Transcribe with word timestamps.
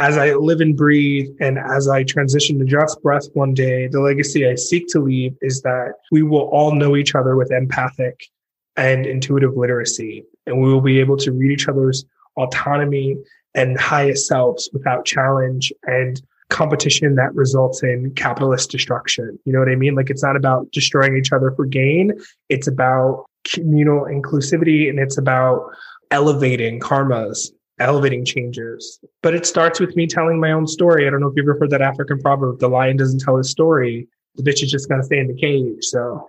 as 0.00 0.16
I 0.16 0.32
live 0.32 0.62
and 0.62 0.74
breathe 0.74 1.28
and 1.40 1.58
as 1.58 1.86
I 1.86 2.04
transition 2.04 2.58
to 2.58 2.64
just 2.64 3.00
breath 3.02 3.26
one 3.34 3.52
day, 3.52 3.86
the 3.86 4.00
legacy 4.00 4.48
I 4.48 4.54
seek 4.54 4.86
to 4.88 4.98
leave 4.98 5.36
is 5.42 5.60
that 5.60 5.92
we 6.10 6.22
will 6.22 6.48
all 6.48 6.74
know 6.74 6.96
each 6.96 7.14
other 7.14 7.36
with 7.36 7.52
empathic 7.52 8.24
and 8.76 9.04
intuitive 9.04 9.58
literacy. 9.58 10.24
And 10.46 10.62
we 10.62 10.72
will 10.72 10.80
be 10.80 11.00
able 11.00 11.18
to 11.18 11.32
read 11.32 11.52
each 11.52 11.68
other's 11.68 12.06
autonomy 12.38 13.16
and 13.54 13.78
highest 13.78 14.26
selves 14.26 14.70
without 14.72 15.04
challenge 15.04 15.70
and 15.82 16.20
competition 16.48 17.14
that 17.16 17.34
results 17.34 17.82
in 17.82 18.10
capitalist 18.14 18.70
destruction. 18.70 19.38
You 19.44 19.52
know 19.52 19.58
what 19.58 19.68
I 19.68 19.76
mean? 19.76 19.94
Like 19.94 20.08
it's 20.08 20.22
not 20.22 20.34
about 20.34 20.72
destroying 20.72 21.18
each 21.18 21.30
other 21.30 21.50
for 21.50 21.66
gain. 21.66 22.18
It's 22.48 22.66
about 22.66 23.26
communal 23.44 24.06
inclusivity 24.06 24.88
and 24.88 24.98
it's 24.98 25.18
about 25.18 25.70
elevating 26.10 26.80
karmas 26.80 27.50
elevating 27.80 28.24
changes. 28.24 29.00
But 29.22 29.34
it 29.34 29.46
starts 29.46 29.80
with 29.80 29.96
me 29.96 30.06
telling 30.06 30.38
my 30.38 30.52
own 30.52 30.66
story. 30.66 31.06
I 31.06 31.10
don't 31.10 31.20
know 31.20 31.28
if 31.28 31.34
you've 31.36 31.44
ever 31.44 31.58
heard 31.58 31.70
that 31.70 31.82
African 31.82 32.20
proverb, 32.20 32.60
the 32.60 32.68
lion 32.68 32.96
doesn't 32.96 33.20
tell 33.20 33.36
his 33.36 33.50
story. 33.50 34.08
The 34.36 34.42
bitch 34.42 34.62
is 34.62 34.70
just 34.70 34.88
gonna 34.88 35.02
stay 35.02 35.18
in 35.18 35.26
the 35.26 35.34
cage. 35.34 35.84
So 35.84 36.28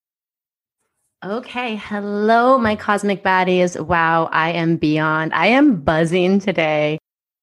Okay. 1.23 1.75
Hello, 1.75 2.57
my 2.57 2.75
cosmic 2.75 3.23
baddies. 3.23 3.79
Wow. 3.79 4.27
I 4.31 4.53
am 4.53 4.77
beyond. 4.77 5.35
I 5.35 5.47
am 5.47 5.81
buzzing 5.81 6.39
today. 6.39 6.97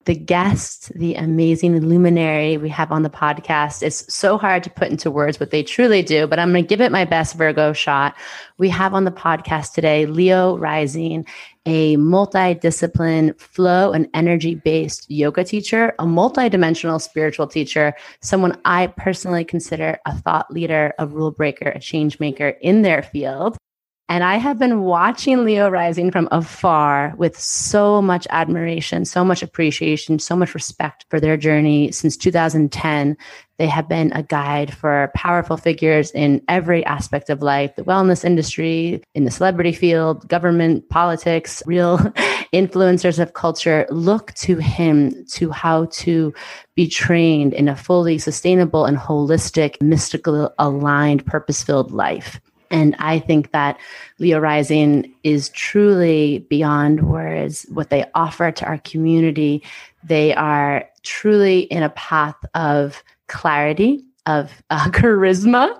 The 0.04 0.16
guest, 0.16 0.90
the 0.96 1.14
amazing 1.14 1.78
luminary 1.86 2.56
we 2.56 2.70
have 2.70 2.90
on 2.90 3.02
the 3.02 3.10
podcast, 3.10 3.84
it's 3.84 4.12
so 4.12 4.36
hard 4.36 4.64
to 4.64 4.70
put 4.70 4.88
into 4.88 5.12
words 5.12 5.38
what 5.38 5.52
they 5.52 5.62
truly 5.62 6.02
do, 6.02 6.26
but 6.26 6.40
I'm 6.40 6.50
going 6.50 6.64
to 6.64 6.68
give 6.68 6.80
it 6.80 6.90
my 6.90 7.04
best 7.04 7.36
Virgo 7.36 7.72
shot. 7.72 8.16
We 8.56 8.68
have 8.70 8.94
on 8.94 9.04
the 9.04 9.12
podcast 9.12 9.74
today 9.74 10.06
Leo 10.06 10.56
Rising, 10.56 11.24
a 11.66 11.96
multidiscipline 11.98 13.38
flow 13.38 13.92
and 13.92 14.08
energy 14.12 14.56
based 14.56 15.08
yoga 15.08 15.44
teacher, 15.44 15.94
a 16.00 16.04
multidimensional 16.04 17.00
spiritual 17.00 17.46
teacher, 17.46 17.94
someone 18.22 18.58
I 18.64 18.88
personally 18.88 19.44
consider 19.44 19.98
a 20.04 20.16
thought 20.16 20.50
leader, 20.50 20.94
a 20.98 21.06
rule 21.06 21.30
breaker, 21.30 21.68
a 21.68 21.78
change 21.78 22.18
maker 22.18 22.48
in 22.48 22.82
their 22.82 23.02
field. 23.02 23.56
And 24.10 24.24
I 24.24 24.36
have 24.36 24.58
been 24.58 24.80
watching 24.84 25.44
Leo 25.44 25.68
Rising 25.68 26.10
from 26.10 26.28
afar 26.30 27.12
with 27.18 27.38
so 27.38 28.00
much 28.00 28.26
admiration, 28.30 29.04
so 29.04 29.22
much 29.22 29.42
appreciation, 29.42 30.18
so 30.18 30.34
much 30.34 30.54
respect 30.54 31.04
for 31.10 31.20
their 31.20 31.36
journey 31.36 31.92
since 31.92 32.16
2010. 32.16 33.18
They 33.58 33.66
have 33.66 33.86
been 33.86 34.10
a 34.12 34.22
guide 34.22 34.72
for 34.72 35.12
powerful 35.14 35.58
figures 35.58 36.10
in 36.12 36.40
every 36.48 36.86
aspect 36.86 37.28
of 37.28 37.42
life 37.42 37.76
the 37.76 37.82
wellness 37.82 38.24
industry, 38.24 39.02
in 39.14 39.24
the 39.24 39.30
celebrity 39.30 39.72
field, 39.72 40.26
government, 40.26 40.88
politics, 40.88 41.62
real 41.66 41.98
influencers 42.54 43.18
of 43.18 43.34
culture. 43.34 43.86
Look 43.90 44.32
to 44.34 44.56
him 44.56 45.26
to 45.32 45.50
how 45.50 45.86
to 45.86 46.32
be 46.76 46.88
trained 46.88 47.52
in 47.52 47.68
a 47.68 47.76
fully 47.76 48.16
sustainable 48.16 48.86
and 48.86 48.96
holistic, 48.96 49.82
mystical, 49.82 50.50
aligned, 50.58 51.26
purpose 51.26 51.62
filled 51.62 51.90
life. 51.90 52.40
And 52.70 52.94
I 52.98 53.18
think 53.18 53.52
that 53.52 53.78
Leo 54.18 54.38
Rising 54.38 55.14
is 55.22 55.48
truly 55.50 56.40
beyond 56.50 57.08
words 57.08 57.66
what 57.70 57.90
they 57.90 58.04
offer 58.14 58.50
to 58.50 58.64
our 58.66 58.78
community. 58.78 59.62
They 60.04 60.34
are 60.34 60.84
truly 61.02 61.60
in 61.60 61.82
a 61.82 61.90
path 61.90 62.36
of 62.54 63.02
clarity, 63.28 64.04
of 64.26 64.52
uh, 64.70 64.88
charisma, 64.90 65.74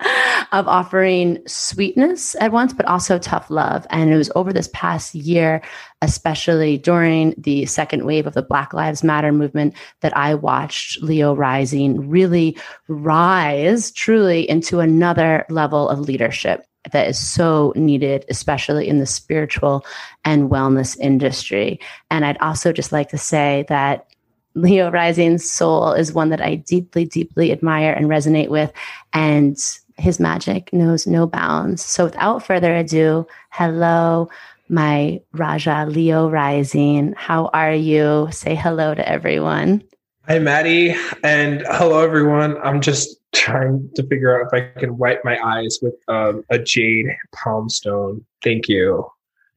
of 0.53 0.67
offering 0.67 1.39
sweetness 1.47 2.35
at 2.41 2.53
once, 2.53 2.73
but 2.73 2.87
also 2.87 3.19
tough 3.19 3.51
love. 3.51 3.87
And 3.91 4.11
it 4.11 4.17
was 4.17 4.31
over 4.35 4.53
this 4.53 4.71
past 4.73 5.15
year, 5.15 5.61
especially 6.01 6.79
during 6.79 7.35
the 7.37 7.67
second 7.67 8.05
wave 8.05 8.27
of 8.27 8.35
the 8.35 8.43
Black 8.43 8.73
Lives 8.73 9.05
Matter 9.05 9.33
movement, 9.33 9.75
that 10.01 10.17
I 10.17 10.35
watched 10.35 11.03
Leo 11.03 11.35
Rising 11.35 12.09
really 12.09 12.57
rise 12.89 13.91
truly 13.91 14.49
into 14.49 14.81
another 14.81 15.45
level 15.51 15.89
of 15.89 16.01
leadership 16.01 16.65
that 16.93 17.09
is 17.09 17.19
so 17.19 17.73
needed, 17.77 18.25
especially 18.29 18.89
in 18.89 18.99
the 18.99 19.07
spiritual 19.07 19.85
and 20.25 20.51
wellness 20.51 20.99
industry. 20.99 21.81
And 22.11 22.25
I'd 22.25 22.39
also 22.39 22.73
just 22.73 22.93
like 22.93 23.09
to 23.11 23.19
say 23.19 23.65
that 23.69 24.07
Leo 24.55 24.91
Rising's 24.91 25.49
soul 25.49 25.93
is 25.93 26.13
one 26.13 26.31
that 26.31 26.41
I 26.41 26.57
deeply, 26.57 27.05
deeply 27.05 27.53
admire 27.53 27.93
and 27.93 28.07
resonate 28.07 28.49
with. 28.49 28.73
And 29.13 29.57
his 29.97 30.19
magic 30.21 30.73
knows 30.73 31.07
no 31.07 31.27
bounds. 31.27 31.85
So 31.85 32.05
without 32.05 32.45
further 32.45 32.75
ado, 32.75 33.27
hello, 33.51 34.29
my 34.69 35.21
Raja 35.33 35.87
Leo 35.89 36.29
Rising. 36.29 37.15
How 37.17 37.47
are 37.53 37.75
you? 37.75 38.29
Say 38.31 38.55
hello 38.55 38.95
to 38.95 39.09
everyone. 39.09 39.83
Hi, 40.27 40.39
Madi, 40.39 40.95
and 41.23 41.63
hello, 41.71 42.03
everyone. 42.03 42.59
I'm 42.59 42.83
just 42.83 43.18
trying 43.35 43.91
to 43.95 44.07
figure 44.07 44.41
out 44.41 44.47
if 44.47 44.55
I 44.55 44.79
can 44.79 44.97
wipe 44.97 45.25
my 45.25 45.39
eyes 45.45 45.79
with 45.83 45.95
um, 46.09 46.45
a 46.51 46.59
jade 46.59 47.07
palm 47.35 47.69
stone. 47.69 48.25
Thank 48.43 48.69
you. 48.69 49.07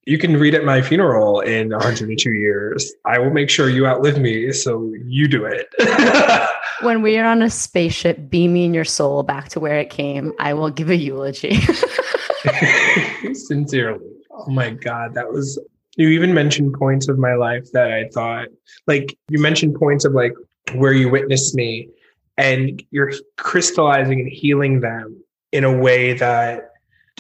You 0.06 0.18
can 0.18 0.38
read 0.38 0.56
at 0.56 0.66
my 0.66 0.82
funeral 0.82 1.42
in 1.42 1.70
102 1.70 2.32
years. 2.32 2.92
I 3.06 3.20
will 3.20 3.30
make 3.30 3.50
sure 3.50 3.70
you 3.70 3.86
outlive 3.86 4.20
me, 4.20 4.52
so 4.52 4.92
you 5.06 5.28
do 5.28 5.46
it. 5.46 5.68
when 6.82 7.04
we 7.04 7.18
are 7.20 7.26
on 7.26 7.44
a 7.44 7.50
spaceship 7.50 8.30
beaming 8.30 8.74
your 8.74 8.84
soul 8.84 9.22
back 9.22 9.50
to 9.50 9.60
where 9.60 9.80
it 9.80 9.92
came, 9.92 10.34
I 10.40 10.54
will 10.54 10.72
give 10.72 10.90
a 10.90 10.96
eulogy. 10.96 11.62
Sincerely. 13.34 14.08
Oh 14.32 14.50
my 14.50 14.72
God, 14.72 15.14
that 15.14 15.32
was. 15.32 15.60
You 15.98 16.08
even 16.10 16.34
mentioned 16.34 16.74
points 16.74 17.08
of 17.08 17.20
my 17.20 17.36
life 17.36 17.68
that 17.74 17.92
I 17.92 18.08
thought, 18.14 18.48
like, 18.88 19.16
you 19.30 19.40
mentioned 19.40 19.76
points 19.76 20.06
of 20.06 20.14
like 20.14 20.34
where 20.74 20.94
you 20.94 21.10
witnessed 21.10 21.54
me 21.54 21.90
and 22.42 22.84
you're 22.92 23.12
crystallizing 23.38 24.20
and 24.20 24.30
healing 24.30 24.80
them 24.82 25.22
in 25.52 25.64
a 25.64 25.78
way 25.78 26.14
that 26.14 26.72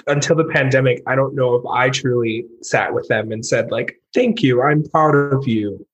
until 0.07 0.35
the 0.35 0.45
pandemic 0.45 1.01
i 1.05 1.15
don't 1.15 1.35
know 1.35 1.55
if 1.55 1.65
i 1.65 1.89
truly 1.89 2.45
sat 2.61 2.93
with 2.93 3.07
them 3.07 3.31
and 3.31 3.45
said 3.45 3.69
like 3.71 4.01
thank 4.13 4.41
you 4.41 4.61
i'm 4.61 4.83
proud 4.89 5.13
of 5.15 5.47
you 5.47 5.85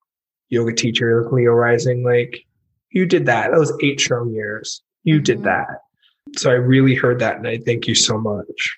yoga 0.49 0.73
teacher 0.73 1.27
leo 1.31 1.51
rising 1.51 2.03
like 2.03 2.47
you 2.97 3.05
did 3.05 3.25
that. 3.25 3.51
That 3.51 3.59
was 3.59 3.73
eight 3.83 3.99
strong 3.99 4.33
years. 4.33 4.81
You 5.03 5.19
did 5.19 5.37
mm-hmm. 5.37 5.45
that. 5.45 5.81
So 6.37 6.49
i 6.49 6.55
really 6.55 6.93
heard 6.93 7.19
that 7.19 7.37
and 7.37 7.47
i 7.47 7.57
thank 7.57 7.87
you 7.87 7.95
so 7.95 8.17
much 8.17 8.77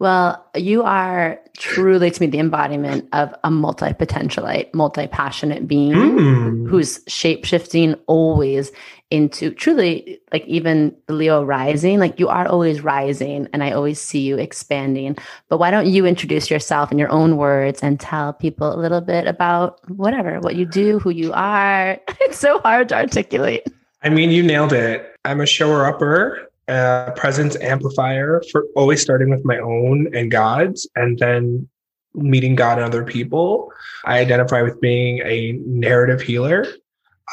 well, 0.00 0.48
you 0.54 0.84
are 0.84 1.40
truly 1.56 2.10
to 2.10 2.20
me 2.20 2.28
the 2.28 2.38
embodiment 2.38 3.08
of 3.12 3.34
a 3.42 3.50
multi 3.50 3.92
potentialite, 3.92 4.72
multi 4.72 5.08
passionate 5.08 5.66
being 5.66 5.92
mm. 5.92 6.68
who's 6.68 7.00
shape 7.08 7.44
shifting 7.44 7.94
always 8.06 8.70
into 9.10 9.50
truly 9.50 10.20
like 10.32 10.44
even 10.46 10.94
Leo 11.08 11.42
rising, 11.42 11.98
like 11.98 12.20
you 12.20 12.28
are 12.28 12.46
always 12.46 12.80
rising 12.80 13.48
and 13.52 13.64
I 13.64 13.72
always 13.72 14.00
see 14.00 14.20
you 14.20 14.38
expanding. 14.38 15.16
But 15.48 15.58
why 15.58 15.72
don't 15.72 15.86
you 15.88 16.06
introduce 16.06 16.48
yourself 16.48 16.92
in 16.92 16.98
your 16.98 17.10
own 17.10 17.36
words 17.36 17.80
and 17.82 17.98
tell 17.98 18.32
people 18.32 18.72
a 18.72 18.78
little 18.78 19.00
bit 19.00 19.26
about 19.26 19.80
whatever, 19.90 20.38
what 20.38 20.54
you 20.54 20.64
do, 20.66 21.00
who 21.00 21.10
you 21.10 21.32
are? 21.32 21.98
It's 22.20 22.38
so 22.38 22.58
hard 22.58 22.90
to 22.90 22.96
articulate. 22.96 23.66
I 24.02 24.10
mean, 24.10 24.30
you 24.30 24.42
nailed 24.42 24.74
it. 24.74 25.16
I'm 25.24 25.40
a 25.40 25.46
shower 25.46 25.86
upper 25.86 26.47
uh, 26.68 27.12
presence 27.12 27.56
amplifier 27.56 28.42
for 28.50 28.66
always 28.76 29.00
starting 29.00 29.30
with 29.30 29.44
my 29.44 29.58
own 29.58 30.14
and 30.14 30.30
God's, 30.30 30.88
and 30.96 31.18
then 31.18 31.68
meeting 32.14 32.54
God 32.54 32.78
and 32.78 32.86
other 32.86 33.04
people. 33.04 33.72
I 34.04 34.18
identify 34.18 34.62
with 34.62 34.80
being 34.80 35.20
a 35.24 35.52
narrative 35.64 36.20
healer. 36.20 36.66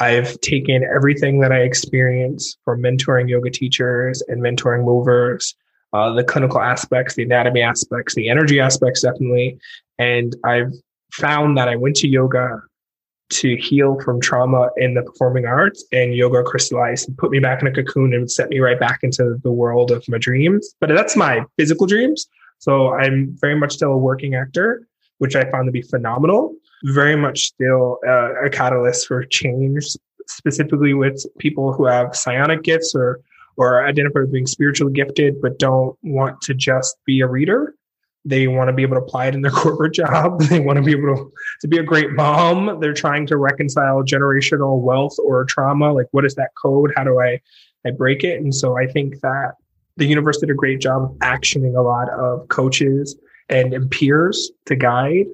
I've 0.00 0.38
taken 0.40 0.84
everything 0.84 1.40
that 1.40 1.52
I 1.52 1.60
experience 1.60 2.58
from 2.64 2.82
mentoring 2.82 3.28
yoga 3.28 3.50
teachers 3.50 4.22
and 4.28 4.42
mentoring 4.42 4.84
movers, 4.84 5.54
uh, 5.92 6.12
the 6.12 6.24
clinical 6.24 6.60
aspects, 6.60 7.14
the 7.14 7.22
anatomy 7.22 7.62
aspects, 7.62 8.14
the 8.14 8.28
energy 8.28 8.60
aspects, 8.60 9.02
definitely. 9.02 9.58
And 9.98 10.36
I've 10.44 10.72
found 11.12 11.56
that 11.56 11.68
I 11.68 11.76
went 11.76 11.96
to 11.96 12.08
yoga 12.08 12.60
to 13.28 13.56
heal 13.56 13.98
from 14.04 14.20
trauma 14.20 14.68
in 14.76 14.94
the 14.94 15.02
performing 15.02 15.46
arts 15.46 15.84
and 15.92 16.14
yoga 16.14 16.42
crystallized 16.42 17.08
and 17.08 17.18
put 17.18 17.30
me 17.30 17.40
back 17.40 17.60
in 17.60 17.68
a 17.68 17.72
cocoon 17.72 18.14
and 18.14 18.30
set 18.30 18.48
me 18.48 18.60
right 18.60 18.78
back 18.78 19.00
into 19.02 19.38
the 19.42 19.50
world 19.50 19.90
of 19.90 20.04
my 20.08 20.18
dreams. 20.18 20.74
But 20.80 20.90
that's 20.90 21.16
my 21.16 21.44
physical 21.58 21.86
dreams. 21.86 22.28
So 22.58 22.94
I'm 22.94 23.36
very 23.40 23.58
much 23.58 23.74
still 23.74 23.92
a 23.92 23.98
working 23.98 24.34
actor, 24.34 24.86
which 25.18 25.34
I 25.34 25.50
found 25.50 25.66
to 25.66 25.72
be 25.72 25.82
phenomenal. 25.82 26.54
Very 26.84 27.16
much 27.16 27.46
still 27.46 27.98
uh, 28.06 28.44
a 28.44 28.50
catalyst 28.50 29.06
for 29.08 29.24
change, 29.24 29.84
specifically 30.28 30.94
with 30.94 31.24
people 31.38 31.72
who 31.72 31.86
have 31.86 32.14
psionic 32.14 32.62
gifts 32.62 32.94
or 32.94 33.20
or 33.58 33.86
identify 33.86 34.20
as 34.20 34.28
being 34.28 34.46
spiritually 34.46 34.92
gifted 34.92 35.40
but 35.40 35.58
don't 35.58 35.96
want 36.02 36.40
to 36.42 36.52
just 36.52 36.96
be 37.06 37.20
a 37.20 37.26
reader 37.26 37.74
they 38.26 38.48
want 38.48 38.68
to 38.68 38.72
be 38.72 38.82
able 38.82 38.96
to 38.96 39.02
apply 39.02 39.26
it 39.26 39.34
in 39.34 39.40
their 39.40 39.50
corporate 39.62 39.94
job. 39.94 40.42
They 40.50 40.60
want 40.60 40.76
to 40.76 40.82
be 40.82 40.90
able 40.90 41.14
to, 41.14 41.32
to 41.62 41.68
be 41.68 41.78
a 41.78 41.82
great 41.82 42.10
mom. 42.10 42.80
They're 42.80 42.92
trying 42.92 43.26
to 43.28 43.36
reconcile 43.36 44.02
generational 44.02 44.80
wealth 44.80 45.16
or 45.18 45.44
trauma. 45.44 45.92
Like, 45.92 46.08
what 46.10 46.24
is 46.24 46.34
that 46.34 46.50
code? 46.60 46.92
How 46.96 47.04
do 47.04 47.20
I, 47.20 47.40
I 47.86 47.92
break 47.92 48.24
it? 48.24 48.40
And 48.40 48.54
so 48.54 48.76
I 48.76 48.86
think 48.86 49.20
that 49.20 49.52
the 49.96 50.06
universe 50.06 50.38
did 50.38 50.50
a 50.50 50.54
great 50.54 50.80
job 50.80 51.04
of 51.04 51.10
actioning 51.18 51.76
a 51.76 51.80
lot 51.80 52.10
of 52.10 52.48
coaches 52.48 53.16
and, 53.48 53.72
and 53.72 53.90
peers 53.90 54.50
to 54.66 54.76
guide. 54.76 55.26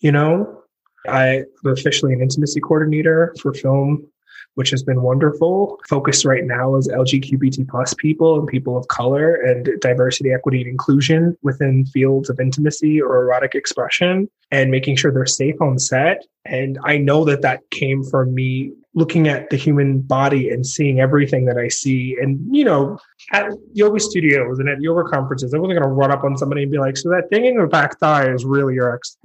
You 0.00 0.12
know, 0.12 0.62
I'm 1.08 1.44
officially 1.64 2.12
an 2.12 2.20
intimacy 2.20 2.60
coordinator 2.60 3.34
for 3.40 3.54
film 3.54 4.06
which 4.54 4.70
has 4.70 4.82
been 4.82 5.02
wonderful. 5.02 5.78
Focus 5.88 6.24
right 6.24 6.44
now 6.44 6.76
is 6.76 6.88
LGBT 6.88 7.68
plus 7.68 7.94
people 7.94 8.38
and 8.38 8.46
people 8.46 8.76
of 8.76 8.88
color 8.88 9.34
and 9.34 9.68
diversity, 9.80 10.32
equity, 10.32 10.60
and 10.60 10.70
inclusion 10.70 11.36
within 11.42 11.86
fields 11.86 12.30
of 12.30 12.40
intimacy 12.40 13.00
or 13.00 13.22
erotic 13.22 13.54
expression 13.54 14.28
and 14.50 14.70
making 14.70 14.96
sure 14.96 15.12
they're 15.12 15.26
safe 15.26 15.60
on 15.60 15.78
set. 15.78 16.24
And 16.44 16.78
I 16.84 16.98
know 16.98 17.24
that 17.24 17.42
that 17.42 17.62
came 17.70 18.04
from 18.04 18.34
me 18.34 18.72
looking 18.94 19.28
at 19.28 19.48
the 19.48 19.56
human 19.56 20.00
body 20.00 20.50
and 20.50 20.66
seeing 20.66 21.00
everything 21.00 21.46
that 21.46 21.56
I 21.56 21.68
see. 21.68 22.16
And, 22.20 22.54
you 22.54 22.64
know, 22.64 22.98
at 23.32 23.50
yoga 23.72 24.00
studios 24.00 24.58
and 24.58 24.68
at 24.68 24.80
yoga 24.80 25.08
conferences, 25.08 25.54
I 25.54 25.58
wasn't 25.58 25.78
going 25.78 25.88
to 25.88 25.94
run 25.94 26.10
up 26.10 26.24
on 26.24 26.36
somebody 26.36 26.64
and 26.64 26.70
be 26.70 26.78
like, 26.78 26.96
so 26.96 27.08
that 27.10 27.30
thing 27.30 27.46
in 27.46 27.54
your 27.54 27.68
back 27.68 27.98
thigh 27.98 28.30
is 28.30 28.44
really 28.44 28.74
your 28.74 28.94
ex. 28.94 29.16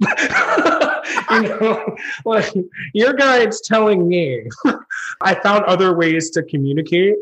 you 1.30 1.42
know, 1.42 1.96
like 2.24 2.52
your 2.94 3.12
guide's 3.12 3.60
telling 3.60 4.08
me. 4.08 4.44
I 5.20 5.34
found 5.34 5.64
other 5.64 5.94
ways 5.94 6.30
to 6.30 6.42
communicate 6.42 7.16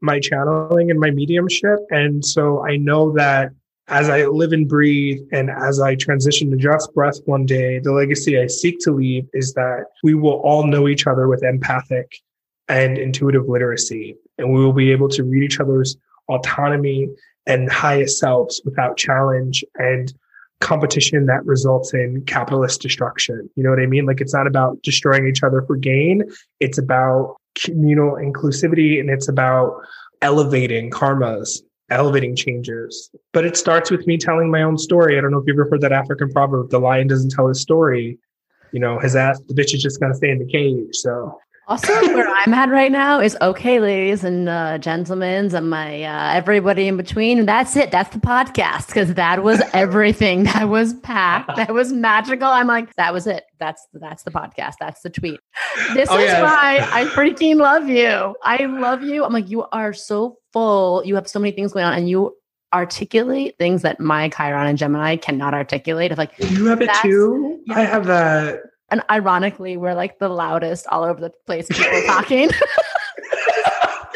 my 0.00 0.20
channeling 0.20 0.90
and 0.90 1.00
my 1.00 1.10
mediumship. 1.10 1.78
And 1.90 2.24
so 2.24 2.64
I 2.66 2.76
know 2.76 3.12
that 3.12 3.50
as 3.88 4.08
I 4.08 4.26
live 4.26 4.52
and 4.52 4.68
breathe 4.68 5.20
and 5.32 5.48
as 5.50 5.80
I 5.80 5.94
transition 5.94 6.50
to 6.50 6.56
just 6.56 6.92
breath 6.94 7.18
one 7.24 7.46
day, 7.46 7.78
the 7.78 7.92
legacy 7.92 8.38
I 8.38 8.46
seek 8.46 8.78
to 8.80 8.92
leave 8.92 9.26
is 9.32 9.54
that 9.54 9.84
we 10.02 10.14
will 10.14 10.40
all 10.40 10.66
know 10.66 10.88
each 10.88 11.06
other 11.06 11.28
with 11.28 11.44
empathic 11.44 12.18
and 12.68 12.98
intuitive 12.98 13.48
literacy. 13.48 14.16
And 14.38 14.52
we 14.52 14.64
will 14.64 14.72
be 14.72 14.90
able 14.90 15.08
to 15.10 15.22
read 15.22 15.44
each 15.44 15.60
other's 15.60 15.96
autonomy 16.28 17.08
and 17.46 17.70
highest 17.70 18.18
selves 18.18 18.60
without 18.64 18.96
challenge 18.96 19.64
and 19.76 20.12
competition 20.60 21.26
that 21.26 21.44
results 21.44 21.92
in 21.92 22.24
capitalist 22.24 22.80
destruction. 22.80 23.48
You 23.56 23.62
know 23.62 23.70
what 23.70 23.80
I 23.80 23.86
mean? 23.86 24.06
Like 24.06 24.20
it's 24.20 24.34
not 24.34 24.46
about 24.46 24.80
destroying 24.82 25.26
each 25.26 25.42
other 25.42 25.62
for 25.62 25.76
gain. 25.76 26.24
It's 26.60 26.78
about 26.78 27.36
communal 27.54 28.12
inclusivity 28.12 29.00
and 29.00 29.10
it's 29.10 29.28
about 29.28 29.80
elevating 30.22 30.90
karmas, 30.90 31.60
elevating 31.90 32.34
changes. 32.34 33.10
But 33.32 33.44
it 33.44 33.56
starts 33.56 33.90
with 33.90 34.06
me 34.06 34.16
telling 34.16 34.50
my 34.50 34.62
own 34.62 34.78
story. 34.78 35.18
I 35.18 35.20
don't 35.20 35.30
know 35.30 35.38
if 35.38 35.44
you've 35.46 35.58
ever 35.58 35.68
heard 35.70 35.82
that 35.82 35.92
African 35.92 36.30
proverb, 36.30 36.70
the 36.70 36.78
lion 36.78 37.06
doesn't 37.06 37.30
tell 37.30 37.48
his 37.48 37.60
story. 37.60 38.18
You 38.72 38.80
know, 38.80 38.98
his 38.98 39.14
ass, 39.14 39.40
the 39.48 39.54
bitch 39.54 39.74
is 39.74 39.82
just 39.82 40.00
gonna 40.00 40.14
stay 40.14 40.30
in 40.30 40.38
the 40.38 40.46
cage. 40.46 40.96
So 40.96 41.38
also, 41.68 41.92
where 42.14 42.28
I'm 42.28 42.54
at 42.54 42.70
right 42.70 42.92
now 42.92 43.18
is 43.18 43.36
okay, 43.42 43.80
ladies 43.80 44.22
and 44.22 44.48
uh, 44.48 44.78
gentlemen, 44.78 45.52
and 45.52 45.68
my 45.68 46.04
uh, 46.04 46.34
everybody 46.34 46.86
in 46.86 46.96
between. 46.96 47.40
And 47.40 47.48
that's 47.48 47.74
it. 47.74 47.90
That's 47.90 48.10
the 48.10 48.20
podcast 48.20 48.86
because 48.86 49.14
that 49.14 49.42
was 49.42 49.60
everything. 49.72 50.44
that 50.44 50.68
was 50.68 50.94
packed. 50.94 51.56
That 51.56 51.74
was 51.74 51.92
magical. 51.92 52.46
I'm 52.46 52.68
like, 52.68 52.94
that 52.94 53.12
was 53.12 53.26
it. 53.26 53.44
That's 53.58 53.84
that's 53.94 54.22
the 54.22 54.30
podcast. 54.30 54.74
That's 54.78 55.00
the 55.00 55.10
tweet. 55.10 55.40
This 55.92 56.08
oh, 56.08 56.18
is 56.18 56.26
yes. 56.26 56.40
why 56.40 56.88
I 56.92 57.04
freaking 57.06 57.56
love 57.56 57.88
you. 57.88 58.36
I 58.44 58.64
love 58.66 59.02
you. 59.02 59.24
I'm 59.24 59.32
like, 59.32 59.50
you 59.50 59.64
are 59.64 59.92
so 59.92 60.38
full. 60.52 61.04
You 61.04 61.16
have 61.16 61.28
so 61.28 61.40
many 61.40 61.50
things 61.50 61.72
going 61.72 61.84
on, 61.84 61.94
and 61.94 62.08
you 62.08 62.36
articulate 62.72 63.56
things 63.58 63.82
that 63.82 63.98
my 63.98 64.28
Chiron 64.28 64.68
and 64.68 64.78
Gemini 64.78 65.16
cannot 65.16 65.52
articulate. 65.52 66.12
Of 66.12 66.18
like, 66.18 66.30
you 66.38 66.66
have 66.66 66.80
it 66.80 66.90
too. 67.02 67.60
Yeah. 67.66 67.78
I 67.78 67.80
have 67.80 68.06
that 68.06 68.60
and 68.90 69.02
ironically, 69.10 69.76
we're 69.76 69.94
like 69.94 70.18
the 70.18 70.28
loudest 70.28 70.86
all 70.88 71.04
over 71.04 71.20
the 71.20 71.30
place, 71.46 71.66
people 71.68 72.02
talking. 72.06 72.50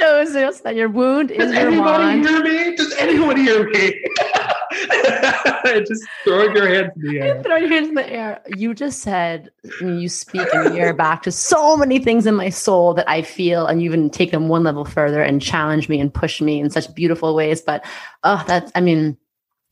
shows 0.00 0.34
us 0.34 0.60
that 0.60 0.74
your 0.76 0.88
wound 0.88 1.30
is 1.30 1.38
Does 1.38 1.52
your 1.54 1.68
anybody 1.68 2.04
wand. 2.04 2.26
hear 2.26 2.42
me? 2.42 2.76
Does 2.76 2.94
anyone 2.96 3.36
hear 3.36 3.68
me? 3.68 4.00
just 5.86 6.04
throw 6.24 6.44
your 6.54 6.68
hands 6.68 6.92
in 6.96 7.02
the 7.02 7.20
air. 7.20 7.42
Throw 7.42 7.56
your 7.56 7.68
hands 7.68 7.88
in 7.88 7.94
the 7.94 8.10
air. 8.10 8.40
You 8.56 8.74
just 8.74 9.00
said 9.00 9.50
you 9.80 10.08
speak 10.08 10.48
and 10.54 10.74
you're 10.74 10.94
back 10.94 11.22
to 11.24 11.32
so 11.32 11.76
many 11.76 11.98
things 11.98 12.26
in 12.26 12.34
my 12.34 12.48
soul 12.48 12.94
that 12.94 13.08
I 13.08 13.22
feel, 13.22 13.66
and 13.66 13.82
you 13.82 13.90
even 13.90 14.10
take 14.10 14.30
them 14.30 14.48
one 14.48 14.64
level 14.64 14.84
further 14.84 15.22
and 15.22 15.42
challenge 15.42 15.88
me 15.88 16.00
and 16.00 16.12
push 16.12 16.40
me 16.40 16.60
in 16.60 16.70
such 16.70 16.92
beautiful 16.94 17.34
ways. 17.34 17.60
But 17.60 17.84
oh, 18.24 18.42
that's 18.46 18.72
I 18.74 18.80
mean, 18.80 19.16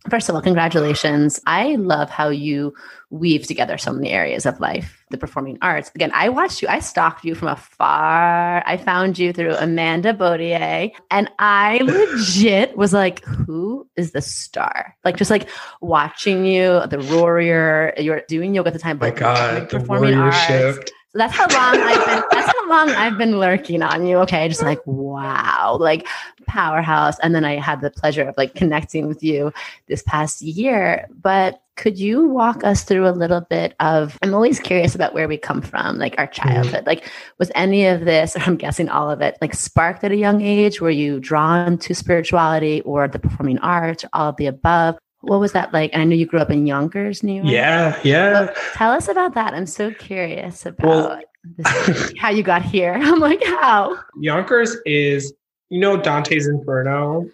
First 0.08 0.28
of 0.28 0.34
all, 0.34 0.40
congratulations. 0.40 1.40
I 1.44 1.74
love 1.74 2.08
how 2.08 2.28
you 2.28 2.72
weave 3.10 3.46
together 3.46 3.76
so 3.76 3.92
many 3.92 4.10
areas 4.10 4.46
of 4.46 4.60
life, 4.60 5.04
the 5.10 5.18
performing 5.18 5.58
arts. 5.60 5.90
Again, 5.94 6.12
I 6.14 6.28
watched 6.28 6.62
you, 6.62 6.68
I 6.68 6.78
stalked 6.78 7.24
you 7.24 7.34
from 7.34 7.48
afar. 7.48 8.62
I 8.64 8.76
found 8.76 9.18
you 9.18 9.32
through 9.32 9.54
Amanda 9.56 10.14
Baudier, 10.14 10.92
and 11.10 11.30
I 11.38 11.78
legit 11.82 12.76
was 12.76 12.92
like, 12.92 13.24
who 13.24 13.88
is 13.96 14.12
the 14.12 14.22
star? 14.22 14.94
Like, 15.04 15.16
just 15.16 15.32
like 15.32 15.48
watching 15.80 16.44
you, 16.44 16.86
the 16.86 17.00
warrior, 17.16 17.92
you're 17.98 18.22
doing 18.28 18.54
yoga 18.54 18.68
at 18.68 18.74
the 18.74 18.78
time, 18.78 18.98
but 18.98 19.14
My 19.14 19.18
God, 19.18 19.62
the 19.62 19.78
performing 19.78 20.14
arts. 20.14 20.36
Shift. 20.46 20.92
That's 21.18 21.34
how 21.34 21.48
long 21.48 21.82
I've 21.82 22.06
been. 22.06 22.22
That's 22.30 22.52
how 22.56 22.68
long 22.68 22.90
I've 22.90 23.18
been 23.18 23.40
lurking 23.40 23.82
on 23.82 24.06
you. 24.06 24.18
Okay, 24.18 24.48
just 24.48 24.62
like 24.62 24.80
wow, 24.86 25.76
like 25.80 26.06
powerhouse. 26.46 27.18
And 27.18 27.34
then 27.34 27.44
I 27.44 27.56
had 27.56 27.80
the 27.80 27.90
pleasure 27.90 28.28
of 28.28 28.36
like 28.38 28.54
connecting 28.54 29.08
with 29.08 29.22
you 29.22 29.52
this 29.88 30.02
past 30.02 30.40
year. 30.40 31.08
But 31.10 31.60
could 31.76 31.98
you 31.98 32.28
walk 32.28 32.62
us 32.64 32.84
through 32.84 33.08
a 33.08 33.10
little 33.10 33.40
bit 33.40 33.74
of? 33.80 34.16
I'm 34.22 34.32
always 34.32 34.60
curious 34.60 34.94
about 34.94 35.12
where 35.12 35.26
we 35.26 35.36
come 35.36 35.60
from, 35.60 35.98
like 35.98 36.14
our 36.18 36.28
mm-hmm. 36.28 36.48
childhood. 36.48 36.86
Like, 36.86 37.10
was 37.38 37.50
any 37.56 37.86
of 37.86 38.04
this, 38.04 38.36
or 38.36 38.40
I'm 38.40 38.56
guessing 38.56 38.88
all 38.88 39.10
of 39.10 39.20
it, 39.20 39.38
like 39.40 39.54
sparked 39.54 40.04
at 40.04 40.12
a 40.12 40.16
young 40.16 40.40
age? 40.40 40.80
Were 40.80 40.88
you 40.88 41.18
drawn 41.18 41.78
to 41.78 41.94
spirituality 41.94 42.80
or 42.82 43.08
the 43.08 43.18
performing 43.18 43.58
arts, 43.58 44.04
or 44.04 44.10
all 44.12 44.28
of 44.30 44.36
the 44.36 44.46
above? 44.46 44.98
What 45.20 45.40
was 45.40 45.52
that 45.52 45.72
like? 45.72 45.90
I 45.94 46.04
know 46.04 46.14
you 46.14 46.26
grew 46.26 46.40
up 46.40 46.50
in 46.50 46.66
Yonkers, 46.66 47.22
New 47.22 47.34
York. 47.34 47.48
Yeah, 47.48 47.98
yeah. 48.04 48.46
So 48.46 48.54
tell 48.75 48.92
us 48.92 49.08
about 49.08 49.34
that. 49.34 49.54
I'm 49.54 49.66
so 49.66 49.90
curious 49.92 50.64
about 50.64 50.87
well, 50.87 51.20
this, 51.56 52.12
how 52.18 52.30
you 52.30 52.42
got 52.42 52.62
here. 52.62 52.92
I'm 53.00 53.18
like, 53.18 53.42
how? 53.44 53.98
Yonkers 54.20 54.76
is, 54.87 55.32
you 55.70 55.80
know, 55.80 55.96
Dante's 55.96 56.46
Inferno. 56.46 57.28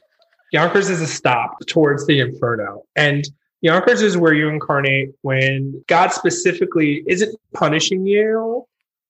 Yonkers 0.52 0.88
is 0.88 1.00
a 1.00 1.06
stop 1.06 1.58
towards 1.66 2.06
the 2.06 2.20
Inferno, 2.20 2.84
and 2.96 3.28
Yonkers 3.60 4.02
is 4.02 4.16
where 4.16 4.34
you 4.34 4.48
incarnate 4.48 5.10
when 5.22 5.82
God 5.88 6.12
specifically 6.12 7.02
isn't 7.06 7.34
punishing 7.54 8.06
you, 8.06 8.66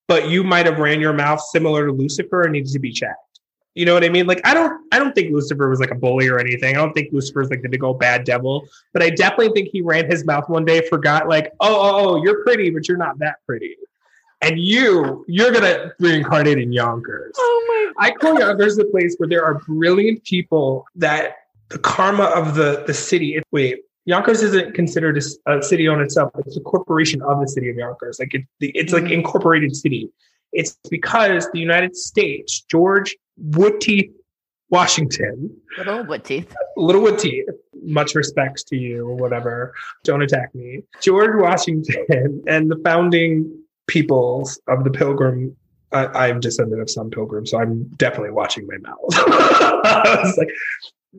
but 0.09 0.29
you 0.29 0.43
might 0.45 0.65
have 0.67 0.79
ran 0.79 1.01
your 1.01 1.13
mouth 1.13 1.41
similar 1.41 1.87
to 1.87 1.93
Lucifer 1.93 2.43
and 2.43 2.53
needs 2.53 2.73
to 2.73 2.79
be 2.79 2.93
checked. 2.93 3.19
You 3.75 3.85
know 3.85 3.95
what 3.95 4.05
I 4.05 4.09
mean? 4.09 4.27
Like 4.27 4.41
I 4.45 4.55
don't 4.55 4.81
I 4.93 4.99
don't 4.99 5.15
think 5.15 5.33
Lucifer 5.33 5.69
was 5.69 5.81
like 5.81 5.91
a 5.91 5.97
bully 5.97 6.29
or 6.29 6.39
anything. 6.39 6.77
I 6.77 6.79
don't 6.79 6.93
think 6.93 7.13
Lucifer's 7.13 7.51
like 7.51 7.63
the 7.63 7.69
big 7.69 7.83
old 7.83 7.99
bad 7.99 8.25
devil, 8.25 8.69
but 8.93 9.03
I 9.03 9.11
definitely 9.11 9.51
think 9.51 9.71
he 9.73 9.83
ran 9.83 10.09
his 10.09 10.25
mouth 10.25 10.49
one 10.49 10.65
day, 10.65 10.87
forgot 10.89 11.29
like, 11.29 11.53
oh, 11.61 11.75
oh, 11.75 12.09
oh, 12.11 12.23
you're 12.23 12.45
pretty, 12.45 12.71
but 12.71 12.87
you're 12.89 12.97
not 12.97 13.19
that 13.19 13.37
pretty. 13.47 13.77
And 14.43 14.61
you, 14.61 15.25
you're 15.27 15.51
gonna 15.51 15.93
reincarnate 15.99 16.59
in 16.59 16.73
Yonkers. 16.73 17.35
Oh 17.37 17.93
my! 17.99 18.07
I 18.07 18.11
call 18.13 18.39
Yonkers 18.39 18.77
the 18.77 18.85
place 18.85 19.17
where 19.19 19.29
there 19.29 19.45
are 19.45 19.55
brilliant 19.61 20.23
people 20.25 20.87
that 20.97 21.37
the 21.71 21.79
karma 21.79 22.25
of 22.25 22.55
the 22.55 22.85
the 22.87 22.95
city. 22.95 23.43
Wait, 23.51 23.81
Yonkers 24.05 24.43
isn't 24.43 24.75
considered 24.75 25.17
a, 25.17 25.57
a, 25.59 25.63
city 25.63 25.89
on 25.89 26.01
itself. 26.01 26.31
It's 26.47 26.57
a 26.57 26.61
corporation 26.61 27.23
of 27.23 27.41
the 27.41 27.49
city 27.49 27.71
of 27.71 27.77
Yonkers. 27.77 28.19
Like 28.21 28.35
it, 28.35 28.45
it's 28.61 28.93
mm-hmm. 28.93 29.05
like 29.05 29.13
incorporated 29.13 29.75
city. 29.75 30.11
It's 30.53 30.77
because 30.89 31.51
the 31.53 31.59
United 31.59 31.97
States, 31.97 32.61
George 32.71 33.17
Woodteeth 33.43 34.13
Washington. 34.71 35.57
Little 35.79 36.05
Wood 36.05 36.25
Teeth. 36.25 36.55
Little 36.77 37.03
Wood 37.03 37.19
Teeth. 37.19 37.47
Much 37.83 38.15
respects 38.15 38.65
to 38.65 38.77
you 38.77 39.07
or 39.07 39.15
whatever. 39.15 39.75
Don't 40.05 40.23
attack 40.23 40.55
me. 40.55 40.83
George 41.03 41.33
Washington 41.35 42.43
and 42.47 42.71
the 42.71 42.81
founding 42.85 43.63
peoples 43.87 44.61
of 44.69 44.85
the 44.85 44.91
Pilgrim. 44.91 45.57
I, 45.93 46.29
I'm 46.29 46.41
descendant 46.41 46.83
of 46.83 46.91
some 46.91 47.09
pilgrim, 47.09 47.47
so 47.47 47.61
I'm 47.61 47.85
definitely 47.97 48.33
watching 48.33 48.67
my 48.67 48.79
mouth. 48.79 48.99
I 49.13 50.21
was 50.25 50.37
like, 50.37 50.49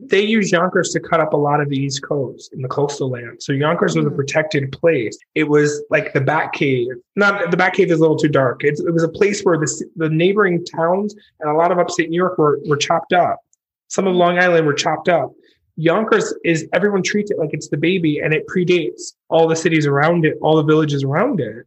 they 0.02 0.20
used 0.20 0.52
Yonkers 0.52 0.90
to 0.90 1.00
cut 1.00 1.20
up 1.20 1.32
a 1.32 1.36
lot 1.36 1.60
of 1.60 1.68
the 1.68 1.76
East 1.76 2.02
Coast 2.02 2.52
in 2.52 2.60
the 2.62 2.68
coastal 2.68 3.08
land. 3.10 3.42
So 3.42 3.52
Yonkers 3.52 3.96
was 3.96 4.06
a 4.06 4.10
Mm. 4.10 4.16
protected 4.16 4.70
place. 4.72 5.18
It 5.34 5.44
was 5.48 5.82
like 5.90 6.12
the 6.12 6.20
Bat 6.20 6.52
Cave. 6.52 6.88
Not 7.16 7.50
the 7.50 7.56
Bat 7.56 7.74
Cave 7.74 7.90
is 7.90 7.98
a 7.98 8.00
little 8.00 8.16
too 8.16 8.28
dark. 8.28 8.62
It's, 8.62 8.80
it 8.80 8.92
was 8.92 9.02
a 9.02 9.08
place 9.08 9.42
where 9.42 9.58
the, 9.58 9.84
the 9.96 10.08
neighboring 10.08 10.64
towns 10.64 11.14
and 11.40 11.50
a 11.50 11.54
lot 11.54 11.72
of 11.72 11.78
upstate 11.78 12.10
New 12.10 12.16
York 12.16 12.36
were, 12.38 12.60
were 12.66 12.76
chopped 12.76 13.12
up. 13.12 13.40
Some 13.88 14.06
of 14.06 14.14
Long 14.14 14.38
Island 14.38 14.66
were 14.66 14.74
chopped 14.74 15.08
up. 15.08 15.32
Yonkers 15.76 16.34
is 16.44 16.66
everyone 16.72 17.02
treats 17.02 17.30
it 17.30 17.38
like 17.38 17.50
it's 17.52 17.68
the 17.68 17.76
baby 17.76 18.18
and 18.20 18.32
it 18.32 18.46
predates 18.48 19.12
all 19.28 19.46
the 19.46 19.56
cities 19.56 19.86
around 19.86 20.24
it, 20.24 20.38
all 20.40 20.56
the 20.56 20.62
villages 20.62 21.04
around 21.04 21.40
it. 21.40 21.66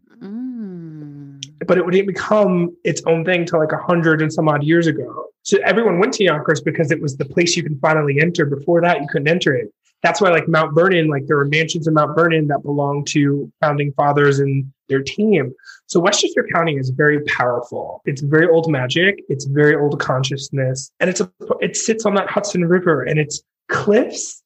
But 1.69 1.77
it 1.77 1.85
didn't 1.91 2.07
become 2.07 2.75
its 2.83 3.03
own 3.05 3.23
thing 3.23 3.45
till 3.45 3.59
like 3.59 3.71
a 3.71 3.77
hundred 3.77 4.23
and 4.23 4.33
some 4.33 4.49
odd 4.49 4.63
years 4.63 4.87
ago. 4.87 5.27
So 5.43 5.59
everyone 5.63 5.99
went 5.99 6.13
to 6.15 6.23
Yonkers 6.23 6.61
because 6.61 6.89
it 6.89 6.99
was 6.99 7.15
the 7.15 7.25
place 7.25 7.55
you 7.55 7.61
can 7.61 7.77
finally 7.77 8.19
enter. 8.19 8.43
Before 8.47 8.81
that, 8.81 8.99
you 8.99 9.07
couldn't 9.07 9.27
enter 9.27 9.53
it. 9.53 9.71
That's 10.01 10.19
why, 10.19 10.29
like 10.29 10.47
Mount 10.47 10.73
Vernon, 10.73 11.09
like 11.09 11.27
there 11.27 11.37
were 11.37 11.45
mansions 11.45 11.85
in 11.87 11.93
Mount 11.93 12.15
Vernon 12.15 12.47
that 12.47 12.63
belonged 12.63 13.05
to 13.09 13.51
founding 13.61 13.91
fathers 13.93 14.39
and 14.39 14.65
their 14.87 15.03
team. 15.03 15.53
So 15.85 15.99
Westchester 15.99 16.47
County 16.51 16.75
is 16.75 16.89
very 16.89 17.21
powerful. 17.25 18.01
It's 18.05 18.21
very 18.21 18.47
old 18.47 18.71
magic. 18.71 19.23
It's 19.29 19.45
very 19.45 19.75
old 19.75 19.99
consciousness, 19.99 20.91
and 20.99 21.07
it's 21.07 21.21
a 21.21 21.31
it 21.59 21.77
sits 21.77 22.03
on 22.03 22.15
that 22.15 22.31
Hudson 22.31 22.65
River, 22.65 23.03
and 23.03 23.19
it's 23.19 23.43
cliffs, 23.67 24.41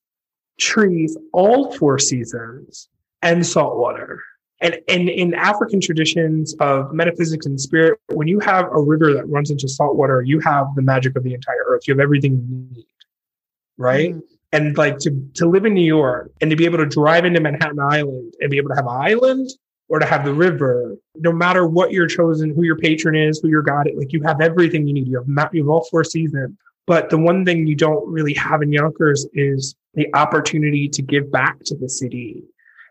trees, 0.59 1.17
all 1.31 1.71
four 1.71 1.99
seasons, 1.99 2.89
and 3.21 3.45
salt 3.45 3.77
water. 3.77 4.21
And, 4.63 4.79
and 4.87 5.09
in 5.09 5.33
African 5.33 5.81
traditions 5.81 6.55
of 6.61 6.93
metaphysics 6.93 7.45
and 7.45 7.59
spirit, 7.59 7.99
when 8.13 8.29
you 8.29 8.39
have 8.39 8.65
a 8.71 8.81
river 8.81 9.13
that 9.13 9.27
runs 9.27 9.51
into 9.51 9.67
salt 9.67 9.97
water, 9.97 10.21
you 10.21 10.39
have 10.39 10.67
the 10.75 10.81
magic 10.81 11.17
of 11.17 11.23
the 11.23 11.33
entire 11.33 11.65
earth. 11.67 11.81
You 11.85 11.93
have 11.93 11.99
everything 11.99 12.35
you 12.35 12.77
need, 12.77 12.85
right? 13.77 14.15
Mm. 14.15 14.21
And 14.53 14.77
like 14.77 14.99
to 14.99 15.11
to 15.33 15.47
live 15.47 15.65
in 15.65 15.73
New 15.73 15.85
York 15.85 16.31
and 16.39 16.49
to 16.49 16.55
be 16.55 16.63
able 16.63 16.77
to 16.77 16.85
drive 16.85 17.25
into 17.25 17.41
Manhattan 17.41 17.79
Island 17.79 18.35
and 18.39 18.49
be 18.49 18.57
able 18.57 18.69
to 18.69 18.75
have 18.75 18.85
an 18.85 18.93
island 18.93 19.49
or 19.89 19.99
to 19.99 20.05
have 20.05 20.23
the 20.23 20.33
river, 20.33 20.95
no 21.15 21.33
matter 21.33 21.67
what 21.67 21.91
you're 21.91 22.07
chosen, 22.07 22.53
who 22.55 22.63
your 22.63 22.77
patron 22.77 23.15
is, 23.15 23.39
who 23.39 23.49
your 23.49 23.63
god, 23.63 23.87
is, 23.87 23.97
like 23.97 24.13
you 24.13 24.21
have 24.23 24.39
everything 24.39 24.87
you 24.87 24.93
need. 24.93 25.07
You 25.07 25.17
have 25.17 25.27
ma- 25.27 25.49
you 25.51 25.63
have 25.63 25.69
all 25.69 25.85
four 25.91 26.05
seasons. 26.05 26.55
But 26.87 27.09
the 27.09 27.17
one 27.17 27.43
thing 27.43 27.67
you 27.67 27.75
don't 27.75 28.07
really 28.07 28.33
have 28.35 28.61
in 28.61 28.71
Yonkers 28.71 29.25
is 29.33 29.75
the 29.93 30.07
opportunity 30.15 30.87
to 30.87 31.01
give 31.01 31.31
back 31.31 31.59
to 31.65 31.75
the 31.75 31.89
city 31.89 32.43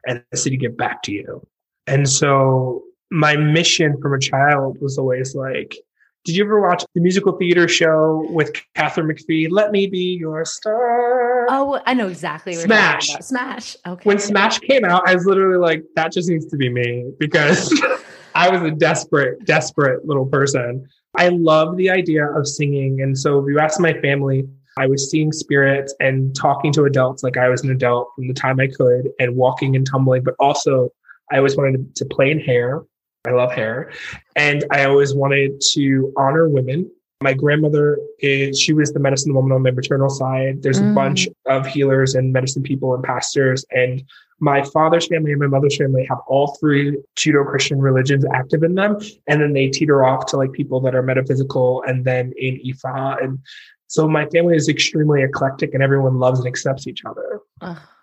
and 0.06 0.22
the 0.30 0.36
city 0.36 0.56
give 0.56 0.76
back 0.76 1.02
to 1.04 1.12
you. 1.12 1.46
And 1.86 2.08
so 2.08 2.82
my 3.10 3.36
mission 3.36 4.00
from 4.00 4.14
a 4.14 4.18
child 4.18 4.78
was 4.80 4.98
always 4.98 5.34
like, 5.34 5.76
did 6.24 6.36
you 6.36 6.44
ever 6.44 6.60
watch 6.60 6.84
the 6.94 7.00
musical 7.00 7.32
theater 7.32 7.66
show 7.66 8.26
with 8.30 8.52
Katharine 8.74 9.08
McPhee? 9.08 9.48
Let 9.50 9.72
me 9.72 9.88
be 9.88 10.16
your 10.20 10.44
star. 10.44 11.46
Oh, 11.50 11.80
I 11.84 11.94
know 11.94 12.06
exactly 12.06 12.52
what 12.52 12.60
you're 12.60 12.66
Smash. 12.66 13.10
about. 13.10 13.24
Smash. 13.24 13.76
Okay. 13.86 14.02
When 14.04 14.20
Smash 14.20 14.60
came 14.60 14.84
out, 14.84 15.08
I 15.08 15.14
was 15.14 15.26
literally 15.26 15.58
like, 15.58 15.82
that 15.96 16.12
just 16.12 16.28
needs 16.28 16.46
to 16.46 16.56
be 16.56 16.68
me 16.68 17.10
because 17.18 17.74
I 18.36 18.48
was 18.50 18.62
a 18.62 18.70
desperate, 18.70 19.44
desperate 19.44 20.06
little 20.06 20.26
person. 20.26 20.88
I 21.16 21.28
love 21.28 21.76
the 21.76 21.90
idea 21.90 22.24
of 22.24 22.46
singing. 22.46 23.02
And 23.02 23.18
so 23.18 23.40
if 23.40 23.46
you 23.48 23.58
ask 23.58 23.80
my 23.80 23.94
family, 24.00 24.48
I 24.78 24.86
was 24.86 25.10
seeing 25.10 25.32
spirits 25.32 25.94
and 25.98 26.34
talking 26.36 26.72
to 26.74 26.84
adults 26.84 27.22
like 27.22 27.36
I 27.36 27.48
was 27.48 27.62
an 27.64 27.70
adult 27.70 28.08
from 28.14 28.28
the 28.28 28.34
time 28.34 28.60
I 28.60 28.68
could 28.68 29.10
and 29.18 29.36
walking 29.36 29.74
and 29.76 29.86
tumbling, 29.86 30.22
but 30.22 30.34
also 30.38 30.90
I 31.30 31.38
always 31.38 31.56
wanted 31.56 31.94
to 31.96 32.04
play 32.06 32.30
in 32.30 32.40
hair. 32.40 32.82
I 33.26 33.30
love 33.30 33.52
hair. 33.52 33.92
And 34.36 34.64
I 34.72 34.84
always 34.84 35.14
wanted 35.14 35.60
to 35.72 36.12
honor 36.16 36.48
women. 36.48 36.90
My 37.22 37.32
grandmother 37.34 37.98
is, 38.18 38.58
she 38.58 38.72
was 38.72 38.92
the 38.92 38.98
medicine 38.98 39.32
woman 39.32 39.52
on 39.52 39.62
my 39.62 39.70
maternal 39.70 40.10
side. 40.10 40.60
There's 40.62 40.80
a 40.80 40.84
Mm. 40.84 40.94
bunch 40.94 41.28
of 41.46 41.66
healers 41.66 42.16
and 42.16 42.32
medicine 42.32 42.64
people 42.64 42.94
and 42.94 43.04
pastors. 43.04 43.64
And 43.70 44.02
my 44.40 44.64
father's 44.64 45.06
family 45.06 45.30
and 45.30 45.40
my 45.40 45.46
mother's 45.46 45.76
family 45.76 46.04
have 46.10 46.18
all 46.26 46.56
three 46.58 46.98
Judeo 47.16 47.46
Christian 47.46 47.80
religions 47.80 48.24
active 48.34 48.64
in 48.64 48.74
them. 48.74 48.98
And 49.28 49.40
then 49.40 49.52
they 49.52 49.68
teeter 49.68 50.04
off 50.04 50.26
to 50.26 50.36
like 50.36 50.50
people 50.50 50.80
that 50.80 50.96
are 50.96 51.02
metaphysical 51.02 51.84
and 51.86 52.04
then 52.04 52.32
in 52.36 52.56
Ifa. 52.66 53.22
And 53.22 53.38
so 53.86 54.08
my 54.08 54.26
family 54.26 54.56
is 54.56 54.68
extremely 54.68 55.22
eclectic 55.22 55.74
and 55.74 55.82
everyone 55.82 56.18
loves 56.18 56.40
and 56.40 56.48
accepts 56.48 56.88
each 56.88 57.02
other. 57.04 57.40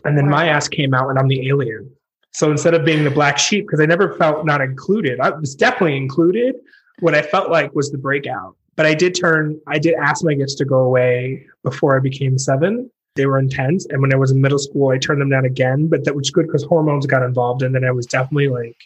And 0.06 0.18
then 0.18 0.30
my 0.30 0.48
ass 0.48 0.70
came 0.70 0.94
out 0.94 1.10
and 1.10 1.20
I'm 1.20 1.28
the 1.28 1.50
alien. 1.50 1.92
So 2.32 2.52
instead 2.52 2.74
of 2.74 2.86
being 2.86 3.04
the 3.04 3.12
black 3.12 3.38
sheep, 3.38 3.66
because 3.66 3.80
I 3.80 3.86
never 3.86 4.14
felt 4.16 4.46
not 4.46 4.62
included, 4.62 5.20
I 5.20 5.32
was 5.32 5.56
definitely 5.56 5.98
included. 5.98 6.56
What 7.00 7.16
I 7.16 7.22
felt 7.22 7.50
like 7.50 7.74
was 7.74 7.92
the 7.92 7.98
breakout. 7.98 8.56
But 8.76 8.86
I 8.86 8.94
did 8.94 9.14
turn, 9.14 9.60
I 9.68 9.80
did 9.80 9.96
ask 9.96 10.24
my 10.24 10.34
gifts 10.34 10.56
to 10.56 10.66
go 10.66 10.80
away 10.80 11.46
before 11.64 11.98
I 11.98 12.00
became 12.00 12.38
seven. 12.38 12.90
They 13.16 13.26
were 13.26 13.40
intense. 13.40 13.86
And 13.90 14.02
when 14.02 14.14
I 14.14 14.16
was 14.16 14.32
in 14.32 14.42
middle 14.42 14.60
school, 14.60 14.90
I 14.90 14.98
turned 14.98 15.20
them 15.20 15.30
down 15.30 15.44
again. 15.44 15.88
But 15.88 16.06
that 16.06 16.16
was 16.16 16.30
good 16.30 16.46
because 16.46 16.64
hormones 16.64 17.06
got 17.06 17.24
involved. 17.24 17.62
And 17.62 17.76
then 17.76 17.84
I 17.84 17.92
was 17.92 18.06
definitely 18.06 18.48
like 18.48 18.78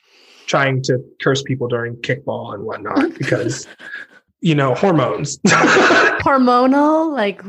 trying 0.48 0.82
to 0.84 0.98
curse 1.22 1.44
people 1.44 1.68
during 1.68 1.96
kickball 1.98 2.54
and 2.54 2.64
whatnot 2.64 3.14
because, 3.18 3.68
you 4.42 4.56
know, 4.56 4.74
hormones. 4.74 5.38
Hormonal, 6.24 7.12
like 7.12 7.42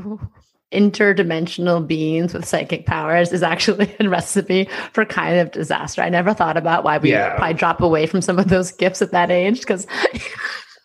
interdimensional 0.75 1.87
beings 1.87 2.35
with 2.35 2.45
psychic 2.45 2.85
powers 2.87 3.33
is 3.33 3.43
actually 3.43 3.95
a 4.01 4.09
recipe 4.09 4.69
for 4.93 5.05
kind 5.05 5.39
of 5.39 5.51
disaster. 5.53 6.03
I 6.03 6.09
never 6.09 6.35
thought 6.35 6.57
about 6.57 6.85
why 6.85 6.99
we 6.99 7.11
Yeah. 7.13 7.37
probably 7.37 7.55
drop 7.55 7.81
away 7.81 8.07
from 8.07 8.21
some 8.21 8.39
of 8.39 8.49
those 8.49 8.73
gifts 8.73 9.01
at 9.01 9.13
that 9.13 9.31
age 9.31 9.61
because 9.61 9.87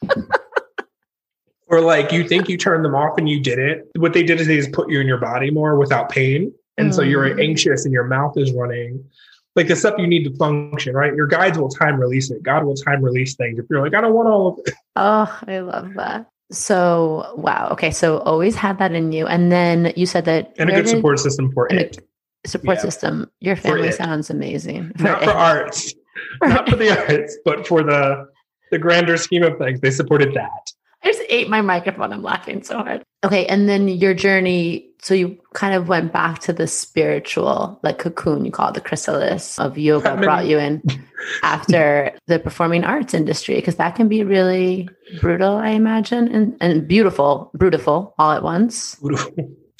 or 1.68 1.82
like 1.82 2.12
you 2.12 2.28
think 2.28 2.50
you 2.50 2.58
turned 2.58 2.84
them 2.86 2.96
off 2.96 3.18
and 3.18 3.28
you 3.30 3.40
didn't. 3.40 3.86
What 3.98 4.14
they 4.14 4.24
did 4.24 4.40
is 4.40 4.48
they 4.48 4.58
just 4.58 4.72
put 4.72 4.90
you 4.90 5.00
in 5.00 5.08
your 5.08 5.20
body 5.20 5.52
more 5.52 5.78
without 5.78 6.10
pain. 6.10 6.54
And 6.78 6.96
so 6.96 7.02
you're 7.02 7.30
Mm. 7.30 7.44
anxious 7.44 7.84
and 7.84 7.94
your 7.94 8.06
mouth 8.06 8.38
is 8.38 8.54
running. 8.54 9.04
Like 9.56 9.68
the 9.68 9.76
stuff 9.76 9.96
you 9.98 10.08
need 10.08 10.24
to 10.24 10.36
function, 10.38 10.96
right? 10.96 11.14
Your 11.14 11.28
guides 11.28 11.58
will 11.58 11.68
time 11.70 12.00
release 12.00 12.32
it. 12.32 12.42
God 12.42 12.64
will 12.64 12.76
time 12.76 13.04
release 13.04 13.36
things. 13.36 13.60
If 13.60 13.66
you're 13.70 13.82
like, 13.82 13.94
I 13.94 14.00
don't 14.02 14.14
want 14.14 14.30
all 14.30 14.48
of 14.48 14.60
it. 14.66 14.74
Oh, 14.96 15.40
I 15.48 15.60
love 15.60 15.94
that. 15.96 16.28
So, 16.52 17.34
wow. 17.38 17.70
Okay. 17.72 17.92
So, 17.92 18.20
always 18.20 18.56
had 18.56 18.80
that 18.80 18.92
in 18.94 19.12
you. 19.12 19.28
And 19.28 19.52
then 19.52 19.94
you 19.96 20.06
said 20.06 20.26
that. 20.26 20.54
And 20.58 20.70
a 20.70 20.74
good 20.74 20.86
did- 20.86 20.96
support 20.96 21.20
system 21.20 21.52
for 21.52 21.68
it. 21.72 21.98
support 22.46 22.78
Yeah. 22.78 22.82
system. 22.82 23.32
Your 23.40 23.56
family 23.56 23.92
sounds 23.92 24.30
amazing. 24.30 24.92
Not 25.00 25.24
for 25.24 25.30
it. 25.30 25.36
arts. 25.36 25.94
Not 26.44 26.70
for 26.70 26.76
the 26.76 26.90
arts, 26.98 27.38
but 27.46 27.68
for 27.68 27.84
the 27.84 28.26
the 28.72 28.78
grander 28.78 29.18
scheme 29.18 29.44
of 29.44 29.58
things. 29.58 29.80
They 29.82 29.90
supported 29.92 30.34
that. 30.36 30.72
I 31.04 31.08
just 31.08 31.22
ate 31.30 31.50
my 31.50 31.62
microphone. 31.62 32.12
I'm 32.14 32.22
laughing 32.24 32.62
so 32.64 32.78
hard. 32.78 33.04
Okay. 33.24 33.46
And 33.48 33.68
then 33.70 33.88
your 33.88 34.14
journey. 34.14 34.89
So, 35.02 35.14
you 35.14 35.38
kind 35.54 35.74
of 35.74 35.88
went 35.88 36.12
back 36.12 36.40
to 36.40 36.54
the 36.54 36.68
spiritual, 36.68 37.80
like 37.84 38.00
cocoon, 38.00 38.46
you 38.46 38.52
call 38.52 38.70
it 38.70 38.74
the 38.74 38.82
chrysalis 38.82 39.58
of 39.60 39.78
yoga, 39.78 40.16
mean- 40.16 40.24
brought 40.24 40.48
you 40.48 40.58
in 40.60 40.82
after 41.44 42.12
the 42.28 42.40
performing 42.40 42.84
arts 42.84 43.14
industry, 43.14 43.56
because 43.56 43.76
that 43.78 43.96
can 43.96 44.08
be 44.08 44.24
really 44.24 44.90
brutal, 45.22 45.56
I 45.56 45.70
imagine, 45.70 46.28
and, 46.34 46.58
and 46.62 46.88
beautiful, 46.88 47.52
beautiful 47.58 48.14
all 48.20 48.32
at 48.32 48.44
once. 48.44 48.96
Beautiful. 48.96 49.34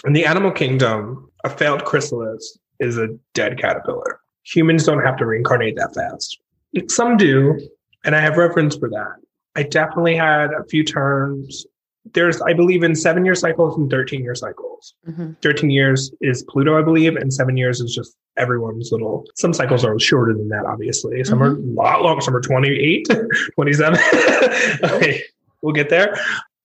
In 0.06 0.14
the 0.14 0.26
animal 0.26 0.52
kingdom, 0.52 1.30
a 1.44 1.50
failed 1.50 1.84
chrysalis 1.86 2.58
is 2.80 2.98
a 2.98 3.08
dead 3.34 3.60
caterpillar. 3.60 4.20
Humans 4.44 4.86
don't 4.86 5.04
have 5.04 5.18
to 5.18 5.26
reincarnate 5.26 5.76
that 5.76 5.94
fast. 5.94 6.40
Some 6.88 7.18
do, 7.18 7.60
and 8.06 8.16
I 8.16 8.22
have 8.22 8.38
reference 8.38 8.78
for 8.78 8.90
that. 8.90 9.16
I 9.56 9.64
definitely 9.64 10.16
had 10.16 10.52
a 10.52 10.64
few 10.70 10.84
terms. 10.84 11.66
There's, 12.14 12.42
I 12.42 12.54
believe, 12.54 12.84
in 12.84 12.96
seven 12.96 13.26
year 13.26 13.36
cycles 13.36 13.78
and 13.78 13.90
13 13.90 14.24
year 14.24 14.36
cycles. 14.36 14.94
Mhm. 15.08 15.36
13 15.42 15.70
years 15.70 16.12
is 16.22 16.44
Pluto, 16.44 16.78
I 16.78 16.82
believe, 16.82 17.16
and 17.16 17.34
seven 17.34 17.58
years 17.58 17.82
is 17.82 17.94
just 17.94 18.16
everyone's 18.38 18.90
little. 18.92 19.26
Some 19.36 19.54
cycles 19.54 19.84
are 19.84 20.00
shorter 20.00 20.34
than 20.34 20.48
that, 20.50 20.66
obviously. 20.66 21.24
Some 21.24 21.44
are 21.44 21.52
a 21.56 21.60
lot 21.60 22.02
longer, 22.02 22.22
some 22.22 22.36
are 22.36 22.42
28, 22.42 23.08
27. 23.56 24.00
okay, 24.84 25.22
we'll 25.62 25.74
get 25.74 25.90
there. 25.90 26.16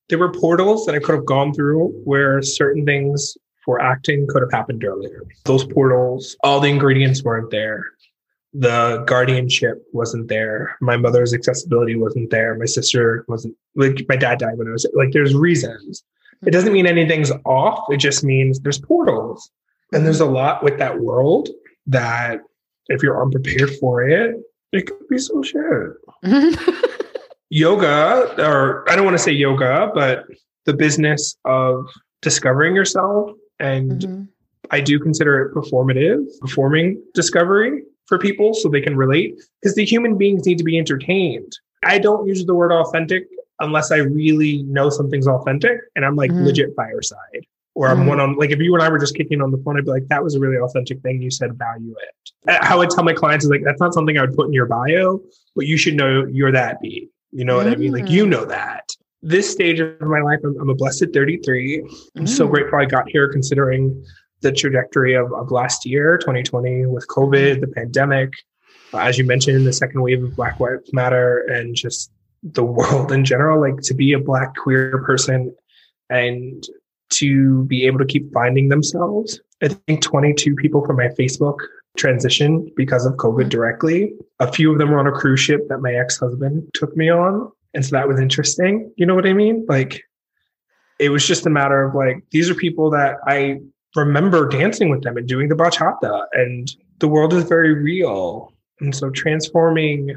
There 0.08 0.18
were 0.18 0.30
portals 0.32 0.86
that 0.86 0.94
I 0.94 0.98
could 1.00 1.14
have 1.14 1.24
gone 1.26 1.52
through 1.52 1.88
where 2.04 2.40
certain 2.42 2.84
things 2.84 3.36
for 3.64 3.80
acting 3.80 4.26
could 4.28 4.42
have 4.42 4.52
happened 4.52 4.84
earlier. 4.84 5.22
Those 5.46 5.64
portals, 5.64 6.36
all 6.44 6.60
the 6.60 6.68
ingredients 6.68 7.24
weren't 7.24 7.50
there. 7.50 7.82
The 8.56 9.02
guardianship 9.06 9.84
wasn't 9.92 10.28
there. 10.28 10.76
My 10.80 10.96
mother's 10.96 11.34
accessibility 11.34 11.96
wasn't 11.96 12.30
there. 12.30 12.56
My 12.56 12.66
sister 12.66 13.24
wasn't 13.26 13.56
like 13.74 14.06
my 14.08 14.16
dad 14.16 14.38
died 14.38 14.56
when 14.58 14.68
I 14.68 14.70
was 14.70 14.86
like 14.94 15.10
there's 15.12 15.34
reasons. 15.34 16.04
It 16.46 16.52
doesn't 16.52 16.72
mean 16.72 16.86
anything's 16.86 17.32
off. 17.44 17.84
It 17.90 17.96
just 17.96 18.22
means 18.22 18.60
there's 18.60 18.78
portals. 18.80 19.50
And 19.92 20.04
there's 20.06 20.20
a 20.20 20.26
lot 20.26 20.62
with 20.62 20.78
that 20.78 21.00
world 21.00 21.48
that 21.86 22.40
if 22.88 23.02
you're 23.02 23.20
unprepared 23.20 23.70
for 23.80 24.02
it, 24.08 24.36
it 24.72 24.86
could 24.86 25.08
be 25.08 25.18
so 25.18 25.42
shit. 25.42 25.92
Yoga, 27.50 28.34
or 28.38 28.88
I 28.90 28.96
don't 28.96 29.04
want 29.04 29.16
to 29.16 29.22
say 29.22 29.30
yoga, 29.32 29.90
but 29.94 30.24
the 30.64 30.72
business 30.74 31.36
of 31.44 31.86
discovering 32.22 32.74
yourself. 32.74 33.30
And 33.60 34.00
Mhm. 34.00 34.28
I 34.70 34.80
do 34.80 34.98
consider 34.98 35.42
it 35.42 35.54
performative, 35.54 36.24
performing 36.40 37.00
discovery 37.14 37.84
for 38.06 38.18
people 38.18 38.54
so 38.54 38.68
they 38.68 38.80
can 38.80 38.96
relate 38.96 39.40
because 39.60 39.74
the 39.74 39.84
human 39.84 40.16
beings 40.16 40.46
need 40.46 40.58
to 40.58 40.64
be 40.64 40.78
entertained. 40.78 41.52
I 41.84 41.98
don't 41.98 42.26
use 42.26 42.44
the 42.44 42.54
word 42.54 42.72
authentic 42.72 43.24
unless 43.60 43.92
I 43.92 43.98
really 43.98 44.62
know 44.64 44.90
something's 44.90 45.28
authentic 45.28 45.78
and 45.96 46.04
I'm 46.04 46.16
like 46.16 46.30
Mhm. 46.30 46.44
legit 46.44 46.74
fireside. 46.76 47.46
or 47.76 47.88
I'm 47.88 48.04
mm. 48.04 48.06
one 48.06 48.20
on 48.20 48.36
like 48.36 48.50
if 48.52 48.60
you 48.60 48.72
and 48.74 48.82
I 48.84 48.88
were 48.88 49.00
just 49.00 49.16
kicking 49.16 49.42
on 49.42 49.50
the 49.50 49.58
phone, 49.58 49.76
I'd 49.76 49.84
be 49.84 49.90
like, 49.90 50.06
that 50.06 50.22
was 50.22 50.36
a 50.36 50.38
really 50.38 50.58
authentic 50.58 51.00
thing 51.00 51.20
you 51.20 51.28
said, 51.28 51.58
value 51.58 51.92
it. 52.00 52.54
How 52.62 52.80
I 52.80 52.86
tell 52.86 53.02
my 53.02 53.12
clients 53.12 53.44
is 53.44 53.50
like, 53.50 53.62
that's 53.64 53.80
not 53.80 53.92
something 53.92 54.16
I 54.16 54.20
would 54.20 54.36
put 54.36 54.46
in 54.46 54.52
your 54.52 54.66
bio, 54.66 55.20
but 55.56 55.66
you 55.66 55.76
should 55.76 55.94
know 55.94 56.24
you're 56.24 56.52
that 56.52 56.80
B. 56.80 57.08
You 57.32 57.44
know 57.44 57.54
mm. 57.54 57.64
what 57.64 57.72
I 57.72 57.74
mean? 57.74 57.90
Like 57.90 58.08
you 58.08 58.26
mm. 58.26 58.28
know 58.28 58.44
that. 58.44 58.90
This 59.22 59.50
stage 59.50 59.80
of 59.80 60.00
my 60.02 60.20
life, 60.20 60.38
I'm, 60.44 60.56
I'm 60.60 60.68
a 60.68 60.74
blessed 60.76 61.06
33. 61.12 61.80
I'm 62.16 62.26
mm. 62.26 62.28
so 62.28 62.46
grateful 62.46 62.78
I 62.78 62.84
got 62.84 63.08
here 63.08 63.28
considering 63.28 64.04
the 64.44 64.52
trajectory 64.52 65.14
of, 65.14 65.32
of 65.32 65.50
last 65.50 65.84
year, 65.84 66.18
2020, 66.18 66.86
with 66.86 67.08
COVID, 67.08 67.60
the 67.60 67.66
pandemic, 67.66 68.32
uh, 68.92 68.98
as 68.98 69.18
you 69.18 69.24
mentioned, 69.24 69.66
the 69.66 69.72
second 69.72 70.02
wave 70.02 70.22
of 70.22 70.36
Black 70.36 70.60
Lives 70.60 70.92
Matter, 70.92 71.38
and 71.48 71.74
just 71.74 72.12
the 72.44 72.62
world 72.62 73.10
in 73.10 73.24
general. 73.24 73.60
Like 73.60 73.80
to 73.82 73.94
be 73.94 74.12
a 74.12 74.20
Black 74.20 74.54
queer 74.54 75.02
person 75.04 75.54
and 76.10 76.64
to 77.10 77.64
be 77.64 77.86
able 77.86 77.98
to 77.98 78.04
keep 78.04 78.32
finding 78.32 78.68
themselves. 78.68 79.40
I 79.62 79.68
think 79.68 80.02
22 80.02 80.54
people 80.56 80.84
from 80.84 80.96
my 80.96 81.08
Facebook 81.08 81.58
transitioned 81.98 82.74
because 82.76 83.06
of 83.06 83.14
COVID 83.14 83.48
directly. 83.48 84.12
A 84.40 84.50
few 84.50 84.70
of 84.70 84.78
them 84.78 84.90
were 84.90 84.98
on 84.98 85.06
a 85.06 85.12
cruise 85.12 85.40
ship 85.40 85.68
that 85.68 85.78
my 85.78 85.94
ex 85.94 86.18
husband 86.18 86.68
took 86.74 86.96
me 86.96 87.08
on. 87.08 87.50
And 87.72 87.84
so 87.84 87.96
that 87.96 88.06
was 88.06 88.20
interesting. 88.20 88.92
You 88.96 89.06
know 89.06 89.14
what 89.14 89.26
I 89.26 89.32
mean? 89.32 89.64
Like, 89.68 90.02
it 91.00 91.08
was 91.08 91.26
just 91.26 91.46
a 91.46 91.50
matter 91.50 91.84
of 91.84 91.94
like, 91.94 92.22
these 92.30 92.50
are 92.50 92.54
people 92.54 92.90
that 92.90 93.16
I 93.26 93.60
remember 93.94 94.48
dancing 94.48 94.88
with 94.88 95.02
them 95.02 95.16
and 95.16 95.28
doing 95.28 95.48
the 95.48 95.54
bachata, 95.54 96.24
and 96.32 96.70
the 96.98 97.08
world 97.08 97.32
is 97.34 97.44
very 97.44 97.74
real. 97.74 98.52
And 98.80 98.94
so 98.94 99.10
transforming 99.10 100.14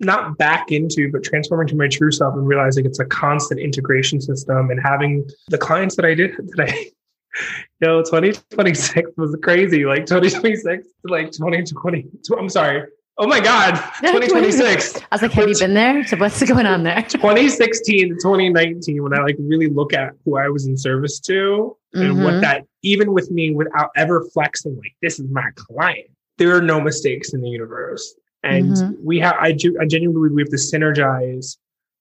not 0.00 0.36
back 0.38 0.70
into, 0.70 1.10
but 1.10 1.22
transforming 1.22 1.68
to 1.68 1.76
my 1.76 1.88
true 1.88 2.10
self 2.10 2.34
and 2.34 2.46
realizing 2.46 2.84
it's 2.84 2.98
a 2.98 3.04
constant 3.04 3.60
integration 3.60 4.20
system 4.20 4.70
and 4.70 4.80
having 4.82 5.28
the 5.48 5.58
clients 5.58 5.96
that 5.96 6.04
I 6.04 6.14
did 6.14 6.36
that 6.36 6.68
I 6.68 6.74
you 7.80 7.88
know 7.88 8.02
2026 8.02 9.10
was 9.16 9.36
crazy. 9.42 9.84
Like 9.84 10.06
2026 10.06 10.86
like 11.04 11.32
2020 11.32 12.08
i'm 12.38 12.48
sorry. 12.48 12.84
Oh 13.16 13.28
my 13.28 13.38
god 13.38 13.74
2026 14.00 14.96
i 14.96 15.00
was 15.12 15.22
like 15.22 15.32
have 15.32 15.48
you 15.48 15.58
been 15.58 15.74
there? 15.74 16.04
So 16.06 16.16
what's 16.16 16.42
going 16.42 16.66
on 16.66 16.82
there? 16.82 17.02
2016 17.08 18.08
to 18.08 18.14
2019 18.14 19.02
when 19.02 19.14
i 19.16 19.22
like 19.22 19.36
really 19.38 19.68
look 19.68 19.92
at 19.92 20.14
who 20.24 20.36
i 20.36 20.48
was 20.48 20.66
in 20.66 20.76
service 20.76 21.20
to 21.20 21.76
and 21.92 22.14
mm-hmm. 22.14 22.24
what 22.24 22.40
that 22.40 22.66
even 22.84 23.12
with 23.12 23.30
me 23.30 23.50
without 23.50 23.90
ever 23.96 24.24
flexing 24.32 24.76
like 24.76 24.94
this 25.02 25.18
is 25.18 25.28
my 25.30 25.48
client 25.56 26.06
there 26.38 26.54
are 26.56 26.62
no 26.62 26.80
mistakes 26.80 27.32
in 27.32 27.40
the 27.40 27.48
universe 27.48 28.14
and 28.44 28.76
mm-hmm. 28.76 28.92
we 29.02 29.18
have, 29.20 29.36
I, 29.40 29.52
do, 29.52 29.76
I 29.80 29.86
genuinely 29.86 30.28
believe 30.28 30.32
we 30.34 30.42
have 30.42 30.50
to 30.50 30.56
synergize 30.56 31.56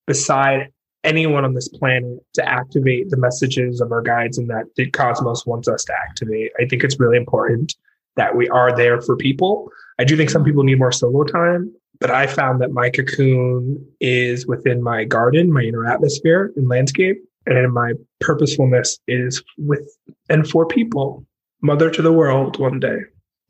beside 0.06 0.70
anyone 1.06 1.46
on 1.46 1.54
this 1.54 1.70
planet 1.70 2.20
to 2.34 2.48
activate 2.48 3.10
the 3.10 3.18
messages 3.18 3.80
of 3.80 3.92
our 3.92 4.02
guides 4.02 4.38
and 4.38 4.50
that 4.50 4.66
the 4.76 4.90
cosmos 4.92 5.46
wants 5.46 5.68
us 5.68 5.86
to 5.86 5.94
activate. 5.94 6.52
I 6.60 6.66
think 6.66 6.84
it's 6.84 7.00
really 7.00 7.18
important 7.18 7.76
that 8.18 8.36
we 8.36 8.50
are 8.50 8.76
there 8.76 9.02
for 9.02 9.16
people. 9.16 9.70
I 10.00 10.04
do 10.04 10.18
think 10.18 10.30
some 10.30 10.44
people 10.44 10.64
need 10.64 10.80
more 10.80 10.92
solo 10.92 11.24
time, 11.24 11.74
but 12.00 12.12
I 12.12 12.28
found 12.28 12.62
that 12.62 12.72
my 12.72 12.90
cocoon 12.90 13.86
is 14.02 14.46
within 14.46 14.84
my 14.84 15.06
garden, 15.06 15.52
my 15.52 15.62
inner 15.62 15.86
atmosphere 15.86 16.52
and 16.58 16.68
landscape, 16.68 17.24
and 17.46 17.74
my 17.74 17.94
purposefulness 18.20 19.00
is 19.08 19.44
with 19.58 19.88
and 20.30 20.48
for 20.48 20.66
people, 20.66 21.26
mother 21.62 21.90
to 21.90 22.02
the 22.02 22.14
world 22.14 22.60
one 22.60 22.80
day. 22.80 23.00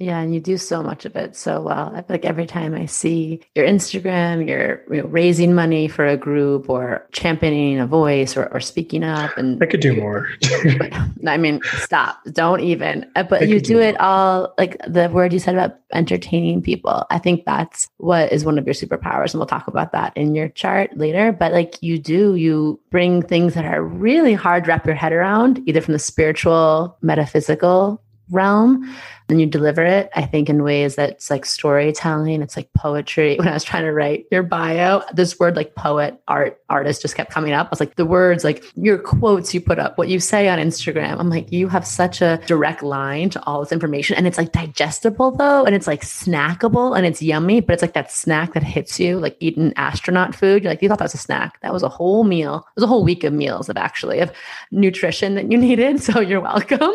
Yeah, 0.04 0.20
and 0.20 0.34
you 0.34 0.42
do 0.42 0.58
so 0.58 0.84
much 0.84 1.06
of 1.06 1.16
it 1.16 1.34
so 1.34 1.62
well. 1.62 1.94
I 1.96 2.02
feel 2.02 2.06
like 2.10 2.26
every 2.26 2.46
time 2.46 2.76
I 2.76 2.88
see 2.88 3.40
your 3.56 3.66
Instagram, 3.66 4.46
you're 4.46 4.84
you 4.94 5.02
know, 5.02 5.08
raising 5.08 5.56
money 5.56 5.88
for 5.88 6.06
a 6.06 6.18
group 6.18 6.70
or 6.70 7.08
championing 7.14 7.80
a 7.80 7.88
voice 7.88 8.36
or, 8.36 8.48
or 8.48 8.60
speaking 8.60 9.02
up. 9.06 9.38
And 9.38 9.64
I 9.64 9.66
could 9.66 9.80
do 9.80 9.96
more. 9.96 10.28
I 11.26 11.38
mean, 11.38 11.62
stop! 11.78 12.22
Don't 12.34 12.60
even. 12.60 13.10
Uh, 13.16 13.24
but 13.24 13.48
you 13.48 13.62
do, 13.62 13.76
do 13.76 13.80
it 13.80 13.98
all 14.02 14.54
like 14.58 14.76
the 14.86 15.08
word 15.10 15.32
you 15.32 15.40
said 15.40 15.56
about 15.56 15.78
entertaining 15.94 16.62
people. 16.62 17.06
I 17.10 17.18
think 17.18 17.46
that's 17.46 17.90
what 17.96 18.30
is 18.34 18.44
one 18.44 18.60
of 18.60 18.66
your 18.66 18.74
superpowers, 18.74 19.32
and 19.32 19.36
we'll 19.36 19.48
talk 19.48 19.68
about 19.68 19.94
that 19.94 20.12
in 20.18 20.36
your 20.36 20.50
chart 20.50 20.98
later. 20.98 21.32
But 21.32 21.54
like 21.54 21.82
you 21.82 21.98
do, 21.98 22.36
you 22.36 22.78
bring 22.90 23.22
things 23.22 23.54
that 23.54 23.64
are 23.64 23.82
really 23.82 24.34
hard 24.34 24.66
to 24.66 24.68
wrap 24.68 24.86
your 24.86 24.96
head 24.96 25.14
around, 25.14 25.62
either 25.66 25.80
from 25.80 25.94
the 25.94 26.00
spiritual, 26.00 26.98
metaphysical 27.02 28.02
realm 28.32 28.90
and 29.30 29.40
you 29.40 29.48
deliver 29.48 29.84
it 29.84 30.10
i 30.16 30.24
think 30.24 30.50
in 30.50 30.64
ways 30.64 30.96
that's 30.96 31.30
like 31.30 31.46
storytelling. 31.46 32.42
It's 32.42 32.58
like 32.58 32.72
poetry. 32.74 33.38
When 33.44 33.48
i 33.48 33.54
was 33.54 33.64
trying 33.64 33.84
to 33.84 33.92
write 33.92 34.26
your 34.32 34.44
bio 34.44 35.02
this 35.14 35.40
word 35.40 35.56
like 35.56 35.76
poet 35.76 36.20
art 36.28 36.60
artist 36.70 37.02
just 37.02 37.16
kept 37.16 37.32
coming 37.32 37.54
up. 37.54 37.68
I 37.68 37.70
was 37.70 37.80
like 37.80 37.96
the 37.96 38.06
words 38.06 38.44
like 38.44 38.64
your 38.76 38.98
quotes 38.98 39.54
you 39.54 39.62
put 39.62 39.80
up 39.80 39.98
what 39.98 40.08
you 40.08 40.20
say 40.20 40.48
on 40.48 40.60
instagram. 40.60 41.20
I'm 41.20 41.30
like 41.30 41.52
you 41.52 41.68
have 41.68 41.86
such 41.86 42.22
a 42.22 42.40
direct 42.48 42.84
line 42.84 43.30
to 43.32 43.44
all 43.44 43.62
this 43.62 43.72
information. 43.72 44.16
And 44.18 44.28
it's 44.28 44.38
like 44.38 44.52
digestible 44.52 45.32
though 45.32 45.66
and 45.66 45.76
it's 45.76 45.88
like 45.88 46.02
snackable 46.02 46.96
and 46.98 47.06
it's 47.06 47.22
yummy 47.22 47.60
but 47.62 47.74
it's 47.74 47.82
like 47.82 47.94
that 47.94 48.12
snack 48.12 48.54
that 48.54 48.64
hits 48.64 49.00
you 49.00 49.20
like 49.20 49.38
eating 49.40 49.74
astronaut 49.76 50.36
food. 50.36 50.64
You're 50.64 50.72
like 50.72 50.82
you 50.82 50.90
thought 50.90 51.00
that 51.00 51.06
was 51.06 51.14
a 51.14 51.18
snack. 51.18 51.60
That 51.62 51.74
was 51.74 51.84
a 51.84 51.90
whole 51.90 52.24
meal. 52.24 52.66
It 52.70 52.76
was 52.76 52.84
a 52.84 52.88
whole 52.88 53.04
week 53.04 53.24
of 53.24 53.34
meals 53.34 53.70
of 53.70 53.78
actually 53.78 54.20
of 54.20 54.32
nutrition 54.72 55.36
that 55.36 55.52
you 55.52 55.58
needed. 55.58 56.02
So 56.14 56.20
you're 56.20 56.42
welcome. 56.42 56.94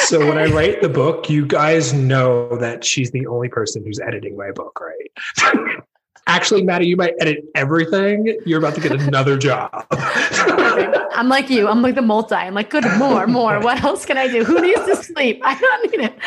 So 0.00 0.18
when 0.18 0.36
i 0.36 0.44
write 0.56 0.82
the 0.82 0.88
book 0.88 1.30
you 1.30 1.46
guys 1.46 1.69
guys 1.70 1.92
know 1.92 2.56
that 2.56 2.84
she's 2.84 3.12
the 3.12 3.26
only 3.28 3.48
person 3.48 3.84
who's 3.84 4.00
editing 4.00 4.36
my 4.36 4.50
book, 4.50 4.80
right? 4.80 5.78
Actually, 6.26 6.64
Madi, 6.64 6.86
you 6.86 6.96
might 6.96 7.14
edit 7.20 7.44
everything. 7.54 8.36
You're 8.44 8.58
about 8.58 8.74
to 8.74 8.80
get 8.80 8.92
another 8.92 9.38
job. 9.38 9.70
I'm 9.92 11.28
like 11.28 11.48
you. 11.48 11.68
I'm 11.68 11.80
like 11.80 11.94
the 11.94 12.02
multi. 12.02 12.34
I'm 12.34 12.54
like, 12.54 12.70
good, 12.70 12.84
more, 12.98 13.26
more. 13.26 13.60
What 13.62 13.82
else 13.84 14.04
can 14.04 14.18
I 14.18 14.26
do? 14.26 14.44
Who 14.44 14.60
needs 14.60 14.84
to 14.84 14.96
sleep? 14.96 15.40
I 15.44 15.58
don't 15.58 15.92
need 15.92 16.00
it. 16.06 16.18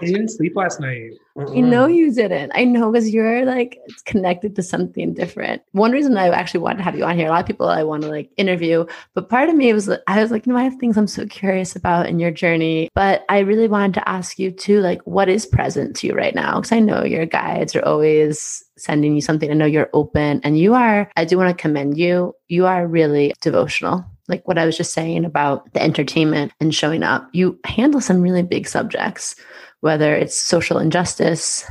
I 0.00 0.06
didn't 0.06 0.28
sleep 0.28 0.54
last 0.56 0.80
night. 0.80 1.12
Mm-mm. 1.36 1.56
You 1.56 1.62
know 1.62 1.86
you 1.86 2.12
didn't. 2.12 2.52
I 2.54 2.64
know 2.64 2.90
because 2.90 3.10
you're 3.10 3.44
like 3.44 3.78
it's 3.86 4.02
connected 4.02 4.54
to 4.56 4.62
something 4.62 5.14
different. 5.14 5.62
One 5.72 5.92
reason 5.92 6.16
I 6.16 6.28
actually 6.28 6.60
wanted 6.60 6.78
to 6.78 6.84
have 6.84 6.96
you 6.96 7.04
on 7.04 7.16
here, 7.16 7.26
a 7.26 7.30
lot 7.30 7.40
of 7.40 7.46
people 7.46 7.68
I 7.68 7.82
want 7.82 8.02
to 8.02 8.08
like 8.08 8.30
interview, 8.36 8.86
but 9.14 9.28
part 9.28 9.48
of 9.48 9.56
me 9.56 9.72
was 9.72 9.88
I 10.06 10.22
was 10.22 10.30
like, 10.30 10.46
you 10.46 10.52
know, 10.52 10.58
I 10.58 10.62
have 10.64 10.76
things 10.76 10.96
I'm 10.96 11.06
so 11.06 11.26
curious 11.26 11.74
about 11.74 12.06
in 12.06 12.18
your 12.18 12.30
journey. 12.30 12.88
But 12.94 13.24
I 13.28 13.40
really 13.40 13.68
wanted 13.68 13.94
to 13.94 14.08
ask 14.08 14.38
you 14.38 14.50
too, 14.50 14.80
like, 14.80 15.02
what 15.02 15.28
is 15.28 15.46
present 15.46 15.96
to 15.96 16.06
you 16.06 16.14
right 16.14 16.34
now? 16.34 16.56
Because 16.56 16.72
I 16.72 16.80
know 16.80 17.04
your 17.04 17.26
guides 17.26 17.74
are 17.74 17.84
always 17.84 18.62
sending 18.76 19.14
you 19.14 19.20
something. 19.20 19.50
I 19.50 19.54
know 19.54 19.66
you're 19.66 19.90
open 19.92 20.40
and 20.44 20.58
you 20.58 20.74
are, 20.74 21.10
I 21.16 21.24
do 21.24 21.36
want 21.36 21.56
to 21.56 21.60
commend 21.60 21.98
you. 21.98 22.34
You 22.48 22.66
are 22.66 22.86
really 22.86 23.32
devotional 23.40 24.04
like 24.28 24.46
what 24.48 24.58
I 24.58 24.64
was 24.64 24.76
just 24.76 24.94
saying 24.94 25.24
about 25.24 25.70
the 25.74 25.82
entertainment 25.82 26.52
and 26.60 26.74
showing 26.74 27.02
up, 27.02 27.28
you 27.32 27.58
handle 27.64 28.00
some 28.00 28.22
really 28.22 28.42
big 28.42 28.66
subjects 28.66 29.36
whether 29.84 30.14
it's 30.14 30.34
social 30.34 30.78
injustice, 30.78 31.62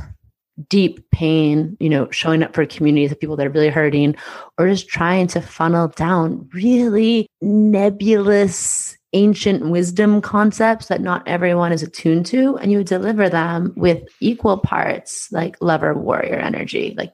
deep 0.68 1.10
pain, 1.10 1.76
you 1.80 1.88
know, 1.88 2.08
showing 2.12 2.44
up 2.44 2.54
for 2.54 2.64
communities 2.64 3.10
of 3.10 3.18
people 3.18 3.34
that 3.34 3.44
are 3.44 3.50
really 3.50 3.70
hurting, 3.70 4.14
or 4.56 4.68
just 4.68 4.86
trying 4.86 5.26
to 5.26 5.40
funnel 5.40 5.88
down 5.88 6.48
really 6.52 7.26
nebulous 7.42 8.96
ancient 9.14 9.68
wisdom 9.68 10.20
concepts 10.20 10.86
that 10.86 11.00
not 11.00 11.26
everyone 11.26 11.72
is 11.72 11.82
attuned 11.82 12.24
to 12.24 12.56
and 12.58 12.70
you 12.70 12.84
deliver 12.84 13.28
them 13.28 13.72
with 13.76 14.04
equal 14.20 14.58
parts 14.58 15.30
like 15.32 15.56
lover 15.60 15.94
warrior 15.94 16.34
energy 16.34 16.94
like 16.96 17.12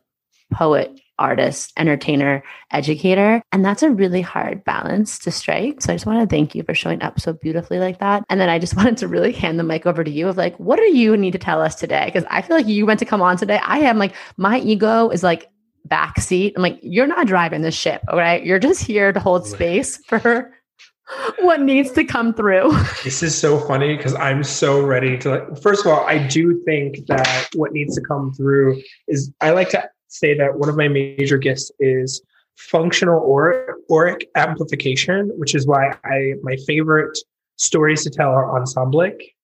poet 0.50 0.98
artist, 1.20 1.72
entertainer, 1.76 2.42
educator. 2.72 3.42
And 3.52 3.64
that's 3.64 3.82
a 3.82 3.90
really 3.90 4.22
hard 4.22 4.64
balance 4.64 5.18
to 5.20 5.30
strike. 5.30 5.80
So 5.80 5.92
I 5.92 5.96
just 5.96 6.06
want 6.06 6.20
to 6.28 6.34
thank 6.34 6.54
you 6.54 6.64
for 6.64 6.74
showing 6.74 7.02
up 7.02 7.20
so 7.20 7.32
beautifully 7.32 7.78
like 7.78 8.00
that. 8.00 8.24
And 8.28 8.40
then 8.40 8.48
I 8.48 8.58
just 8.58 8.76
wanted 8.76 8.96
to 8.98 9.08
really 9.08 9.32
hand 9.32 9.58
the 9.58 9.64
mic 9.64 9.86
over 9.86 10.02
to 10.02 10.10
you 10.10 10.28
of 10.28 10.36
like, 10.36 10.56
what 10.56 10.76
do 10.76 10.96
you 10.96 11.16
need 11.16 11.32
to 11.32 11.38
tell 11.38 11.62
us 11.62 11.74
today? 11.74 12.06
Because 12.06 12.24
I 12.30 12.42
feel 12.42 12.56
like 12.56 12.66
you 12.66 12.86
went 12.86 12.98
to 13.00 13.06
come 13.06 13.22
on 13.22 13.36
today. 13.36 13.60
I 13.62 13.80
am 13.80 13.98
like, 13.98 14.14
my 14.36 14.58
ego 14.58 15.10
is 15.10 15.22
like 15.22 15.50
backseat. 15.86 16.54
I'm 16.56 16.62
like, 16.62 16.78
you're 16.82 17.06
not 17.06 17.26
driving 17.26 17.62
this 17.62 17.74
ship, 17.74 18.02
all 18.08 18.18
right? 18.18 18.44
You're 18.44 18.58
just 18.58 18.82
here 18.82 19.12
to 19.12 19.20
hold 19.20 19.46
space 19.46 19.98
for 20.06 20.52
what 21.40 21.60
needs 21.60 21.90
to 21.92 22.04
come 22.04 22.34
through. 22.34 22.72
This 23.04 23.22
is 23.22 23.36
so 23.36 23.58
funny 23.58 23.96
because 23.96 24.14
I'm 24.14 24.44
so 24.44 24.82
ready 24.82 25.16
to 25.18 25.30
like 25.30 25.62
first 25.62 25.84
of 25.84 25.92
all, 25.92 26.06
I 26.06 26.18
do 26.18 26.62
think 26.64 27.06
that 27.06 27.48
what 27.54 27.72
needs 27.72 27.94
to 27.96 28.02
come 28.02 28.32
through 28.34 28.82
is 29.08 29.32
I 29.40 29.50
like 29.50 29.70
to 29.70 29.88
say 30.10 30.36
that 30.36 30.58
one 30.58 30.68
of 30.68 30.76
my 30.76 30.88
major 30.88 31.38
gifts 31.38 31.70
is 31.78 32.20
functional 32.56 33.20
or 33.20 33.78
auric 33.90 34.28
amplification, 34.34 35.30
which 35.36 35.54
is 35.54 35.66
why 35.66 35.96
I 36.04 36.34
my 36.42 36.56
favorite 36.66 37.16
stories 37.56 38.04
to 38.04 38.10
tell 38.10 38.30
are 38.30 38.58
ensemblic 38.58 39.34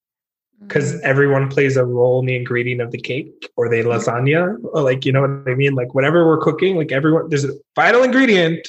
because 0.61 0.95
mm-hmm. 0.95 1.07
everyone 1.07 1.49
plays 1.49 1.77
a 1.77 1.85
role 1.85 2.21
in 2.21 2.27
the 2.27 2.37
ingredient 2.37 2.81
of 2.81 2.91
the 2.91 2.99
cake 2.99 3.51
or 3.57 3.69
the 3.69 3.77
lasagna 3.77 4.57
or 4.73 4.83
like 4.83 5.05
you 5.05 5.13
know 5.13 5.21
what 5.23 5.49
i 5.49 5.55
mean? 5.55 5.75
Like 5.75 5.95
whatever 5.95 6.27
we're 6.27 6.41
cooking 6.41 6.77
like 6.77 6.93
everyone 6.93 7.29
there's 7.29 7.45
a 7.45 7.53
vital 7.75 8.03
ingredient. 8.03 8.69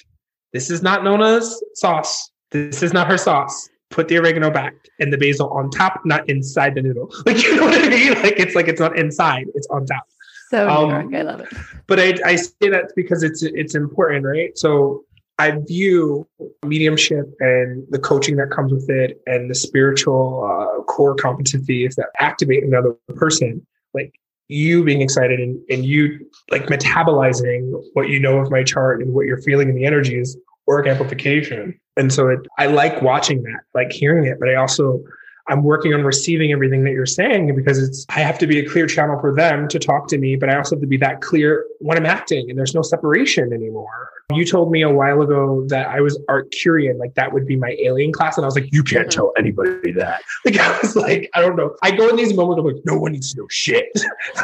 This 0.54 0.70
is 0.70 0.82
not 0.82 1.04
known 1.04 1.22
as 1.22 1.62
sauce. 1.74 2.32
This 2.52 2.82
is 2.82 2.94
not 2.94 3.08
her 3.08 3.18
sauce. 3.18 3.70
Put 3.90 4.08
the 4.08 4.18
oregano 4.18 4.52
back 4.52 4.74
and 5.00 5.12
the 5.12 5.18
basil 5.18 5.50
on 5.50 5.70
top 5.72 6.02
not 6.06 6.30
inside 6.30 6.76
the 6.76 6.82
noodle. 6.82 7.12
Like 7.26 7.44
you 7.44 7.56
know 7.56 7.66
what 7.66 7.82
i 7.82 7.90
mean? 7.90 8.14
Like 8.22 8.40
it's 8.40 8.56
like 8.56 8.68
it's 8.68 8.80
not 8.80 8.98
inside 8.98 9.48
it's 9.56 9.68
on 9.68 9.86
top 9.86 10.04
so 10.50 10.70
um, 10.70 11.14
I 11.14 11.22
love 11.22 11.42
it. 11.42 11.50
But 11.88 12.00
I, 12.00 12.18
I 12.26 12.36
say 12.36 12.70
that 12.70 12.92
because 12.96 13.24
it's 13.24 13.44
it's 13.44 13.76
important, 13.76 14.26
right? 14.26 14.58
So 14.58 15.04
I 15.40 15.52
view 15.52 16.28
mediumship 16.66 17.32
and 17.40 17.86
the 17.90 18.00
coaching 18.00 18.38
that 18.38 18.50
comes 18.50 18.74
with 18.74 18.90
it 18.90 19.22
and 19.28 19.50
the 19.50 19.56
spiritual 19.56 20.44
uh, 20.44 20.82
core 20.84 21.16
competencies 21.16 21.96
that 21.96 22.08
activate 22.20 22.64
another 22.64 22.94
person, 23.16 23.66
like 23.94 24.20
you 24.48 24.84
being 24.84 25.02
excited 25.02 25.40
and, 25.40 25.60
and 25.70 25.86
you 25.86 26.28
like 26.50 26.66
metabolizing 26.68 27.72
what 27.94 28.10
you 28.10 28.20
know 28.20 28.40
of 28.40 28.50
my 28.50 28.64
chart 28.64 29.02
and 29.02 29.14
what 29.14 29.26
you're 29.26 29.42
feeling 29.42 29.70
in 29.70 29.76
the 29.76 29.86
energy 29.86 30.18
is 30.18 30.38
work 30.66 30.88
amplification. 30.88 31.80
And 31.98 32.12
so 32.12 32.30
it, 32.30 32.40
I 32.58 32.68
like 32.68 33.02
watching 33.02 33.44
that, 33.44 33.62
like 33.76 33.92
hearing 33.92 34.26
it, 34.26 34.40
but 34.40 34.50
I 34.50 34.56
also 34.56 35.04
I'm 35.50 35.64
working 35.64 35.94
on 35.94 36.04
receiving 36.04 36.52
everything 36.52 36.84
that 36.84 36.92
you're 36.92 37.06
saying 37.06 37.56
because 37.56 37.80
it's 37.80 38.06
I 38.10 38.20
have 38.20 38.38
to 38.40 38.48
be 38.48 38.60
a 38.60 38.70
clear 38.70 38.86
channel 38.86 39.20
for 39.20 39.34
them 39.34 39.68
to 39.70 39.80
talk 39.80 40.08
to 40.10 40.18
me, 40.18 40.36
but 40.36 40.50
I 40.50 40.58
also 40.58 40.76
have 40.76 40.82
to 40.82 40.88
be 40.88 40.98
that 40.98 41.22
clear 41.22 41.66
when 41.80 41.98
I'm 41.98 42.06
acting 42.06 42.50
and 42.50 42.60
there's 42.60 42.76
no 42.76 42.82
separation 42.82 43.54
anymore. 43.54 44.12
You 44.34 44.44
told 44.46 44.72
me 44.72 44.82
a 44.82 44.90
while 44.90 45.22
ago 45.22 45.66
that 45.70 45.88
I 45.88 46.02
was 46.02 46.20
Arcturian, 46.30 47.00
like 47.00 47.14
that 47.14 47.32
would 47.32 47.48
be 47.48 47.56
my 47.56 47.78
alien 47.80 48.12
class. 48.12 48.38
And 48.38 48.44
I 48.44 48.48
was 48.48 48.56
like, 48.56 48.74
you 48.74 48.84
can't 48.84 49.08
mm-hmm. 49.08 49.20
tell 49.20 49.34
anybody 49.38 49.94
that. 49.94 50.22
Like 50.46 50.60
I 50.60 50.80
was 50.82 50.96
like, 50.96 51.30
I 51.34 51.42
don't 51.42 51.56
know. 51.56 51.76
I 51.82 51.92
go 51.92 52.08
in 52.10 52.16
these 52.16 52.34
moments, 52.34 52.60
I'm 52.60 52.66
like, 52.66 52.84
no 52.86 52.98
one 52.98 53.14
needs 53.14 53.34
to 53.34 53.40
know 53.40 53.48
shit. 53.50 53.90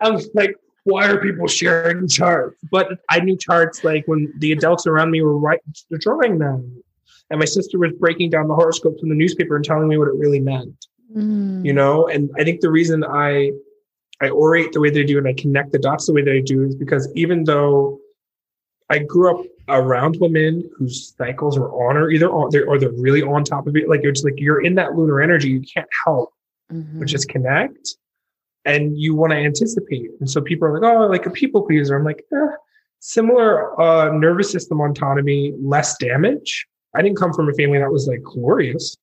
I 0.00 0.10
was 0.10 0.28
like, 0.34 0.56
why 0.84 1.08
are 1.08 1.18
people 1.18 1.46
sharing 1.46 2.08
charts? 2.08 2.60
But 2.70 2.88
I 3.08 3.20
knew 3.20 3.36
charts 3.36 3.84
like 3.84 4.04
when 4.06 4.32
the 4.38 4.52
adults 4.52 4.86
around 4.86 5.10
me 5.10 5.22
were 5.22 5.38
right 5.38 5.60
drawing 6.00 6.38
them 6.38 6.82
and 7.30 7.38
my 7.38 7.44
sister 7.44 7.78
was 7.78 7.92
breaking 7.98 8.30
down 8.30 8.48
the 8.48 8.54
horoscopes 8.54 9.02
in 9.02 9.08
the 9.08 9.14
newspaper 9.14 9.56
and 9.56 9.64
telling 9.64 9.88
me 9.88 9.96
what 9.96 10.08
it 10.08 10.14
really 10.14 10.40
meant 10.40 10.86
mm. 11.14 11.64
you 11.64 11.72
know 11.72 12.06
and 12.08 12.30
i 12.38 12.44
think 12.44 12.60
the 12.60 12.70
reason 12.70 13.04
i 13.04 13.50
i 14.20 14.28
orate 14.28 14.72
the 14.72 14.80
way 14.80 14.90
that 14.90 15.00
i 15.00 15.04
do 15.04 15.18
and 15.18 15.28
i 15.28 15.32
connect 15.34 15.72
the 15.72 15.78
dots 15.78 16.06
the 16.06 16.12
way 16.12 16.22
that 16.22 16.34
i 16.34 16.40
do 16.40 16.62
is 16.64 16.74
because 16.74 17.10
even 17.14 17.44
though 17.44 17.98
i 18.90 18.98
grew 18.98 19.30
up 19.30 19.46
around 19.68 20.16
women 20.20 20.68
whose 20.76 21.14
cycles 21.16 21.56
are 21.56 21.70
on 21.88 21.96
or 21.96 22.10
either 22.10 22.28
on 22.30 22.50
they're, 22.50 22.66
or 22.66 22.78
they're 22.78 22.92
really 22.92 23.22
on 23.22 23.44
top 23.44 23.66
of 23.66 23.76
it 23.76 23.88
like 23.88 24.00
it's 24.02 24.24
like 24.24 24.34
you're 24.36 24.62
in 24.62 24.74
that 24.74 24.94
lunar 24.94 25.20
energy 25.20 25.48
you 25.48 25.62
can't 25.62 25.88
help 26.04 26.32
mm-hmm. 26.72 26.98
but 26.98 27.06
just 27.06 27.28
connect 27.28 27.96
and 28.64 28.98
you 28.98 29.14
want 29.14 29.30
to 29.32 29.36
anticipate 29.36 30.10
and 30.20 30.28
so 30.28 30.40
people 30.40 30.66
are 30.66 30.80
like 30.80 30.90
oh 30.90 31.06
like 31.06 31.26
a 31.26 31.30
people 31.30 31.62
pleaser 31.62 31.96
i'm 31.96 32.04
like 32.04 32.24
eh, 32.32 32.46
similar 33.00 33.80
uh, 33.80 34.10
nervous 34.12 34.50
system 34.50 34.80
autonomy 34.80 35.52
less 35.60 35.96
damage 35.98 36.66
I 36.94 37.02
didn't 37.02 37.18
come 37.18 37.32
from 37.32 37.48
a 37.48 37.54
family 37.54 37.78
that 37.78 37.92
was 37.92 38.06
like 38.06 38.22
glorious. 38.22 38.96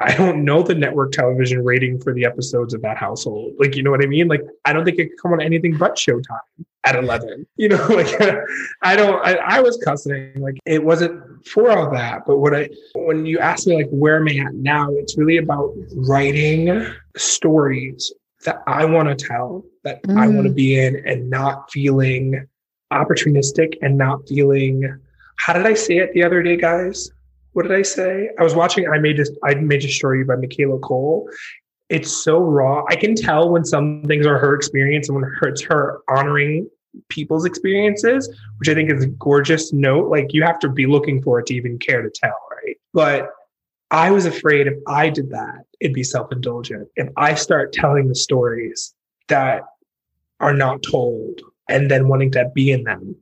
I 0.00 0.14
don't 0.16 0.44
know 0.44 0.62
the 0.62 0.74
network 0.74 1.12
television 1.12 1.62
rating 1.62 2.00
for 2.00 2.12
the 2.12 2.24
episodes 2.24 2.74
of 2.74 2.82
that 2.82 2.96
household. 2.96 3.54
Like, 3.58 3.76
you 3.76 3.82
know 3.82 3.92
what 3.92 4.02
I 4.02 4.06
mean? 4.06 4.26
Like, 4.26 4.42
I 4.64 4.72
don't 4.72 4.84
think 4.84 4.98
it 4.98 5.10
could 5.10 5.22
come 5.22 5.32
on 5.32 5.40
anything 5.40 5.76
but 5.76 5.94
Showtime 5.94 6.38
at 6.84 6.96
11. 6.96 7.46
You 7.56 7.68
know, 7.68 7.86
like, 7.86 8.20
I 8.82 8.96
don't, 8.96 9.24
I, 9.24 9.34
I, 9.36 9.60
was 9.60 9.80
cussing. 9.84 10.32
Like, 10.36 10.58
it 10.66 10.84
wasn't 10.84 11.46
for 11.46 11.70
all 11.70 11.90
that. 11.92 12.22
But 12.26 12.38
what 12.38 12.56
I, 12.56 12.68
when 12.96 13.24
you 13.24 13.38
ask 13.38 13.68
me, 13.68 13.76
like, 13.76 13.90
where 13.90 14.16
am 14.16 14.28
I 14.28 14.44
at 14.44 14.54
now, 14.54 14.88
it's 14.90 15.16
really 15.16 15.36
about 15.36 15.72
writing 15.94 16.84
stories 17.16 18.12
that 18.44 18.62
I 18.66 18.84
want 18.84 19.16
to 19.16 19.26
tell, 19.26 19.64
that 19.84 20.02
mm. 20.02 20.18
I 20.18 20.26
want 20.26 20.48
to 20.48 20.52
be 20.52 20.78
in, 20.78 21.06
and 21.06 21.30
not 21.30 21.70
feeling 21.70 22.44
opportunistic 22.92 23.74
and 23.80 23.96
not 23.96 24.28
feeling, 24.28 24.98
how 25.38 25.52
did 25.52 25.66
I 25.66 25.74
say 25.74 25.98
it 25.98 26.12
the 26.12 26.24
other 26.24 26.42
day, 26.42 26.56
guys? 26.56 27.10
What 27.54 27.62
did 27.62 27.72
I 27.72 27.82
say? 27.82 28.30
I 28.38 28.42
was 28.42 28.54
watching 28.54 28.88
I 28.88 28.98
May 28.98 29.14
Just 29.14 29.32
I 29.42 29.54
May 29.54 29.78
Destroy 29.78 30.14
You 30.14 30.24
by 30.24 30.36
Michaela 30.36 30.78
Coel. 30.80 31.26
It's 31.88 32.10
so 32.10 32.38
raw. 32.40 32.84
I 32.88 32.96
can 32.96 33.14
tell 33.14 33.48
when 33.48 33.64
some 33.64 34.02
things 34.02 34.26
are 34.26 34.38
her 34.38 34.54
experience 34.54 35.08
and 35.08 35.20
when 35.20 35.30
it's 35.42 35.62
her 35.62 36.00
honoring 36.08 36.68
people's 37.08 37.44
experiences, 37.44 38.28
which 38.58 38.68
I 38.68 38.74
think 38.74 38.90
is 38.90 39.04
a 39.04 39.08
gorgeous 39.08 39.72
note. 39.72 40.10
Like 40.10 40.32
you 40.32 40.42
have 40.42 40.58
to 40.60 40.68
be 40.68 40.86
looking 40.86 41.22
for 41.22 41.38
it 41.38 41.46
to 41.46 41.54
even 41.54 41.78
care 41.78 42.02
to 42.02 42.10
tell, 42.10 42.36
right? 42.50 42.76
But 42.92 43.30
I 43.92 44.10
was 44.10 44.26
afraid 44.26 44.66
if 44.66 44.78
I 44.88 45.08
did 45.08 45.30
that, 45.30 45.64
it'd 45.78 45.94
be 45.94 46.02
self 46.02 46.32
indulgent. 46.32 46.88
If 46.96 47.08
I 47.16 47.34
start 47.34 47.72
telling 47.72 48.08
the 48.08 48.16
stories 48.16 48.92
that 49.28 49.62
are 50.40 50.54
not 50.54 50.82
told 50.82 51.40
and 51.68 51.88
then 51.88 52.08
wanting 52.08 52.32
to 52.32 52.50
be 52.52 52.72
in 52.72 52.82
them, 52.82 53.14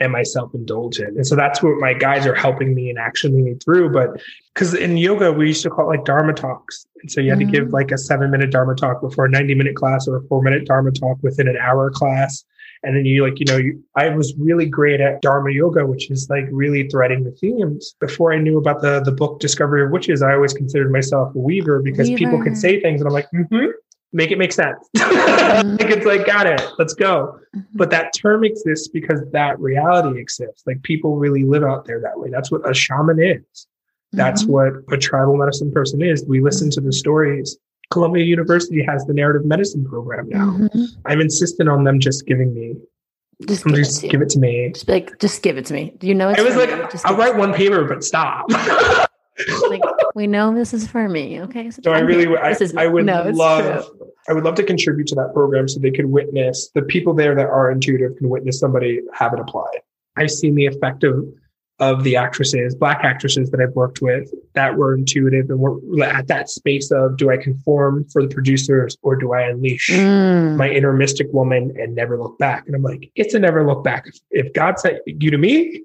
am 0.00 0.14
I 0.14 0.22
self 0.22 0.54
indulgent? 0.54 1.16
And 1.16 1.26
so 1.26 1.34
that's 1.36 1.62
what 1.62 1.78
my 1.78 1.94
guys 1.94 2.26
are 2.26 2.34
helping 2.34 2.74
me 2.74 2.90
and 2.90 2.98
actually 2.98 3.42
me 3.42 3.54
through. 3.54 3.90
But 3.92 4.20
because 4.54 4.74
in 4.74 4.96
yoga, 4.96 5.32
we 5.32 5.48
used 5.48 5.62
to 5.62 5.70
call 5.70 5.90
it 5.90 5.96
like 5.96 6.04
Dharma 6.04 6.34
talks. 6.34 6.86
And 7.02 7.10
so 7.10 7.20
you 7.20 7.30
had 7.30 7.38
mm-hmm. 7.38 7.52
to 7.52 7.58
give 7.58 7.68
mm. 7.68 7.72
like 7.72 7.90
a 7.90 7.98
seven 7.98 8.30
minute 8.30 8.50
Dharma 8.50 8.74
talk 8.74 9.00
before 9.00 9.26
a 9.26 9.30
90 9.30 9.54
minute 9.54 9.76
class 9.76 10.06
or 10.08 10.16
a 10.16 10.22
four 10.24 10.42
minute 10.42 10.66
Dharma 10.66 10.92
talk 10.92 11.18
within 11.22 11.48
an 11.48 11.56
hour 11.56 11.90
class. 11.90 12.44
And 12.82 12.94
then 12.94 13.04
you 13.04 13.24
like, 13.24 13.40
you 13.40 13.46
know, 13.46 13.56
you, 13.56 13.82
I 13.96 14.08
was 14.10 14.34
really 14.38 14.66
great 14.66 15.00
at 15.00 15.22
Dharma 15.22 15.50
yoga, 15.50 15.86
which 15.86 16.10
is 16.10 16.28
like 16.28 16.44
really 16.50 16.88
threading 16.88 17.24
the 17.24 17.32
themes. 17.32 17.96
Before 18.00 18.32
I 18.32 18.38
knew 18.38 18.58
about 18.58 18.82
the 18.82 19.00
the 19.00 19.12
book 19.12 19.40
Discovery 19.40 19.82
of 19.82 19.90
Witches, 19.90 20.22
I 20.22 20.34
always 20.34 20.52
considered 20.52 20.92
myself 20.92 21.34
a 21.34 21.38
weaver 21.38 21.80
because 21.82 22.08
weaver. 22.08 22.18
people 22.18 22.42
could 22.42 22.56
say 22.56 22.80
things 22.80 23.00
and 23.00 23.08
I'm 23.08 23.14
like, 23.14 23.28
mm-hmm, 23.34 23.70
make 24.12 24.30
it 24.30 24.38
make 24.38 24.52
sense. 24.52 24.88
Mm-hmm. 25.56 25.76
like 25.76 25.90
it's 25.90 26.04
like, 26.04 26.26
got 26.26 26.46
it, 26.46 26.60
let's 26.78 26.92
go. 26.92 27.38
Mm-hmm. 27.54 27.78
But 27.78 27.88
that 27.90 28.12
term 28.12 28.44
exists 28.44 28.88
because 28.88 29.22
that 29.32 29.58
reality 29.58 30.20
exists. 30.20 30.64
Like 30.66 30.82
people 30.82 31.16
really 31.16 31.44
live 31.44 31.62
out 31.62 31.86
there 31.86 32.00
that 32.00 32.18
way. 32.18 32.28
That's 32.30 32.50
what 32.50 32.68
a 32.68 32.74
shaman 32.74 33.22
is. 33.22 33.66
That's 34.12 34.42
mm-hmm. 34.42 34.52
what 34.52 34.72
a 34.92 34.98
tribal 34.98 35.36
medicine 35.36 35.72
person 35.72 36.02
is. 36.02 36.26
We 36.26 36.40
listen 36.40 36.70
to 36.72 36.80
the 36.80 36.92
stories. 36.92 37.56
Columbia 37.90 38.24
University 38.24 38.84
has 38.84 39.06
the 39.06 39.14
narrative 39.14 39.46
medicine 39.46 39.84
program 39.86 40.28
now. 40.28 40.50
Mm-hmm. 40.50 40.84
I'm 41.06 41.20
insistent 41.20 41.68
on 41.68 41.84
them 41.84 42.00
just 42.00 42.26
giving 42.26 42.52
me 42.52 42.74
just, 43.46 43.64
give, 43.64 43.74
just 43.74 44.04
it 44.04 44.10
give 44.10 44.22
it 44.22 44.30
to 44.30 44.38
me. 44.38 44.70
Just 44.72 44.88
like, 44.88 45.18
just 45.18 45.42
give 45.42 45.58
it 45.58 45.66
to 45.66 45.74
me. 45.74 45.94
Do 45.98 46.06
you 46.06 46.14
know? 46.14 46.30
It's 46.30 46.40
I 46.40 46.42
was 46.42 46.56
like, 46.56 47.06
I'll 47.06 47.16
write 47.16 47.36
one 47.36 47.52
paper, 47.52 47.84
but 47.84 48.02
stop. 48.02 48.46
like 49.68 49.82
we 50.14 50.26
know 50.26 50.54
this 50.54 50.72
is 50.72 50.86
for 50.86 51.08
me. 51.08 51.40
Okay. 51.42 51.70
So, 51.70 51.92
I 51.92 52.00
really, 52.00 52.36
I, 52.36 52.50
is, 52.50 52.74
I 52.76 52.86
would 52.86 53.06
no, 53.06 53.30
love, 53.30 53.86
true. 53.86 54.12
I 54.28 54.32
would 54.32 54.44
love 54.44 54.54
to 54.56 54.62
contribute 54.62 55.06
to 55.08 55.14
that 55.16 55.32
program 55.34 55.68
so 55.68 55.80
they 55.80 55.90
could 55.90 56.06
witness 56.06 56.70
the 56.74 56.82
people 56.82 57.14
there 57.14 57.34
that 57.34 57.46
are 57.46 57.70
intuitive 57.70 58.16
can 58.16 58.28
witness 58.28 58.58
somebody 58.58 59.00
have 59.12 59.32
it 59.32 59.40
applied. 59.40 59.80
I've 60.16 60.30
seen 60.30 60.54
the 60.54 60.66
effect 60.66 61.04
of 61.04 61.26
of 61.78 62.04
the 62.04 62.16
actresses, 62.16 62.74
black 62.74 63.04
actresses 63.04 63.50
that 63.50 63.60
I've 63.60 63.74
worked 63.74 64.00
with 64.00 64.32
that 64.54 64.76
were 64.76 64.94
intuitive 64.94 65.50
and 65.50 65.58
were 65.58 65.78
at 66.04 66.26
that 66.28 66.48
space 66.48 66.90
of 66.90 67.18
do 67.18 67.30
I 67.30 67.36
conform 67.36 68.06
for 68.10 68.22
the 68.22 68.28
producers 68.28 68.96
or 69.02 69.14
do 69.14 69.34
I 69.34 69.42
unleash 69.42 69.90
mm. 69.90 70.56
my 70.56 70.70
inner 70.70 70.94
mystic 70.94 71.26
woman 71.32 71.74
and 71.78 71.94
never 71.94 72.18
look 72.18 72.38
back? 72.38 72.66
And 72.66 72.74
I'm 72.74 72.82
like, 72.82 73.10
it's 73.14 73.34
a 73.34 73.38
never 73.38 73.66
look 73.66 73.84
back. 73.84 74.06
If 74.30 74.54
God 74.54 74.78
sent 74.78 75.00
you 75.06 75.30
to 75.30 75.36
me, 75.36 75.82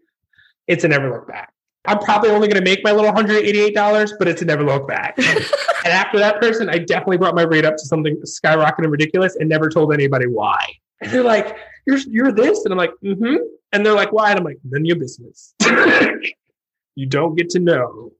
it's 0.67 0.85
a 0.85 0.87
never 0.87 1.09
look 1.11 1.27
back. 1.27 1.50
I'm 1.85 1.99
probably 1.99 2.29
only 2.29 2.47
going 2.47 2.63
to 2.63 2.69
make 2.69 2.83
my 2.83 2.91
little 2.91 3.11
$188, 3.11 4.11
but 4.19 4.27
it's 4.27 4.41
a 4.41 4.45
never 4.45 4.63
look 4.63 4.87
back. 4.87 5.17
and 5.17 5.45
after 5.85 6.19
that 6.19 6.39
person, 6.39 6.69
I 6.69 6.77
definitely 6.77 7.17
brought 7.17 7.33
my 7.33 7.41
rate 7.43 7.65
up 7.65 7.75
to 7.77 7.85
something 7.85 8.21
skyrocketing 8.21 8.91
ridiculous 8.91 9.35
and 9.35 9.49
never 9.49 9.69
told 9.69 9.93
anybody 9.93 10.27
why. 10.27 10.63
And 11.01 11.11
they're 11.11 11.23
like, 11.23 11.57
you're, 11.87 11.97
you're 11.97 12.31
this. 12.31 12.65
And 12.65 12.71
I'm 12.71 12.77
like, 12.77 12.91
mm-hmm. 13.03 13.37
And 13.71 13.85
they're 13.85 13.95
like, 13.95 14.11
why? 14.11 14.29
And 14.29 14.39
I'm 14.39 14.45
like, 14.45 14.59
none 14.63 14.81
of 14.81 14.85
your 14.85 14.97
business. 14.97 15.55
you 16.95 17.07
don't 17.07 17.35
get 17.35 17.49
to 17.51 17.59
know 17.59 18.11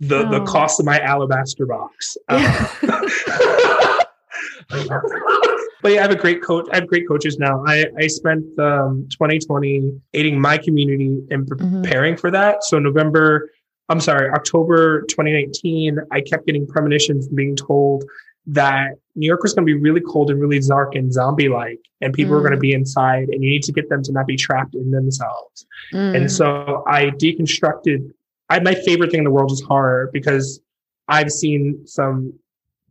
the, 0.00 0.26
oh. 0.26 0.30
the 0.30 0.44
cost 0.44 0.80
of 0.80 0.86
my 0.86 0.98
alabaster 0.98 1.66
box. 1.66 2.16
Uh, 2.28 2.66
but 5.82 5.92
yeah, 5.92 5.98
I 5.98 6.02
have 6.02 6.12
a 6.12 6.16
great 6.16 6.42
coach. 6.42 6.66
I 6.72 6.76
have 6.76 6.86
great 6.86 7.06
coaches 7.08 7.38
now. 7.38 7.62
I, 7.66 7.86
I 7.98 8.06
spent 8.06 8.44
um, 8.58 9.06
2020 9.10 10.00
aiding 10.14 10.40
my 10.40 10.56
community 10.56 11.18
and 11.30 11.44
mm-hmm. 11.44 11.82
preparing 11.82 12.14
mm-hmm. 12.14 12.20
for 12.20 12.30
that. 12.30 12.64
So 12.64 12.78
November, 12.78 13.50
I'm 13.88 14.00
sorry, 14.00 14.30
October 14.30 15.02
2019, 15.02 15.98
I 16.12 16.20
kept 16.20 16.46
getting 16.46 16.66
premonitions 16.66 17.26
and 17.26 17.36
being 17.36 17.56
told 17.56 18.04
that 18.46 18.92
New 19.14 19.26
York 19.26 19.42
was 19.42 19.54
going 19.54 19.66
to 19.66 19.72
be 19.72 19.78
really 19.78 20.00
cold 20.00 20.30
and 20.30 20.40
really 20.40 20.60
dark 20.60 20.94
and 20.94 21.12
zombie 21.12 21.48
like, 21.48 21.78
and 22.00 22.14
people 22.14 22.32
mm. 22.32 22.36
were 22.36 22.40
going 22.40 22.52
to 22.52 22.58
be 22.58 22.72
inside, 22.72 23.28
and 23.28 23.42
you 23.42 23.50
need 23.50 23.62
to 23.64 23.72
get 23.72 23.88
them 23.88 24.02
to 24.02 24.12
not 24.12 24.26
be 24.26 24.36
trapped 24.36 24.74
in 24.74 24.90
themselves. 24.90 25.66
Mm. 25.92 26.16
And 26.16 26.32
so 26.32 26.82
I 26.86 27.06
deconstructed. 27.10 28.10
I, 28.48 28.60
my 28.60 28.74
favorite 28.74 29.10
thing 29.10 29.18
in 29.18 29.24
the 29.24 29.30
world 29.30 29.52
is 29.52 29.62
horror 29.62 30.10
because 30.12 30.60
I've 31.08 31.30
seen 31.30 31.86
some 31.86 32.32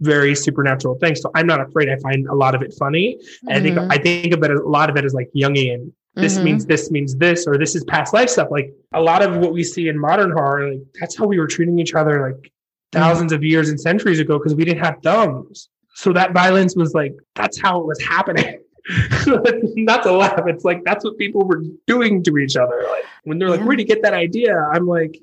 very 0.01 0.35
supernatural 0.35 0.95
things. 0.95 1.21
So 1.21 1.31
I'm 1.35 1.47
not 1.47 1.61
afraid. 1.61 1.89
I 1.89 1.97
find 1.97 2.27
a 2.27 2.35
lot 2.35 2.55
of 2.55 2.61
it 2.61 2.73
funny. 2.77 3.19
And 3.49 3.65
mm-hmm. 3.65 3.79
I 3.91 3.97
think. 3.97 4.01
I 4.01 4.31
think 4.31 4.33
it 4.33 4.51
a 4.51 4.67
lot 4.67 4.89
of 4.89 4.97
it 4.97 5.05
as 5.05 5.13
like 5.13 5.29
Jungian. 5.35 5.91
This 6.15 6.35
mm-hmm. 6.35 6.43
means 6.43 6.65
this 6.65 6.91
means 6.91 7.15
this, 7.15 7.47
or 7.47 7.57
this 7.57 7.73
is 7.73 7.85
past 7.85 8.13
life 8.13 8.29
stuff. 8.29 8.49
Like 8.51 8.73
a 8.93 9.01
lot 9.01 9.21
of 9.21 9.37
what 9.37 9.53
we 9.53 9.63
see 9.63 9.87
in 9.87 9.97
modern 9.97 10.31
horror, 10.31 10.71
like 10.71 10.81
that's 10.99 11.17
how 11.17 11.25
we 11.25 11.39
were 11.39 11.47
treating 11.47 11.79
each 11.79 11.93
other 11.93 12.31
like 12.31 12.51
1000s 12.91 13.15
mm-hmm. 13.15 13.35
of 13.35 13.43
years 13.43 13.69
and 13.69 13.79
centuries 13.79 14.19
ago 14.19 14.37
because 14.37 14.53
we 14.53 14.65
didn't 14.65 14.83
have 14.83 14.97
thumbs. 15.03 15.69
So 15.93 16.11
that 16.13 16.33
violence 16.33 16.75
was 16.75 16.93
like 16.93 17.13
that's 17.35 17.61
how 17.61 17.79
it 17.79 17.85
was 17.85 18.01
happening. 18.01 18.59
not 19.75 20.03
to 20.03 20.11
laugh. 20.11 20.41
It's 20.47 20.65
like 20.65 20.83
that's 20.83 21.05
what 21.05 21.17
people 21.17 21.45
were 21.45 21.63
doing 21.87 22.23
to 22.23 22.37
each 22.37 22.57
other. 22.57 22.83
Like 22.89 23.05
when 23.23 23.39
they're 23.39 23.49
like, 23.49 23.59
yeah. 23.59 23.65
"Where 23.67 23.75
do 23.77 23.83
you 23.83 23.87
get 23.87 24.01
that 24.01 24.13
idea?" 24.13 24.57
I'm 24.73 24.87
like, 24.87 25.17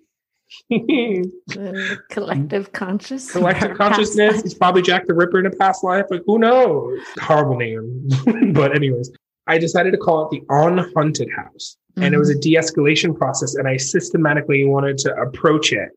collective 2.11 2.73
consciousness. 2.73 3.33
Collective 3.33 3.77
consciousness. 3.77 4.43
He's 4.43 4.55
probably 4.55 4.83
Jack 4.83 5.07
the 5.07 5.15
Ripper 5.15 5.41
in 5.41 5.47
a 5.47 5.51
past 5.51 5.85
life. 5.85 6.07
Like, 6.11 6.23
who 6.27 6.39
knows? 6.39 7.01
Horrible 7.21 7.57
name. 7.57 8.09
but, 8.53 8.75
anyways, 8.75 9.11
I 9.47 9.59
decided 9.59 9.93
to 9.93 9.99
call 9.99 10.25
it 10.25 10.31
the 10.31 10.43
On 10.53 10.79
Haunted 10.95 11.31
House 11.31 11.77
mm-hmm. 11.99 12.05
and 12.05 12.15
it 12.15 12.19
was 12.19 12.31
a 12.31 12.39
de-escalation 12.39 13.17
process 13.17 13.55
and 13.55 13.69
i 13.69 13.77
systematically 13.77 14.65
wanted 14.65 14.99
to 14.99 15.15
approach 15.17 15.73
it 15.73 15.91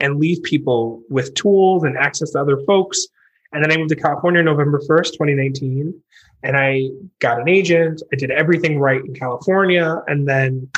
and 0.00 0.18
leave 0.18 0.42
people 0.42 1.02
with 1.08 1.34
tools 1.34 1.84
and 1.84 1.96
access 1.96 2.30
to 2.32 2.40
other 2.40 2.58
folks 2.66 3.06
and 3.52 3.62
then 3.62 3.70
i 3.70 3.76
moved 3.76 3.90
to 3.90 3.96
california 3.96 4.42
november 4.42 4.80
1st 4.80 5.12
2019 5.12 5.94
and 6.42 6.56
i 6.56 6.88
got 7.20 7.40
an 7.40 7.48
agent 7.48 8.02
i 8.12 8.16
did 8.16 8.30
everything 8.30 8.78
right 8.78 9.04
in 9.04 9.14
california 9.14 10.02
and 10.06 10.28
then 10.28 10.68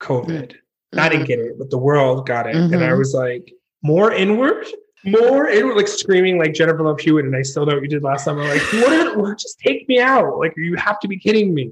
covid 0.00 0.26
mm-hmm. 0.26 0.56
I 0.96 1.08
didn't 1.08 1.26
get 1.26 1.38
it 1.38 1.58
but 1.58 1.70
the 1.70 1.78
world 1.78 2.26
got 2.26 2.46
it 2.46 2.54
mm-hmm. 2.54 2.72
and 2.74 2.82
i 2.82 2.88
mm-hmm. 2.88 2.98
was 2.98 3.14
like 3.14 3.52
more 3.82 4.12
inward 4.12 4.66
more 5.04 5.48
inward, 5.48 5.76
like 5.76 5.88
screaming 5.88 6.38
like 6.38 6.52
Jennifer 6.52 6.82
Love 6.82 7.00
Hewitt, 7.00 7.24
and 7.24 7.34
I 7.34 7.42
still 7.42 7.64
know 7.64 7.74
what 7.74 7.82
you 7.82 7.88
did 7.88 8.02
last 8.02 8.24
summer. 8.24 8.44
Like, 8.44 8.60
what? 8.72 9.18
Are, 9.18 9.34
just 9.34 9.58
take 9.58 9.88
me 9.88 10.00
out! 10.00 10.38
Like, 10.38 10.54
you 10.56 10.76
have 10.76 11.00
to 11.00 11.08
be 11.08 11.18
kidding 11.18 11.54
me. 11.54 11.70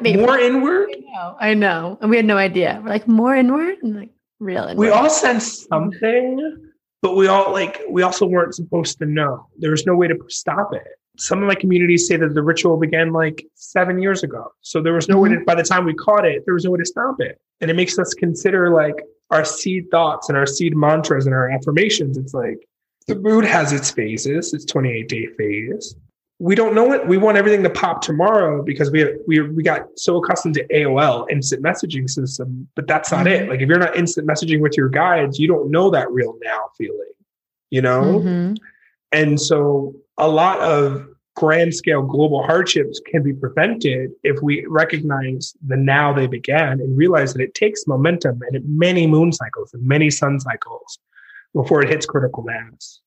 Maybe. 0.00 0.20
More 0.20 0.38
inward. 0.38 0.88
I 0.90 1.00
know. 1.00 1.36
I 1.40 1.54
know, 1.54 1.98
and 2.00 2.10
we 2.10 2.16
had 2.16 2.24
no 2.24 2.36
idea. 2.36 2.80
We're 2.82 2.90
like 2.90 3.08
more 3.08 3.34
inward, 3.34 3.78
and 3.82 3.96
like 3.96 4.10
real. 4.38 4.64
Inward. 4.64 4.78
We 4.78 4.90
all 4.90 5.10
sensed 5.10 5.68
something, 5.68 6.70
but 7.02 7.16
we 7.16 7.26
all 7.26 7.52
like 7.52 7.80
we 7.88 8.02
also 8.02 8.26
weren't 8.26 8.54
supposed 8.54 8.98
to 8.98 9.06
know. 9.06 9.48
There 9.58 9.70
was 9.70 9.86
no 9.86 9.96
way 9.96 10.08
to 10.08 10.18
stop 10.28 10.72
it. 10.74 10.86
Some 11.16 11.40
of 11.42 11.46
my 11.46 11.54
communities 11.54 12.08
say 12.08 12.16
that 12.16 12.34
the 12.34 12.42
ritual 12.42 12.76
began 12.76 13.12
like 13.12 13.46
seven 13.54 14.00
years 14.00 14.22
ago, 14.22 14.52
so 14.60 14.82
there 14.82 14.92
was 14.92 15.08
no 15.08 15.16
mm-hmm. 15.16 15.32
way 15.34 15.38
to. 15.38 15.44
By 15.44 15.54
the 15.54 15.62
time 15.62 15.84
we 15.84 15.94
caught 15.94 16.24
it, 16.26 16.44
there 16.44 16.54
was 16.54 16.64
no 16.64 16.72
way 16.72 16.78
to 16.78 16.84
stop 16.84 17.20
it, 17.20 17.40
and 17.60 17.70
it 17.70 17.74
makes 17.74 17.98
us 17.98 18.14
consider 18.14 18.70
like 18.70 18.96
our 19.30 19.44
seed 19.44 19.90
thoughts 19.90 20.28
and 20.28 20.36
our 20.36 20.46
seed 20.46 20.76
mantras 20.76 21.26
and 21.26 21.34
our 21.34 21.50
affirmations. 21.50 22.16
It's 22.16 22.34
like 22.34 22.66
the 23.06 23.16
mood 23.16 23.44
has 23.44 23.72
its 23.72 23.90
phases, 23.90 24.54
its 24.54 24.64
28 24.64 25.08
day 25.08 25.26
phase. 25.38 25.96
We 26.40 26.54
don't 26.54 26.74
know 26.74 26.92
it. 26.92 27.06
We 27.06 27.16
want 27.16 27.36
everything 27.36 27.62
to 27.62 27.70
pop 27.70 28.02
tomorrow 28.02 28.62
because 28.62 28.90
we 28.90 29.16
we 29.26 29.40
we 29.40 29.62
got 29.62 29.86
so 29.96 30.16
accustomed 30.22 30.54
to 30.54 30.66
AOL 30.68 31.30
instant 31.30 31.62
messaging 31.62 32.10
system, 32.10 32.68
but 32.74 32.88
that's 32.88 33.12
not 33.12 33.26
mm-hmm. 33.26 33.44
it. 33.44 33.48
Like 33.48 33.60
if 33.60 33.68
you're 33.68 33.78
not 33.78 33.96
instant 33.96 34.26
messaging 34.26 34.60
with 34.60 34.76
your 34.76 34.88
guides, 34.88 35.38
you 35.38 35.46
don't 35.46 35.70
know 35.70 35.90
that 35.90 36.10
real 36.10 36.36
now 36.42 36.70
feeling, 36.76 37.12
you 37.70 37.82
know? 37.82 38.20
Mm-hmm. 38.20 38.54
And 39.12 39.40
so 39.40 39.94
a 40.18 40.28
lot 40.28 40.60
of 40.60 41.06
grand 41.36 41.74
scale 41.74 42.02
global 42.02 42.42
hardships 42.42 43.00
can 43.10 43.22
be 43.22 43.32
prevented 43.32 44.10
if 44.22 44.40
we 44.40 44.64
recognize 44.68 45.54
the 45.66 45.76
now 45.76 46.12
they 46.12 46.26
began 46.26 46.80
and 46.80 46.96
realize 46.96 47.32
that 47.34 47.42
it 47.42 47.54
takes 47.54 47.86
momentum 47.86 48.40
and 48.48 48.62
many 48.66 49.06
moon 49.06 49.32
cycles 49.32 49.74
and 49.74 49.82
many 49.82 50.10
sun 50.10 50.38
cycles 50.38 50.98
before 51.52 51.82
it 51.82 51.88
hits 51.88 52.06
critical 52.06 52.44
mass. 52.44 53.00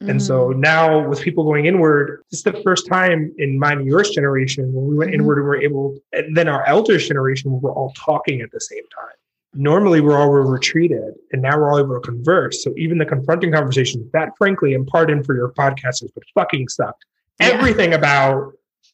Mm-hmm. 0.00 0.10
And 0.10 0.22
so 0.22 0.48
mm. 0.48 0.56
now 0.56 1.06
with 1.06 1.20
people 1.20 1.44
going 1.44 1.66
inward, 1.66 2.22
this 2.30 2.40
is 2.40 2.44
the 2.44 2.60
first 2.62 2.86
time 2.86 3.32
in 3.38 3.58
mine 3.58 3.78
and 3.78 3.86
yours 3.86 4.10
generation 4.10 4.72
when 4.72 4.86
we 4.86 4.96
went 4.96 5.10
mm-hmm. 5.10 5.20
inward 5.20 5.38
and 5.38 5.46
we're 5.46 5.60
able, 5.60 5.98
and 6.12 6.36
then 6.36 6.48
our 6.48 6.66
elders 6.66 7.06
generation, 7.08 7.52
we 7.52 7.58
we're 7.58 7.72
all 7.72 7.92
talking 7.96 8.40
at 8.40 8.50
the 8.52 8.60
same 8.60 8.84
time. 8.94 9.16
Normally 9.56 10.00
we're 10.00 10.18
all 10.18 10.28
retreated 10.28 11.14
and 11.32 11.42
now 11.42 11.58
we're 11.58 11.70
all 11.70 11.78
able 11.78 11.94
to 11.94 12.00
converse. 12.00 12.62
So 12.62 12.72
even 12.76 12.98
the 12.98 13.06
confronting 13.06 13.52
conversations 13.52 14.10
that 14.12 14.30
frankly, 14.36 14.74
and 14.74 14.86
pardon 14.86 15.22
for 15.24 15.34
your 15.34 15.52
podcasters, 15.52 16.10
but 16.14 16.24
fucking 16.34 16.68
sucked 16.68 17.04
everything 17.40 17.94
about 17.94 18.52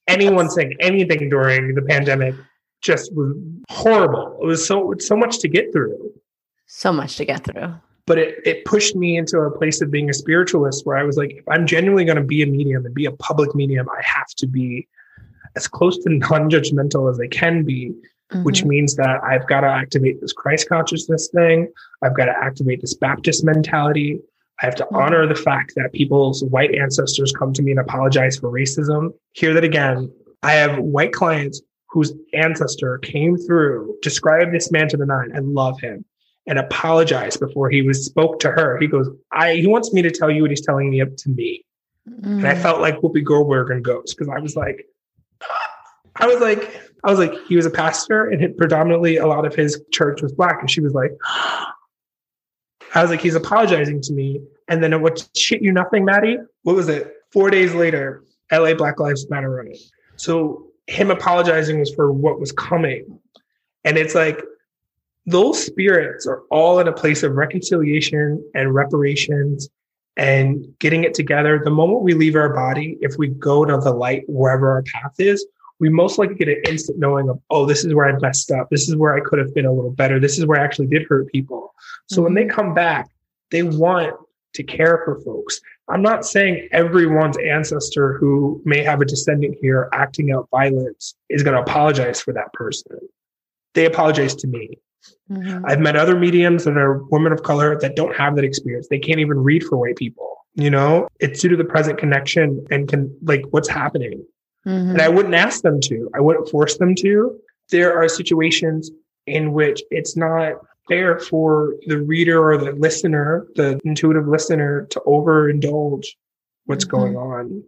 anyone 0.09 0.51
saying 0.51 0.77
anything 0.81 1.29
during 1.29 1.75
the 1.75 1.83
pandemic 1.83 2.35
just 2.81 3.15
was 3.15 3.37
horrible. 3.71 4.39
It 4.43 4.47
was 4.47 4.67
so 4.67 4.95
so 4.99 5.17
much 5.17 5.39
to 5.41 5.49
get 5.49 5.73
through. 5.73 6.13
So 6.67 6.93
much 6.93 7.17
to 7.17 7.25
get 7.25 7.45
through. 7.45 7.75
But 8.07 8.19
it, 8.19 8.39
it 8.45 8.65
pushed 8.65 8.97
me 8.97 9.17
into 9.17 9.39
a 9.39 9.57
place 9.57 9.81
of 9.81 9.91
being 9.91 10.11
a 10.11 10.15
spiritualist 10.15 10.85
where 10.85 10.97
I 10.97 11.05
was 11.05 11.17
like, 11.17 11.31
if 11.31 11.49
I'm 11.49 11.67
genuinely 11.67 12.05
going 12.05 12.17
to 12.17 12.25
be 12.25 12.43
a 12.43 12.47
medium 12.47 12.85
and 12.85 12.93
be 12.93 13.05
a 13.05 13.13
public 13.13 13.55
medium, 13.55 13.89
I 13.89 14.03
have 14.03 14.27
to 14.39 14.47
be 14.49 14.89
as 15.55 15.69
close 15.69 15.99
to 15.99 16.11
non-judgmental 16.11 17.11
as 17.11 17.21
I 17.21 17.29
can 17.29 17.63
be, 17.63 17.93
mm-hmm. 18.33 18.45
which 18.45 18.65
means 18.65 18.97
that 18.97 19.23
I've 19.23 19.47
got 19.47 19.61
to 19.61 19.69
activate 19.69 20.21
this 20.21 20.33
Christ 20.33 20.69
consciousness 20.69 21.29
thing. 21.35 21.69
I've 22.03 22.17
got 22.17 22.27
to 22.27 22.33
activate 22.37 22.81
this 22.81 22.95
Baptist 22.95 23.45
mentality. 23.45 24.19
I 24.63 24.67
have 24.67 24.75
to 24.77 24.85
mm-hmm. 24.85 24.97
honor 24.97 25.27
the 25.27 25.35
fact 25.35 25.75
that 25.77 25.93
people's 25.93 26.43
white 26.45 26.75
ancestors 26.75 27.33
come 27.33 27.53
to 27.55 27.63
me 27.63 27.73
and 27.73 27.81
apologize 27.81 28.39
for 28.39 28.51
racism. 28.51 29.11
Hear 29.33 29.55
that 29.55 29.65
again. 29.65 30.13
I 30.43 30.53
have 30.53 30.79
white 30.79 31.13
clients 31.13 31.61
whose 31.91 32.13
ancestor 32.33 32.99
came 32.99 33.37
through, 33.37 33.97
described 34.03 34.53
this 34.53 34.73
man 34.73 34.89
to 34.89 34.97
the 34.97 35.07
nine. 35.07 35.31
I 35.35 35.41
love 35.41 35.79
him 35.81 36.05
and 36.47 36.59
apologized 36.59 37.39
before 37.39 37.71
he 37.71 37.83
was 37.83 38.05
spoke 38.05 38.41
to 38.41 38.51
her. 38.51 38.79
He 38.79 38.87
goes, 38.87 39.09
I 39.31 39.55
he 39.55 39.67
wants 39.67 39.93
me 39.93 40.03
to 40.03 40.11
tell 40.11 40.31
you 40.31 40.43
what 40.43 40.51
he's 40.51 40.65
telling 40.65 40.91
me 40.91 41.01
up 41.01 41.15
to 41.19 41.29
me. 41.29 41.65
Mm. 42.09 42.39
And 42.39 42.49
I 42.49 42.55
mm. 42.55 42.63
felt 42.63 42.81
like 42.81 43.01
Whoopi 43.01 43.23
Goldberg 43.25 43.71
and 43.71 43.85
Ghost 43.85 44.17
because 44.17 44.33
I 44.35 44.41
was 44.41 44.57
like, 44.57 44.87
I 46.17 46.27
was 46.27 46.41
like, 46.41 46.92
I 47.05 47.11
was 47.11 47.19
like, 47.19 47.35
he 47.47 47.57
was 47.57 47.67
a 47.67 47.71
pastor 47.71 48.27
and 48.27 48.57
predominantly 48.57 49.17
a 49.17 49.27
lot 49.27 49.45
of 49.45 49.55
his 49.55 49.83
church 49.93 50.23
was 50.23 50.33
black. 50.33 50.59
And 50.61 50.71
she 50.71 50.81
was 50.81 50.93
like, 50.93 51.13
I 52.95 53.01
was 53.01 53.11
like, 53.11 53.21
he's 53.21 53.35
apologizing 53.35 54.01
to 54.03 54.13
me. 54.13 54.41
And 54.69 54.83
then 54.83 55.01
what 55.03 55.29
shit 55.37 55.63
you 55.63 55.73
nothing, 55.73 56.05
Madi? 56.05 56.39
What 56.63 56.77
was 56.77 56.89
it? 56.89 57.15
Four 57.33 57.51
days 57.51 57.75
later, 57.75 58.23
LA 58.53 58.75
Black 58.75 59.01
Lives 59.01 59.29
Matter 59.31 59.51
running. 59.51 59.77
So 60.17 60.67
him 60.87 61.11
apologizing 61.11 61.81
was 61.81 61.93
for 61.95 62.13
what 62.13 62.39
was 62.39 62.53
coming. 62.53 63.19
And 63.85 63.97
it's 63.97 64.15
like 64.15 64.43
those 65.27 65.65
spirits 65.65 66.27
are 66.27 66.43
all 66.51 66.79
in 66.81 66.89
a 66.89 66.93
place 66.93 67.23
of 67.23 67.33
reconciliation 67.33 68.45
and 68.55 68.75
reparations 68.75 69.69
and 70.17 70.67
getting 70.79 71.05
it 71.05 71.15
together. 71.15 71.61
The 71.65 71.71
moment 71.71 72.03
we 72.03 72.15
leave 72.15 72.37
our 72.37 72.53
body, 72.53 72.99
if 73.01 73.17
we 73.17 73.29
go 73.29 73.65
to 73.65 73.79
the 73.79 73.93
light 73.93 74.25
wherever 74.29 74.71
our 74.71 74.83
path 74.83 75.15
is, 75.19 75.47
we 75.81 75.89
most 75.89 76.19
likely 76.19 76.37
get 76.37 76.49
an 76.49 76.63
instant 76.69 76.99
knowing 76.99 77.29
of, 77.29 77.41
oh, 77.51 77.67
this 77.67 77.85
is 77.85 77.95
where 77.95 78.07
I 78.07 78.19
messed 78.19 78.51
up. 78.51 78.69
This 78.71 78.89
is 78.89 78.97
where 78.97 79.15
I 79.15 79.21
could 79.21 79.39
have 79.39 79.55
been 79.55 79.67
a 79.67 79.73
little 79.73 79.91
better. 79.91 80.21
This 80.21 80.39
is 80.39 80.47
where 80.47 80.61
I 80.61 80.65
actually 80.65 80.87
did 80.87 81.07
hurt 81.09 81.31
people. 81.33 81.75
So 82.09 82.17
mm-hmm. 82.17 82.25
when 82.25 82.35
they 82.35 82.43
mm-hmm. 82.43 82.55
come 82.55 82.75
back, 82.75 83.09
they 83.51 83.63
want 83.63 84.15
to 84.55 84.63
care 84.63 85.03
for 85.05 85.21
folks. 85.21 85.61
I'm 85.89 86.03
not 86.03 86.25
saying 86.25 86.69
everyone's 86.73 87.37
ancestor 87.39 88.17
who 88.19 88.63
may 88.65 88.83
have 88.83 89.01
a 89.01 89.05
descendant 89.05 89.57
here 89.61 89.89
acting 89.93 90.33
out 90.33 90.49
violence 90.51 91.15
is 91.29 91.43
going 91.43 91.55
to 91.55 91.63
apologize 91.63 92.21
for 92.21 92.33
that 92.35 92.53
person. 92.53 92.99
They 93.75 93.87
apologize 93.87 94.35
to 94.37 94.47
me. 94.47 94.79
Mm-hmm. 95.31 95.65
I've 95.67 95.81
met 95.81 95.97
other 95.97 96.19
mediums 96.19 96.65
that 96.65 96.77
are 96.77 97.03
women 97.05 97.33
of 97.33 97.43
color 97.43 97.79
that 97.81 97.97
don't 97.97 98.15
have 98.15 98.37
that 98.37 98.45
experience. 98.45 98.89
They 98.89 98.99
can't 98.99 99.21
even 99.21 99.39
read 99.39 99.65
for 99.65 99.77
white 99.77 99.97
people. 99.97 100.37
You 100.55 100.71
know, 100.71 101.09
it's 101.19 101.41
due 101.41 101.49
to 101.49 101.57
the 101.57 101.65
present 101.65 101.99
connection 101.99 102.65
and 102.71 102.87
can 102.87 103.17
like 103.23 103.43
what's 103.51 103.69
happening. 103.69 104.25
Mm-hmm. 104.67 104.91
And 104.91 105.03
I 105.03 105.09
wouldn't 105.09 105.35
ask 105.35 105.63
them 105.63 105.81
to. 105.83 106.11
I 106.15 106.21
wouldn't 106.21 106.49
force 106.49 106.79
them 106.79 106.95
to. 106.97 107.37
There 107.71 107.97
are 107.97 108.09
situations 108.09 108.91
in 109.27 109.53
which 109.53 109.83
it's 109.91 110.17
not 110.17 110.55
fair 110.89 111.19
for 111.19 111.75
the 111.87 111.99
reader 111.99 112.51
or 112.53 112.59
the 112.59 112.73
listener, 112.73 113.47
the 113.55 113.81
intuitive 113.85 114.29
listener, 114.29 114.87
to 114.91 115.01
overindulge 115.07 116.07
what's 116.67 116.85
mm-hmm. 116.85 116.97
going 116.97 117.17
on. 117.17 117.63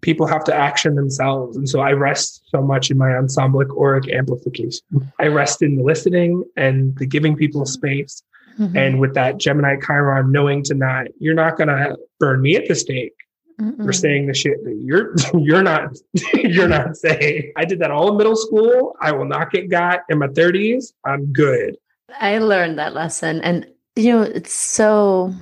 People 0.00 0.26
have 0.26 0.44
to 0.44 0.54
action 0.54 0.96
themselves. 0.96 1.56
And 1.56 1.68
so 1.68 1.80
I 1.80 1.92
rest 1.92 2.42
so 2.48 2.60
much 2.60 2.90
in 2.90 2.98
my 2.98 3.16
ensemblic 3.16 3.68
auric 3.70 4.08
amplification. 4.08 4.82
I 5.18 5.28
rest 5.28 5.62
in 5.62 5.76
the 5.76 5.82
listening 5.82 6.44
and 6.56 6.96
the 6.98 7.06
giving 7.06 7.36
people 7.36 7.64
space. 7.64 8.22
Mm-hmm. 8.58 8.76
And 8.76 9.00
with 9.00 9.14
that 9.14 9.38
Gemini 9.38 9.76
Chiron, 9.84 10.30
knowing 10.30 10.62
to 10.64 10.74
not, 10.74 11.06
you're 11.18 11.34
not 11.34 11.56
going 11.56 11.68
to 11.68 11.96
burn 12.20 12.42
me 12.42 12.54
at 12.54 12.68
the 12.68 12.74
stake. 12.74 13.14
Mm-mm. 13.60 13.84
for 13.84 13.92
saying 13.92 14.26
the 14.26 14.34
shit 14.34 14.64
that 14.64 14.76
you're 14.82 15.14
you're 15.40 15.62
not 15.62 15.96
you're 16.34 16.68
not 16.68 16.96
saying. 16.96 17.52
I 17.56 17.64
did 17.64 17.78
that 17.80 17.90
all 17.90 18.10
in 18.10 18.16
middle 18.16 18.36
school. 18.36 18.96
I 19.00 19.12
will 19.12 19.26
not 19.26 19.50
get 19.52 19.70
got 19.70 20.00
in 20.08 20.18
my 20.18 20.28
30s. 20.28 20.92
I'm 21.04 21.32
good. 21.32 21.76
I 22.20 22.38
learned 22.38 22.78
that 22.78 22.94
lesson. 22.94 23.40
And, 23.42 23.66
you 23.96 24.12
know, 24.12 24.22
it's 24.22 24.52
so, 24.52 25.32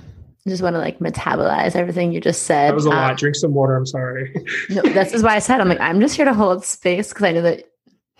I 0.46 0.51
just 0.51 0.62
want 0.62 0.75
to 0.75 0.79
like 0.79 0.98
metabolize 0.98 1.75
everything 1.75 2.12
you 2.12 2.20
just 2.20 2.42
said. 2.42 2.70
That 2.70 2.75
was 2.75 2.87
a 2.87 2.90
um, 2.90 2.96
lot. 2.96 3.18
Drink 3.18 3.37
some 3.37 3.55
water. 3.55 3.77
I'm 3.77 3.87
sorry. 3.87 4.35
no, 4.70 4.83
this 4.83 5.12
is 5.12 5.22
why 5.22 5.37
I 5.37 5.38
said, 5.38 5.61
I'm 5.61 5.68
like, 5.68 5.81
I'm 5.81 6.01
just 6.01 6.16
here 6.16 6.25
to 6.25 6.35
hold 6.35 6.64
space 6.64 7.09
because 7.09 7.25
I 7.25 7.33
know 7.33 7.42
that 7.42 7.64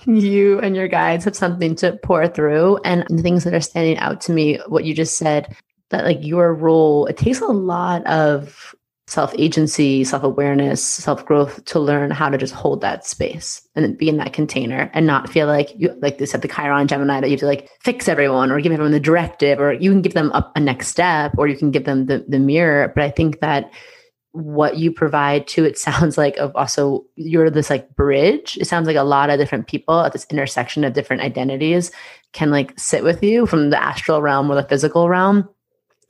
you 0.07 0.59
and 0.61 0.75
your 0.75 0.89
guides 0.89 1.25
have 1.25 1.37
something 1.37 1.75
to 1.77 1.99
pour 2.03 2.29
through. 2.29 2.79
And 2.85 3.07
the 3.09 3.23
things 3.23 3.45
that 3.45 3.55
are 3.55 3.61
standing 3.61 3.99
out 3.99 4.21
to 4.23 4.33
me, 4.33 4.59
what 4.67 4.85
you 4.85 4.95
just 4.95 5.17
said, 5.17 5.55
that 5.91 6.05
like 6.05 6.19
your 6.23 6.55
role, 6.55 7.07
it 7.07 7.17
takes 7.17 7.41
a 7.41 7.47
lot 7.47 8.07
of 8.07 8.75
self 9.13 9.35
agency, 9.37 10.05
self 10.05 10.23
awareness, 10.23 10.83
self 10.83 11.25
growth 11.27 11.63
to 11.67 11.79
learn 11.79 12.11
how 12.11 12.31
to 12.31 12.39
just 12.39 12.55
hold 12.55 12.81
that 12.81 13.07
space 13.07 13.61
and 13.77 13.99
be 13.99 14.09
in 14.09 14.17
that 14.17 14.33
container 14.33 14.91
and 14.95 15.07
not 15.07 15.29
feel 15.29 15.47
like 15.47 15.69
you, 15.77 15.95
like 16.01 16.17
they 16.17 16.25
said, 16.25 16.41
the 16.41 16.49
Chiron 16.49 16.89
Gemini 16.89 17.21
that 17.21 17.29
you 17.29 17.35
have 17.35 17.41
to 17.41 17.47
like 17.47 17.69
fix 17.81 18.09
everyone 18.09 18.51
or 18.51 18.59
give 18.61 18.73
everyone 18.73 18.93
the 18.93 18.99
directive, 18.99 19.61
or 19.61 19.75
you 19.75 19.91
can 19.91 20.01
give 20.01 20.15
them 20.15 20.33
up 20.33 20.51
a 20.57 20.61
next 20.61 20.89
step 20.89 21.35
or 21.37 21.47
you 21.47 21.59
can 21.59 21.71
give 21.71 21.85
them 21.85 22.07
the, 22.07 22.25
the 22.27 22.39
mirror. 22.39 22.91
But 22.95 23.05
I 23.05 23.11
think 23.11 23.41
that 23.41 23.71
what 24.31 24.79
you 24.79 24.91
provide 24.91 25.47
to 25.47 25.67
it 25.67 25.77
sounds 25.87 26.17
like 26.17 26.39
of 26.39 26.57
also 26.57 27.05
you're 27.17 27.51
this 27.51 27.69
like 27.69 27.95
bridge. 27.95 28.57
It 28.59 28.67
sounds 28.67 28.87
like 28.87 28.97
a 28.97 29.03
lot 29.03 29.29
of 29.29 29.39
different 29.39 29.67
people 29.67 30.01
at 30.01 30.15
this 30.15 30.27
intersection 30.31 30.85
of 30.85 30.95
different 30.95 31.21
identities 31.21 31.91
can 32.33 32.51
like 32.51 32.73
sit 32.79 33.05
with 33.05 33.23
you 33.23 33.45
from 33.45 33.69
the 33.69 33.83
astral 33.83 34.23
realm 34.23 34.51
or 34.51 34.55
the 34.55 34.65
physical 34.65 35.11
realm 35.11 35.47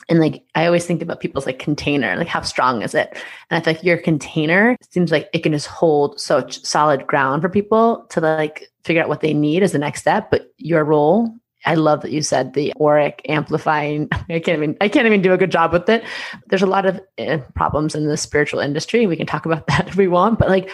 and 0.08 0.20
like 0.20 0.44
I 0.54 0.66
always 0.66 0.86
think 0.86 1.02
about 1.02 1.20
people's 1.20 1.46
like 1.46 1.58
container, 1.58 2.16
like 2.16 2.28
how 2.28 2.42
strong 2.42 2.82
is 2.82 2.94
it? 2.94 3.16
And 3.50 3.60
I 3.60 3.60
feel 3.60 3.74
like 3.74 3.84
your 3.84 3.98
container 3.98 4.76
seems 4.90 5.12
like 5.12 5.28
it 5.32 5.42
can 5.42 5.52
just 5.52 5.66
hold 5.66 6.20
such 6.20 6.64
solid 6.64 7.06
ground 7.06 7.42
for 7.42 7.48
people 7.48 8.06
to 8.10 8.20
like 8.20 8.68
figure 8.84 9.02
out 9.02 9.08
what 9.08 9.20
they 9.20 9.34
need 9.34 9.62
as 9.62 9.72
the 9.72 9.78
next 9.78 10.00
step. 10.00 10.30
But 10.30 10.52
your 10.58 10.84
role, 10.84 11.32
I 11.64 11.74
love 11.74 12.02
that 12.02 12.10
you 12.10 12.22
said 12.22 12.54
the 12.54 12.72
auric 12.80 13.22
amplifying. 13.28 14.08
I 14.12 14.40
can't 14.40 14.58
even 14.58 14.76
I 14.80 14.88
can't 14.88 15.06
even 15.06 15.22
do 15.22 15.32
a 15.32 15.38
good 15.38 15.52
job 15.52 15.72
with 15.72 15.88
it. 15.88 16.04
There's 16.48 16.62
a 16.62 16.66
lot 16.66 16.86
of 16.86 17.00
eh, 17.18 17.38
problems 17.54 17.94
in 17.94 18.06
the 18.06 18.16
spiritual 18.16 18.60
industry. 18.60 19.06
We 19.06 19.16
can 19.16 19.26
talk 19.26 19.46
about 19.46 19.66
that 19.68 19.88
if 19.88 19.96
we 19.96 20.08
want, 20.08 20.38
but 20.38 20.48
like 20.48 20.70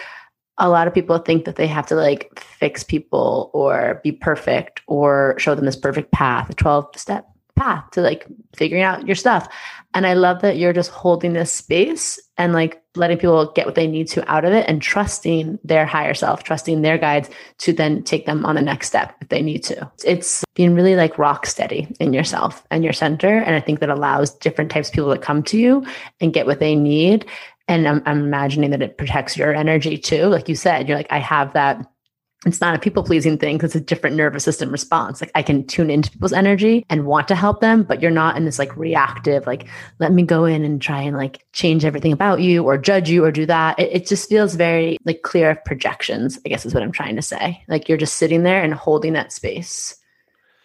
a 0.57 0.69
lot 0.69 0.87
of 0.87 0.93
people 0.93 1.17
think 1.19 1.45
that 1.45 1.55
they 1.55 1.67
have 1.67 1.85
to 1.87 1.95
like 1.95 2.37
fix 2.39 2.83
people 2.83 3.49
or 3.53 4.01
be 4.03 4.11
perfect 4.11 4.81
or 4.87 5.35
show 5.37 5.55
them 5.55 5.65
this 5.65 5.77
perfect 5.77 6.11
path, 6.11 6.49
a 6.49 6.53
12 6.53 6.89
step 6.97 7.25
path 7.59 7.91
to 7.91 8.01
like 8.01 8.25
figuring 8.55 8.83
out 8.83 9.05
your 9.05 9.15
stuff. 9.15 9.47
And 9.93 10.05
I 10.05 10.13
love 10.13 10.41
that 10.41 10.57
you're 10.57 10.73
just 10.73 10.91
holding 10.91 11.33
this 11.33 11.51
space 11.51 12.19
and 12.37 12.53
like 12.53 12.81
letting 12.95 13.17
people 13.17 13.51
get 13.53 13.65
what 13.65 13.75
they 13.75 13.87
need 13.87 14.07
to 14.09 14.31
out 14.31 14.45
of 14.45 14.53
it 14.53 14.65
and 14.67 14.81
trusting 14.81 15.59
their 15.63 15.85
higher 15.85 16.13
self, 16.13 16.43
trusting 16.43 16.81
their 16.81 16.97
guides 16.97 17.29
to 17.59 17.73
then 17.73 18.03
take 18.03 18.25
them 18.25 18.45
on 18.45 18.55
the 18.55 18.61
next 18.61 18.87
step 18.87 19.15
if 19.21 19.29
they 19.29 19.41
need 19.41 19.63
to. 19.63 19.91
It's 20.05 20.43
being 20.53 20.75
really 20.75 20.95
like 20.95 21.17
rock 21.17 21.45
steady 21.47 21.87
in 21.99 22.13
yourself 22.13 22.63
and 22.69 22.83
your 22.83 22.93
center. 22.93 23.39
And 23.39 23.55
I 23.55 23.59
think 23.59 23.79
that 23.79 23.89
allows 23.89 24.35
different 24.35 24.71
types 24.71 24.89
of 24.89 24.93
people 24.93 25.13
to 25.13 25.19
come 25.19 25.43
to 25.43 25.57
you 25.57 25.85
and 26.21 26.33
get 26.33 26.45
what 26.45 26.59
they 26.59 26.75
need. 26.75 27.25
And 27.67 27.87
I'm, 27.87 28.03
I'm 28.05 28.19
imagining 28.19 28.71
that 28.71 28.81
it 28.81 28.97
protects 28.97 29.37
your 29.37 29.53
energy 29.53 29.97
too. 29.97 30.25
Like 30.25 30.49
you 30.49 30.55
said, 30.55 30.87
you're 30.87 30.97
like, 30.97 31.11
I 31.11 31.19
have 31.19 31.53
that 31.53 31.85
it's 32.45 32.61
not 32.61 32.73
a 32.73 32.79
people 32.79 33.03
pleasing 33.03 33.37
thing 33.37 33.57
because 33.57 33.75
it's 33.75 33.83
a 33.83 33.85
different 33.85 34.15
nervous 34.15 34.45
system 34.45 34.71
response. 34.71 35.19
Like 35.19 35.31
I 35.35 35.43
can 35.43 35.67
tune 35.67 35.89
into 35.89 36.09
people's 36.09 36.31
energy 36.31 36.85
and 36.89 37.05
want 37.05 37.27
to 37.27 37.35
help 37.35 37.59
them, 37.59 37.83
but 37.83 38.01
you're 38.01 38.11
not 38.11 38.37
in 38.37 38.45
this 38.45 38.57
like 38.57 38.75
reactive, 38.77 39.45
like, 39.45 39.67
let 39.99 40.13
me 40.13 40.23
go 40.23 40.45
in 40.45 40.63
and 40.63 40.81
try 40.81 41.01
and 41.01 41.17
like 41.17 41.45
change 41.51 41.83
everything 41.83 42.13
about 42.13 42.39
you 42.39 42.63
or 42.63 42.77
judge 42.77 43.09
you 43.09 43.25
or 43.25 43.31
do 43.31 43.45
that. 43.45 43.77
It, 43.77 43.91
it 43.91 44.07
just 44.07 44.29
feels 44.29 44.55
very 44.55 44.97
like 45.03 45.21
clear 45.23 45.61
projections, 45.65 46.39
I 46.45 46.49
guess 46.49 46.65
is 46.65 46.73
what 46.73 46.81
I'm 46.81 46.93
trying 46.93 47.17
to 47.17 47.21
say. 47.21 47.61
Like 47.67 47.89
you're 47.89 47.97
just 47.97 48.15
sitting 48.15 48.43
there 48.43 48.63
and 48.63 48.73
holding 48.73 49.13
that 49.13 49.33
space. 49.33 49.97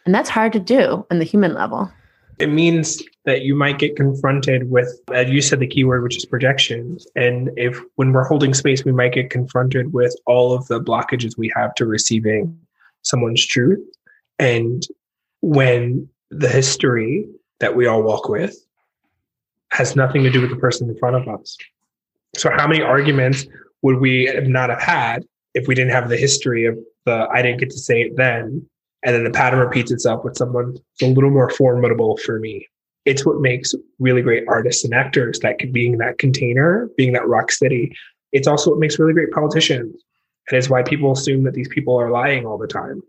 And 0.06 0.14
that's 0.14 0.30
hard 0.30 0.52
to 0.52 0.60
do 0.60 1.04
on 1.10 1.18
the 1.18 1.24
human 1.24 1.54
level. 1.54 1.90
It 2.38 2.48
means 2.48 3.02
that 3.24 3.42
you 3.42 3.54
might 3.54 3.78
get 3.78 3.96
confronted 3.96 4.70
with, 4.70 5.00
as 5.12 5.30
you 5.30 5.40
said, 5.40 5.60
the 5.60 5.66
keyword, 5.66 6.02
which 6.02 6.16
is 6.16 6.24
projections. 6.24 7.06
And 7.14 7.50
if 7.56 7.80
when 7.94 8.12
we're 8.12 8.24
holding 8.24 8.54
space, 8.54 8.84
we 8.84 8.92
might 8.92 9.12
get 9.12 9.30
confronted 9.30 9.92
with 9.92 10.14
all 10.26 10.52
of 10.52 10.66
the 10.66 10.80
blockages 10.80 11.38
we 11.38 11.52
have 11.54 11.74
to 11.76 11.86
receiving 11.86 12.58
someone's 13.02 13.44
truth. 13.46 13.80
And 14.38 14.82
when 15.40 16.08
the 16.30 16.48
history 16.48 17.28
that 17.60 17.76
we 17.76 17.86
all 17.86 18.02
walk 18.02 18.28
with 18.28 18.56
has 19.70 19.96
nothing 19.96 20.22
to 20.22 20.30
do 20.30 20.40
with 20.40 20.50
the 20.50 20.56
person 20.56 20.88
in 20.88 20.96
front 20.98 21.16
of 21.16 21.28
us. 21.28 21.56
So, 22.36 22.50
how 22.50 22.66
many 22.66 22.82
arguments 22.82 23.46
would 23.82 24.00
we 24.00 24.32
not 24.42 24.70
have 24.70 24.80
had 24.80 25.24
if 25.54 25.68
we 25.68 25.74
didn't 25.74 25.92
have 25.92 26.08
the 26.08 26.16
history 26.16 26.66
of 26.66 26.78
the 27.06 27.28
I 27.32 27.42
didn't 27.42 27.60
get 27.60 27.70
to 27.70 27.78
say 27.78 28.02
it 28.02 28.16
then? 28.16 28.66
And 29.04 29.14
then 29.14 29.24
the 29.24 29.30
pattern 29.30 29.60
repeats 29.60 29.90
itself 29.90 30.24
with 30.24 30.36
someone 30.36 30.76
a 31.02 31.06
little 31.06 31.30
more 31.30 31.50
formidable 31.50 32.16
for 32.18 32.38
me 32.38 32.66
it's 33.04 33.26
what 33.26 33.40
makes 33.40 33.74
really 33.98 34.22
great 34.22 34.44
artists 34.48 34.84
and 34.84 34.94
actors 34.94 35.38
that 35.40 35.58
could 35.58 35.72
being 35.72 35.98
that 35.98 36.18
container, 36.18 36.88
being 36.96 37.12
that 37.12 37.26
rock 37.26 37.52
city. 37.52 37.94
It's 38.32 38.48
also 38.48 38.70
what 38.70 38.78
makes 38.78 38.98
really 38.98 39.12
great 39.12 39.30
politicians. 39.30 40.02
And 40.48 40.58
it's 40.58 40.70
why 40.70 40.82
people 40.82 41.12
assume 41.12 41.44
that 41.44 41.54
these 41.54 41.68
people 41.68 41.98
are 41.98 42.10
lying 42.10 42.46
all 42.46 42.58
the 42.58 42.66
time. 42.66 43.02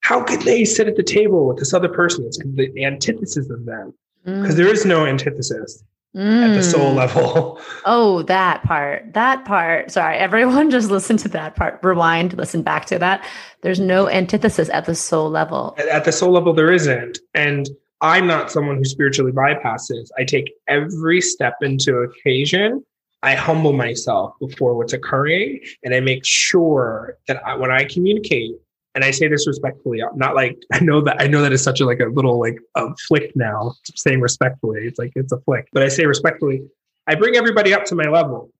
How 0.00 0.22
could 0.22 0.42
they 0.42 0.64
sit 0.64 0.88
at 0.88 0.96
the 0.96 1.02
table 1.02 1.46
with 1.46 1.58
this 1.58 1.72
other 1.72 1.88
person? 1.88 2.24
It's 2.26 2.38
the 2.38 2.84
antithesis 2.84 3.50
of 3.50 3.64
them. 3.64 3.94
Because 4.24 4.54
mm. 4.54 4.56
there 4.56 4.68
is 4.68 4.84
no 4.84 5.06
antithesis 5.06 5.82
mm. 6.16 6.48
at 6.48 6.54
the 6.54 6.62
soul 6.62 6.92
mm. 6.92 6.96
level. 6.96 7.60
Oh, 7.84 8.22
that 8.22 8.62
part. 8.62 9.12
That 9.12 9.44
part. 9.44 9.90
Sorry, 9.90 10.16
everyone 10.16 10.70
just 10.70 10.90
listen 10.90 11.16
to 11.18 11.28
that 11.30 11.56
part. 11.56 11.80
Rewind, 11.82 12.36
listen 12.36 12.62
back 12.62 12.86
to 12.86 12.98
that. 12.98 13.26
There's 13.62 13.80
no 13.80 14.08
antithesis 14.08 14.68
at 14.70 14.84
the 14.84 14.94
soul 14.94 15.30
level. 15.30 15.76
At 15.90 16.04
the 16.04 16.12
soul 16.12 16.32
level, 16.32 16.52
there 16.52 16.72
isn't. 16.72 17.18
And 17.34 17.68
I'm 18.00 18.26
not 18.26 18.50
someone 18.50 18.76
who 18.76 18.84
spiritually 18.84 19.32
bypasses. 19.32 20.08
I 20.18 20.24
take 20.24 20.52
every 20.68 21.20
step 21.20 21.54
into 21.60 21.98
occasion. 21.98 22.84
I 23.22 23.36
humble 23.36 23.72
myself 23.72 24.34
before 24.40 24.76
what's 24.76 24.92
occurring, 24.92 25.60
and 25.84 25.94
I 25.94 26.00
make 26.00 26.24
sure 26.24 27.16
that 27.28 27.40
I, 27.46 27.54
when 27.54 27.70
I 27.70 27.84
communicate, 27.84 28.56
and 28.94 29.04
I 29.04 29.10
say 29.10 29.28
this 29.28 29.46
respectfully, 29.46 30.02
not 30.14 30.34
like 30.34 30.58
I 30.72 30.80
know 30.80 31.00
that 31.02 31.20
I 31.20 31.26
know 31.26 31.42
that 31.42 31.52
is 31.52 31.62
such 31.62 31.80
a 31.80 31.86
like 31.86 32.00
a 32.00 32.06
little 32.06 32.38
like 32.40 32.58
a 32.76 32.88
flick 33.08 33.32
now. 33.34 33.74
Saying 33.96 34.20
respectfully, 34.20 34.86
it's 34.86 34.98
like 34.98 35.12
it's 35.14 35.32
a 35.32 35.40
flick, 35.40 35.68
but 35.72 35.82
I 35.82 35.88
say 35.88 36.06
respectfully. 36.06 36.62
I 37.06 37.16
bring 37.16 37.36
everybody 37.36 37.74
up 37.74 37.84
to 37.86 37.96
my 37.96 38.04
level. 38.04 38.50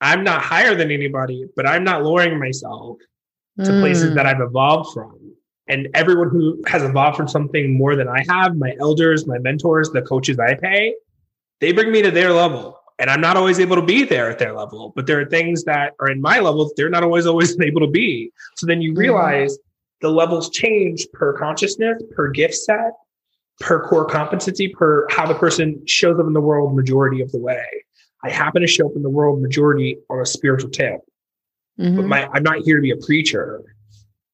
I'm 0.00 0.24
not 0.24 0.42
higher 0.42 0.74
than 0.74 0.90
anybody, 0.90 1.46
but 1.56 1.66
I'm 1.66 1.84
not 1.84 2.02
lowering 2.02 2.38
myself 2.38 2.98
to 3.64 3.70
mm. 3.70 3.80
places 3.80 4.14
that 4.14 4.26
I've 4.26 4.40
evolved 4.40 4.92
from 4.92 5.22
and 5.68 5.88
everyone 5.94 6.28
who 6.28 6.60
has 6.66 6.82
evolved 6.82 7.16
from 7.16 7.28
something 7.28 7.76
more 7.76 7.96
than 7.96 8.08
I 8.08 8.24
have, 8.28 8.56
my 8.56 8.74
elders, 8.80 9.26
my 9.26 9.38
mentors, 9.38 9.90
the 9.90 10.02
coaches 10.02 10.38
I 10.38 10.54
pay, 10.54 10.94
they 11.60 11.72
bring 11.72 11.92
me 11.92 12.02
to 12.02 12.10
their 12.10 12.32
level. 12.32 12.78
And 13.02 13.10
I'm 13.10 13.20
not 13.20 13.36
always 13.36 13.58
able 13.58 13.74
to 13.74 13.82
be 13.82 14.04
there 14.04 14.30
at 14.30 14.38
their 14.38 14.52
level, 14.52 14.92
but 14.94 15.08
there 15.08 15.20
are 15.20 15.24
things 15.24 15.64
that 15.64 15.94
are 15.98 16.08
in 16.08 16.20
my 16.20 16.38
levels, 16.38 16.72
they're 16.76 16.88
not 16.88 17.02
always 17.02 17.26
always 17.26 17.58
able 17.60 17.80
to 17.80 17.88
be. 17.88 18.30
So 18.54 18.64
then 18.64 18.80
you 18.80 18.92
mm-hmm. 18.92 19.00
realize 19.00 19.58
the 20.02 20.08
levels 20.08 20.50
change 20.50 21.08
per 21.12 21.36
consciousness, 21.36 22.00
per 22.14 22.28
gift 22.28 22.54
set, 22.54 22.92
per 23.58 23.84
core 23.88 24.06
competency, 24.06 24.68
per 24.68 25.08
how 25.10 25.26
the 25.26 25.34
person 25.34 25.84
shows 25.84 26.20
up 26.20 26.28
in 26.28 26.32
the 26.32 26.40
world 26.40 26.76
majority 26.76 27.20
of 27.20 27.32
the 27.32 27.38
way. 27.38 27.64
I 28.22 28.30
happen 28.30 28.62
to 28.62 28.68
show 28.68 28.86
up 28.86 28.92
in 28.94 29.02
the 29.02 29.10
world 29.10 29.42
majority 29.42 29.98
on 30.08 30.20
a 30.20 30.26
spiritual 30.26 30.70
tip. 30.70 31.00
Mm-hmm. 31.80 31.96
But 31.96 32.06
my 32.06 32.28
I'm 32.32 32.44
not 32.44 32.58
here 32.58 32.76
to 32.76 32.82
be 32.82 32.92
a 32.92 32.96
preacher. 32.96 33.64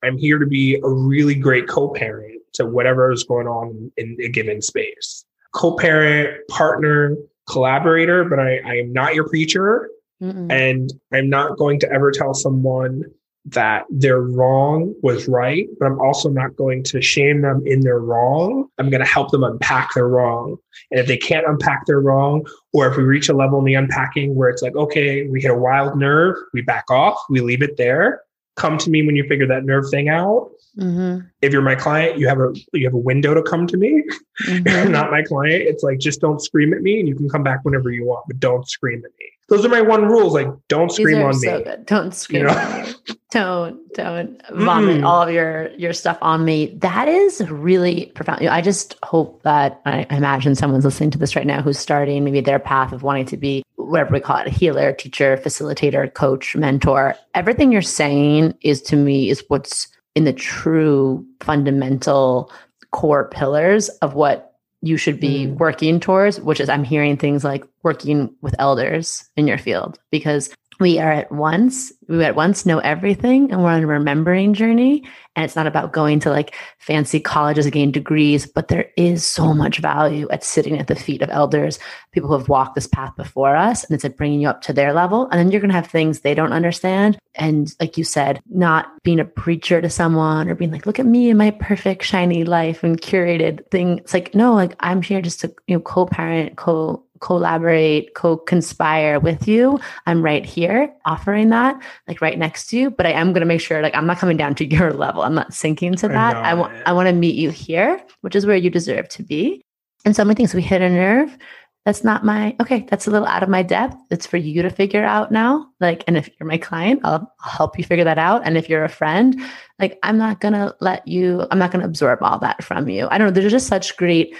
I'm 0.05 0.19
here 0.19 0.39
to 0.39 0.47
be 0.47 0.75
a 0.75 0.89
really 0.89 1.35
great 1.35 1.69
co-parent 1.69 2.43
to 2.55 2.67
whatever 2.67 3.13
is 3.13 3.25
going 3.25 3.47
on 3.47 3.91
in 3.97 4.19
a 4.23 4.29
given 4.29 4.61
space. 4.61 5.25
Co-parent, 5.55 6.47
partner, 6.49 7.17
collaborator, 7.49 8.25
but 8.25 8.39
I, 8.39 8.59
I 8.65 8.75
am 8.77 8.93
not 8.93 9.15
your 9.15 9.29
preacher. 9.29 9.91
Mm-mm. 10.23 10.51
And 10.51 10.93
I'm 11.13 11.29
not 11.29 11.59
going 11.59 11.79
to 11.81 11.93
ever 11.93 12.11
tell 12.11 12.35
someone 12.35 13.05
that 13.47 13.85
their 13.89 14.21
wrong 14.21 14.95
was 15.03 15.29
right, 15.29 15.69
but 15.79 15.87
I'm 15.87 16.01
also 16.01 16.29
not 16.29 16.57
going 16.57 16.83
to 16.85 17.01
shame 17.01 17.43
them 17.43 17.63
in 17.65 17.81
their 17.81 18.01
wrong. 18.01 18.69
I'm 18.79 18.91
going 18.91 19.01
to 19.01 19.07
help 19.07 19.31
them 19.31 19.45
unpack 19.45 19.95
their 19.95 20.09
wrong. 20.09 20.57
And 20.91 21.01
if 21.01 21.07
they 21.07 21.17
can't 21.17 21.47
unpack 21.47 21.87
their 21.87 22.01
wrong, 22.01 22.47
or 22.73 22.89
if 22.89 22.97
we 22.97 23.05
reach 23.05 23.29
a 23.29 23.33
level 23.33 23.61
in 23.61 23.65
the 23.65 23.75
unpacking 23.75 24.35
where 24.35 24.51
it's 24.51 24.61
like, 24.61 24.75
okay, 24.75 25.27
we 25.29 25.41
hit 25.41 25.51
a 25.51 25.57
wild 25.57 25.97
nerve, 25.99 26.37
we 26.53 26.63
back 26.63 26.91
off, 26.91 27.17
we 27.31 27.41
leave 27.41 27.63
it 27.63 27.77
there 27.77 28.21
come 28.59 28.77
to 28.77 28.91
me 28.91 29.07
when 29.07 29.17
you 29.17 29.27
figure 29.27 29.47
that 29.47 29.65
nerve 29.65 29.89
thing 29.91 30.09
out. 30.09 30.51
Mm-hmm. 30.79 31.27
If 31.43 31.53
you're 31.53 31.63
my 31.63 31.75
client, 31.75 32.19
you 32.19 32.29
have 32.29 32.39
a 32.39 32.53
you 32.73 32.87
have 32.87 32.95
a 32.95 32.99
window 32.99 33.35
to 33.35 33.43
come 33.43 33.67
to 33.67 33.77
me. 33.77 34.05
Mm-hmm. 34.45 34.67
If 34.67 34.75
you're 34.85 34.89
not 34.89 35.11
my 35.11 35.23
client, 35.23 35.63
it's 35.63 35.83
like 35.83 35.99
just 35.99 36.21
don't 36.21 36.41
scream 36.41 36.73
at 36.73 36.83
me, 36.83 37.01
and 37.01 37.09
you 37.09 37.17
can 37.17 37.29
come 37.29 37.43
back 37.43 37.61
whenever 37.65 37.91
you 37.91 38.05
want, 38.05 38.25
but 38.29 38.39
don't 38.39 38.69
scream 38.69 38.99
at 39.05 39.11
me. 39.19 39.27
Those 39.49 39.65
are 39.65 39.71
my 39.71 39.81
one 39.81 40.05
rules. 40.05 40.35
Like 40.35 40.49
don't 40.69 40.93
scream 40.93 41.23
on 41.23 41.35
so 41.35 41.59
me. 41.59 41.65
Good. 41.65 41.87
Don't 41.87 42.15
scream. 42.15 42.43
You 42.43 42.49
know? 42.49 42.93
don't 43.31 43.93
don't 43.95 44.43
vomit 44.53 45.01
mm. 45.01 45.07
all 45.07 45.23
of 45.23 45.31
your 45.31 45.71
your 45.73 45.93
stuff 45.93 46.19
on 46.21 46.45
me. 46.45 46.77
That 46.79 47.09
is 47.09 47.41
really 47.51 48.07
profound. 48.15 48.47
I 48.47 48.61
just 48.61 48.95
hope 49.03 49.43
that 49.43 49.81
I 49.85 50.07
imagine 50.11 50.55
someone's 50.55 50.85
listening 50.85 51.11
to 51.13 51.19
this 51.19 51.35
right 51.35 51.47
now 51.47 51.63
who's 51.63 51.79
starting 51.79 52.25
maybe 52.25 52.41
their 52.41 52.59
path 52.59 52.93
of 52.93 53.03
wanting 53.03 53.27
to 53.27 53.37
be 53.37 53.65
whatever 53.77 54.13
we 54.13 54.21
call 54.21 54.37
it, 54.37 54.47
a 54.47 54.51
healer, 54.51 54.93
teacher, 54.93 55.39
facilitator, 55.39 56.13
coach, 56.13 56.55
mentor. 56.55 57.15
Everything 57.35 57.73
you're 57.73 57.81
saying 57.81 58.55
is 58.61 58.83
to 58.83 58.97
me 58.97 59.31
is 59.31 59.43
what's 59.49 59.89
in 60.19 60.25
the 60.25 60.33
true 60.33 61.25
fundamental 61.39 62.51
core 62.91 63.29
pillars 63.29 63.89
of 64.03 64.15
what 64.15 64.57
you 64.83 64.97
should 64.97 65.21
be 65.21 65.47
mm. 65.47 65.57
working 65.59 66.01
towards, 66.01 66.41
which 66.41 66.59
is 66.59 66.69
I'm 66.69 66.83
hearing 66.83 67.17
things 67.17 67.45
like 67.45 67.65
working 67.85 68.35
with 68.43 68.53
elders 68.59 69.31
in 69.37 69.47
your 69.47 69.59
field 69.59 69.97
because 70.11 70.51
we 70.81 70.99
are 70.99 71.11
at 71.11 71.33
once 71.33 71.93
we 72.09 72.25
at 72.25 72.35
once 72.35 72.65
know 72.65 72.79
everything 72.79 73.53
and 73.53 73.63
we're 73.63 73.71
on 73.71 73.83
a 73.83 73.87
remembering 73.87 74.55
journey. 74.55 75.05
And 75.37 75.45
it's 75.45 75.55
not 75.55 75.67
about 75.67 75.93
going 75.93 76.19
to 76.21 76.31
like 76.31 76.55
fancy 76.79 77.21
colleges 77.21 77.67
and 77.67 77.73
gain 77.73 77.93
degrees 77.93 78.47
but 78.47 78.69
there 78.69 78.91
is 78.97 79.25
so 79.25 79.55
much 79.55 79.79
value 79.79 80.29
at 80.31 80.43
sitting 80.43 80.79
at 80.79 80.87
the 80.89 80.97
feet 80.97 81.23
of 81.23 81.31
elders 81.31 81.79
people 82.13 82.29
who 82.29 82.37
have 82.39 82.49
walked 82.49 82.75
this 82.75 82.87
path 82.87 83.15
before 83.17 83.55
us 83.55 83.85
and 83.85 83.95
it's 83.95 84.03
like 84.03 84.17
bringing 84.17 84.41
you 84.41 84.49
up 84.49 84.63
to 84.63 84.73
their 84.73 84.93
level. 84.93 85.29
And 85.31 85.39
then 85.39 85.51
you're 85.51 85.61
going 85.61 85.71
to 85.71 85.77
have 85.77 85.87
things 85.87 86.21
they 86.21 86.35
don't 86.35 86.53
understand. 86.53 87.19
And 87.35 87.73
like 87.79 87.97
you 87.99 88.05
said 88.05 88.41
not 88.49 88.91
being 89.03 89.21
a 89.21 89.25
preacher 89.25 89.81
to 89.81 89.91
someone 89.91 90.49
or 90.49 90.55
being 90.55 90.73
like 90.73 90.87
look 90.87 90.99
at 90.99 91.07
me 91.07 91.29
and 91.29 91.39
my 91.39 91.51
perfect 91.53 92.05
shiny 92.05 92.45
life 92.45 92.83
and 92.83 93.01
curated 93.01 93.69
thing. 93.71 93.99
It's 93.99 94.15
like 94.15 94.35
no 94.35 94.55
like 94.55 94.75
i'm 94.81 95.03
here 95.03 95.21
just 95.21 95.41
to 95.41 95.55
you 95.67 95.77
know 95.77 95.81
co-parent 95.81 96.57
co 96.57 97.05
collaborate, 97.21 98.15
co 98.15 98.37
conspire 98.37 99.21
with 99.21 99.49
you. 99.49 99.79
I'm 100.07 100.23
right 100.23 100.45
here 100.45 100.93
offering 101.05 101.51
that, 101.51 101.81
like 102.07 102.21
right 102.21 102.39
next 102.39 102.69
to 102.69 102.79
you. 102.79 102.91
But 102.91 103.07
I 103.07 103.13
am 103.13 103.33
going 103.33 103.41
to 103.41 103.47
make 103.47 103.61
sure, 103.61 103.83
like, 103.83 103.95
I'm 103.95 104.07
not 104.07 104.19
coming 104.19 104.37
down 104.37 104.55
to 104.57 104.65
your 104.71 104.93
level. 104.93 105.23
I'm 105.23 105.35
not 105.35 105.55
sinking 105.55 105.97
to 105.97 106.09
that. 106.09 106.37
I, 106.37 106.51
I 106.51 106.55
want, 106.55 106.73
I 106.87 106.93
want 106.93 107.09
to 107.09 107.13
meet 107.13 107.37
you 107.37 107.51
here, 107.51 108.01
which 108.21 108.37
is 108.37 108.47
where 108.47 108.57
you 108.57 108.71
deserve 108.71 109.09
to 109.11 109.23
be. 109.23 109.63
And 110.05 110.15
so 110.15 110.25
many 110.25 110.37
things. 110.37 110.55
We 110.55 110.63
hit 110.63 110.83
a 110.83 110.89
nerve. 110.89 111.37
That's 111.85 112.05
not 112.05 112.23
my 112.23 112.55
okay. 112.61 112.87
That's 112.91 113.07
a 113.07 113.11
little 113.11 113.27
out 113.27 113.43
of 113.43 113.49
my 113.49 113.63
depth. 113.63 113.97
It's 114.11 114.27
for 114.27 114.37
you 114.37 114.61
to 114.61 114.69
figure 114.69 115.05
out 115.05 115.33
now. 115.33 115.69
Like, 115.81 116.05
and 116.07 116.19
if 116.19 116.29
you're 116.39 116.47
my 116.47 116.59
client, 116.59 117.01
I'll, 117.03 117.33
I'll 117.41 117.51
help 117.51 117.79
you 117.79 117.85
figure 117.85 118.05
that 118.05 118.19
out. 118.19 118.43
And 118.45 118.59
if 118.59 118.69
you're 118.69 118.85
a 118.85 118.91
friend, 118.91 119.41
like, 119.79 119.99
I'm 120.03 120.19
not 120.19 120.41
gonna 120.41 120.75
let 120.81 121.09
you. 121.09 121.47
I'm 121.51 121.59
not 121.59 121.71
gonna 121.71 121.87
absorb 121.87 122.23
all 122.23 122.39
that 122.41 122.63
from 122.63 122.91
you. 122.91 123.09
I 123.11 123.17
don't 123.17 123.29
know. 123.29 123.31
There's 123.31 123.51
just 123.51 123.69
such 123.69 123.97
great 123.97 124.37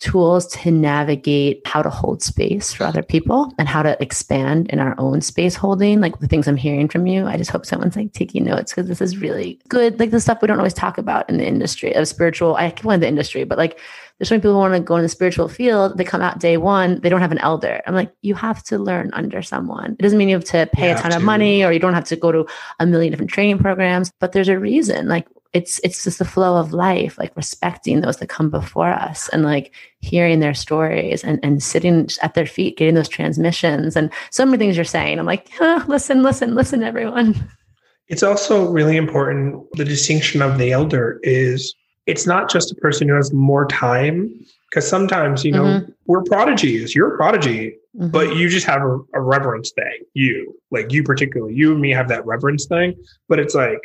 tools 0.00 0.46
to 0.46 0.70
navigate 0.70 1.60
how 1.66 1.82
to 1.82 1.90
hold 1.90 2.22
space 2.22 2.72
for 2.72 2.84
other 2.84 3.02
people 3.02 3.52
and 3.58 3.68
how 3.68 3.82
to 3.82 4.00
expand 4.02 4.68
in 4.70 4.80
our 4.80 4.94
own 4.98 5.20
space 5.20 5.54
holding. 5.54 6.00
Like 6.00 6.18
the 6.18 6.26
things 6.26 6.48
I'm 6.48 6.56
hearing 6.56 6.88
from 6.88 7.06
you, 7.06 7.26
I 7.26 7.36
just 7.36 7.50
hope 7.50 7.66
someone's 7.66 7.96
like 7.96 8.12
taking 8.12 8.44
notes 8.44 8.72
because 8.72 8.88
this 8.88 9.02
is 9.02 9.18
really 9.18 9.60
good. 9.68 10.00
Like 10.00 10.10
the 10.10 10.20
stuff 10.20 10.40
we 10.40 10.48
don't 10.48 10.58
always 10.58 10.74
talk 10.74 10.96
about 10.96 11.28
in 11.28 11.36
the 11.36 11.46
industry 11.46 11.92
of 11.92 12.08
spiritual. 12.08 12.56
I 12.56 12.70
can 12.70 12.90
in 12.90 13.00
the 13.00 13.08
industry, 13.08 13.44
but 13.44 13.58
like 13.58 13.78
there's 14.18 14.28
so 14.28 14.34
many 14.34 14.40
people 14.40 14.54
who 14.54 14.58
want 14.58 14.74
to 14.74 14.80
go 14.80 14.96
in 14.96 15.02
the 15.02 15.08
spiritual 15.08 15.48
field. 15.48 15.98
They 15.98 16.04
come 16.04 16.22
out 16.22 16.40
day 16.40 16.56
one, 16.56 17.00
they 17.00 17.10
don't 17.10 17.20
have 17.20 17.32
an 17.32 17.38
elder. 17.38 17.82
I'm 17.86 17.94
like, 17.94 18.12
you 18.22 18.34
have 18.34 18.62
to 18.64 18.78
learn 18.78 19.10
under 19.12 19.42
someone. 19.42 19.92
It 19.98 20.02
doesn't 20.02 20.18
mean 20.18 20.28
you 20.28 20.36
have 20.36 20.44
to 20.44 20.68
pay 20.72 20.90
you 20.90 20.96
a 20.96 20.98
ton 20.98 21.12
of 21.12 21.22
money 21.22 21.62
or 21.62 21.72
you 21.72 21.78
don't 21.78 21.94
have 21.94 22.04
to 22.04 22.16
go 22.16 22.32
to 22.32 22.46
a 22.80 22.86
million 22.86 23.12
different 23.12 23.30
training 23.30 23.58
programs, 23.58 24.12
but 24.18 24.32
there's 24.32 24.48
a 24.48 24.58
reason. 24.58 25.08
Like 25.08 25.26
it's 25.52 25.80
it's 25.82 26.04
just 26.04 26.18
the 26.18 26.24
flow 26.24 26.56
of 26.56 26.72
life 26.72 27.18
like 27.18 27.36
respecting 27.36 28.00
those 28.00 28.18
that 28.18 28.28
come 28.28 28.50
before 28.50 28.90
us 28.90 29.28
and 29.30 29.42
like 29.42 29.74
hearing 29.98 30.40
their 30.40 30.54
stories 30.54 31.24
and 31.24 31.40
and 31.42 31.62
sitting 31.62 32.08
at 32.22 32.34
their 32.34 32.46
feet 32.46 32.76
getting 32.76 32.94
those 32.94 33.08
transmissions 33.08 33.96
and 33.96 34.12
so 34.30 34.44
many 34.44 34.58
things 34.58 34.76
you're 34.76 34.84
saying 34.84 35.18
i'm 35.18 35.26
like 35.26 35.48
oh, 35.60 35.84
listen 35.88 36.22
listen 36.22 36.54
listen 36.54 36.82
everyone 36.82 37.34
it's 38.08 38.22
also 38.22 38.70
really 38.70 38.96
important 38.96 39.64
the 39.72 39.84
distinction 39.84 40.42
of 40.42 40.58
the 40.58 40.72
elder 40.72 41.20
is 41.22 41.74
it's 42.06 42.26
not 42.26 42.50
just 42.50 42.72
a 42.72 42.76
person 42.76 43.08
who 43.08 43.14
has 43.14 43.32
more 43.32 43.66
time 43.66 44.32
because 44.70 44.88
sometimes 44.88 45.44
you 45.44 45.52
know 45.52 45.64
mm-hmm. 45.64 45.90
we're 46.06 46.22
prodigies 46.22 46.94
you're 46.94 47.14
a 47.14 47.16
prodigy 47.16 47.76
mm-hmm. 47.96 48.08
but 48.08 48.36
you 48.36 48.48
just 48.48 48.66
have 48.66 48.82
a, 48.82 48.98
a 49.14 49.20
reverence 49.20 49.72
thing 49.72 49.98
you 50.14 50.54
like 50.70 50.92
you 50.92 51.02
particularly 51.02 51.54
you 51.54 51.72
and 51.72 51.80
me 51.80 51.90
have 51.90 52.08
that 52.08 52.24
reverence 52.24 52.66
thing 52.66 52.94
but 53.28 53.40
it's 53.40 53.54
like 53.54 53.80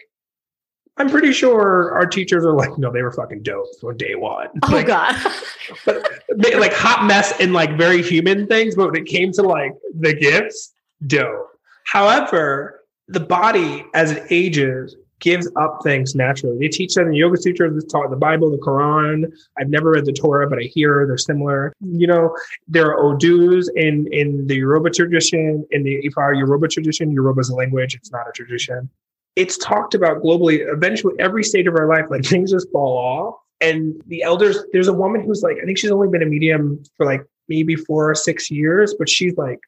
I'm 0.98 1.10
pretty 1.10 1.34
sure 1.34 1.92
our 1.94 2.06
teachers 2.06 2.46
are 2.46 2.54
like, 2.54 2.78
no, 2.78 2.92
they 2.92 3.02
were 3.02 3.12
fucking 3.12 3.44
dope 3.44 3.68
on 3.84 3.98
day 3.98 4.16
one. 4.16 4.48
Oh 4.64 4.72
like, 4.72 4.88
god, 4.88 5.14
but 5.86 6.56
like 6.56 6.74
hot 6.74 7.06
mess 7.06 7.34
and 7.40 7.52
like 7.52 7.78
very 7.78 8.02
human 8.02 8.48
things. 8.48 8.76
But 8.76 8.92
when 8.92 9.02
it 9.02 9.06
came 9.06 9.32
to 9.34 9.42
like 9.42 9.74
the 10.00 10.14
gifts, 10.14 10.74
dope. 11.08 11.50
However, 11.86 12.82
the 13.10 13.20
body 13.20 13.86
as 13.94 14.12
it 14.12 14.24
ages 14.30 14.96
gives 15.20 15.50
up 15.58 15.80
things 15.84 16.14
naturally. 16.14 16.58
They 16.60 16.68
teach 16.68 16.94
that 16.96 17.04
in 17.04 17.12
the 17.12 17.18
Yoga 17.18 17.38
Sutra, 17.38 17.72
they 17.72 17.80
taught 17.88 18.10
the 18.10 18.16
Bible, 18.18 18.52
the 18.52 18.58
Quran. 18.58 19.32
I've 19.58 19.70
never 19.70 19.92
read 19.92 20.06
the 20.06 20.14
Torah, 20.14 20.48
but 20.50 20.60
I 20.60 20.64
hear 20.64 21.06
they're 21.08 21.18
similar. 21.18 21.74
You 21.82 22.08
know, 22.08 22.36
there 22.68 22.88
are 22.88 23.04
odus 23.04 23.70
in 23.76 24.08
in 24.14 24.48
the 24.48 24.56
Yoruba 24.56 24.92
tradition. 24.92 25.66
In 25.72 25.84
the 25.84 26.02
Ifá 26.08 26.38
Yoruba 26.38 26.70
tradition, 26.70 27.12
Yoruba 27.12 27.42
is 27.42 27.50
a 27.50 27.56
language; 27.56 27.96
it's 27.96 28.12
not 28.12 28.30
a 28.30 28.32
tradition 28.32 28.90
it's 29.36 29.58
talked 29.58 29.94
about 29.94 30.22
globally. 30.22 30.60
Eventually, 30.72 31.14
every 31.20 31.44
stage 31.44 31.68
of 31.68 31.76
our 31.76 31.88
life, 31.88 32.06
like 32.10 32.24
things 32.26 32.52
just 32.52 32.72
fall 32.72 32.98
off. 32.98 33.36
And 33.62 34.02
the 34.08 34.24
elders, 34.24 34.58
there's 34.74 34.88
a 34.88 34.94
woman 34.94 35.22
who's 35.22 35.42
like, 35.42 35.58
I 35.62 35.66
think 35.66 35.78
she's 35.78 35.92
only 35.92 36.10
been 36.10 36.22
a 36.22 36.26
medium 36.26 36.84
for 36.98 37.06
like 37.06 37.26
maybe 37.48 37.76
four 37.76 38.10
or 38.10 38.16
six 38.16 38.52
years, 38.52 38.94
but 38.98 39.10
she's 39.10 39.36
like 39.38 39.60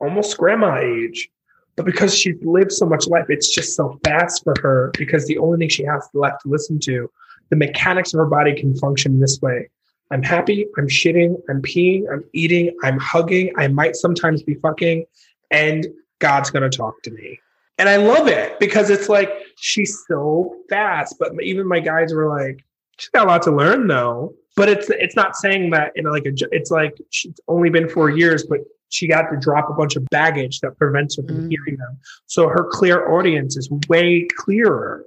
almost 0.00 0.36
grandma 0.36 0.78
age. 0.78 1.28
But 1.76 1.86
because 1.86 2.16
she's 2.16 2.36
lived 2.42 2.72
so 2.72 2.86
much 2.86 3.06
life, 3.06 3.26
it's 3.28 3.48
just 3.48 3.76
so 3.76 3.98
fast 4.04 4.42
for 4.42 4.54
her 4.60 4.90
because 4.98 5.26
the 5.26 5.38
only 5.38 5.58
thing 5.58 5.68
she 5.68 5.84
has 5.84 6.08
left 6.12 6.42
to 6.42 6.48
listen 6.48 6.80
to, 6.80 7.08
the 7.50 7.56
mechanics 7.56 8.12
of 8.12 8.18
her 8.18 8.26
body 8.26 8.58
can 8.58 8.74
function 8.76 9.20
this 9.20 9.40
way. 9.40 9.70
I'm 10.10 10.22
happy, 10.22 10.66
I'm 10.76 10.88
shitting, 10.88 11.36
I'm 11.48 11.62
peeing, 11.62 12.04
I'm 12.10 12.24
eating, 12.32 12.76
I'm 12.82 12.98
hugging, 12.98 13.52
I 13.56 13.68
might 13.68 13.94
sometimes 13.94 14.42
be 14.42 14.54
fucking, 14.54 15.04
and 15.50 15.86
God's 16.18 16.50
gonna 16.50 16.70
talk 16.70 17.00
to 17.02 17.10
me 17.12 17.38
and 17.78 17.88
I 17.88 17.96
love 17.96 18.26
it 18.26 18.58
because 18.58 18.90
it's 18.90 19.08
like 19.08 19.30
she's 19.56 20.04
so 20.08 20.56
fast. 20.68 21.16
But 21.18 21.32
even 21.42 21.66
my 21.66 21.80
guys 21.80 22.12
were 22.12 22.28
like, 22.28 22.64
she's 22.98 23.08
got 23.10 23.26
a 23.26 23.28
lot 23.28 23.42
to 23.42 23.52
learn 23.52 23.86
though. 23.86 24.34
But 24.56 24.68
it's 24.68 24.90
it's 24.90 25.14
not 25.14 25.36
saying 25.36 25.70
that 25.70 25.92
in 25.94 26.04
like 26.04 26.26
a 26.26 26.32
it's 26.50 26.70
like 26.70 26.96
she's 27.10 27.38
only 27.46 27.70
been 27.70 27.88
four 27.88 28.10
years, 28.10 28.44
but 28.44 28.60
she 28.90 29.06
got 29.06 29.30
to 29.30 29.36
drop 29.36 29.70
a 29.70 29.74
bunch 29.74 29.96
of 29.96 30.04
baggage 30.06 30.60
that 30.60 30.76
prevents 30.78 31.16
her 31.16 31.22
from 31.22 31.48
mm. 31.48 31.50
hearing 31.50 31.78
them. 31.78 31.98
So 32.26 32.48
her 32.48 32.66
clairaudience 32.70 33.56
is 33.56 33.70
way 33.88 34.26
clearer 34.36 35.04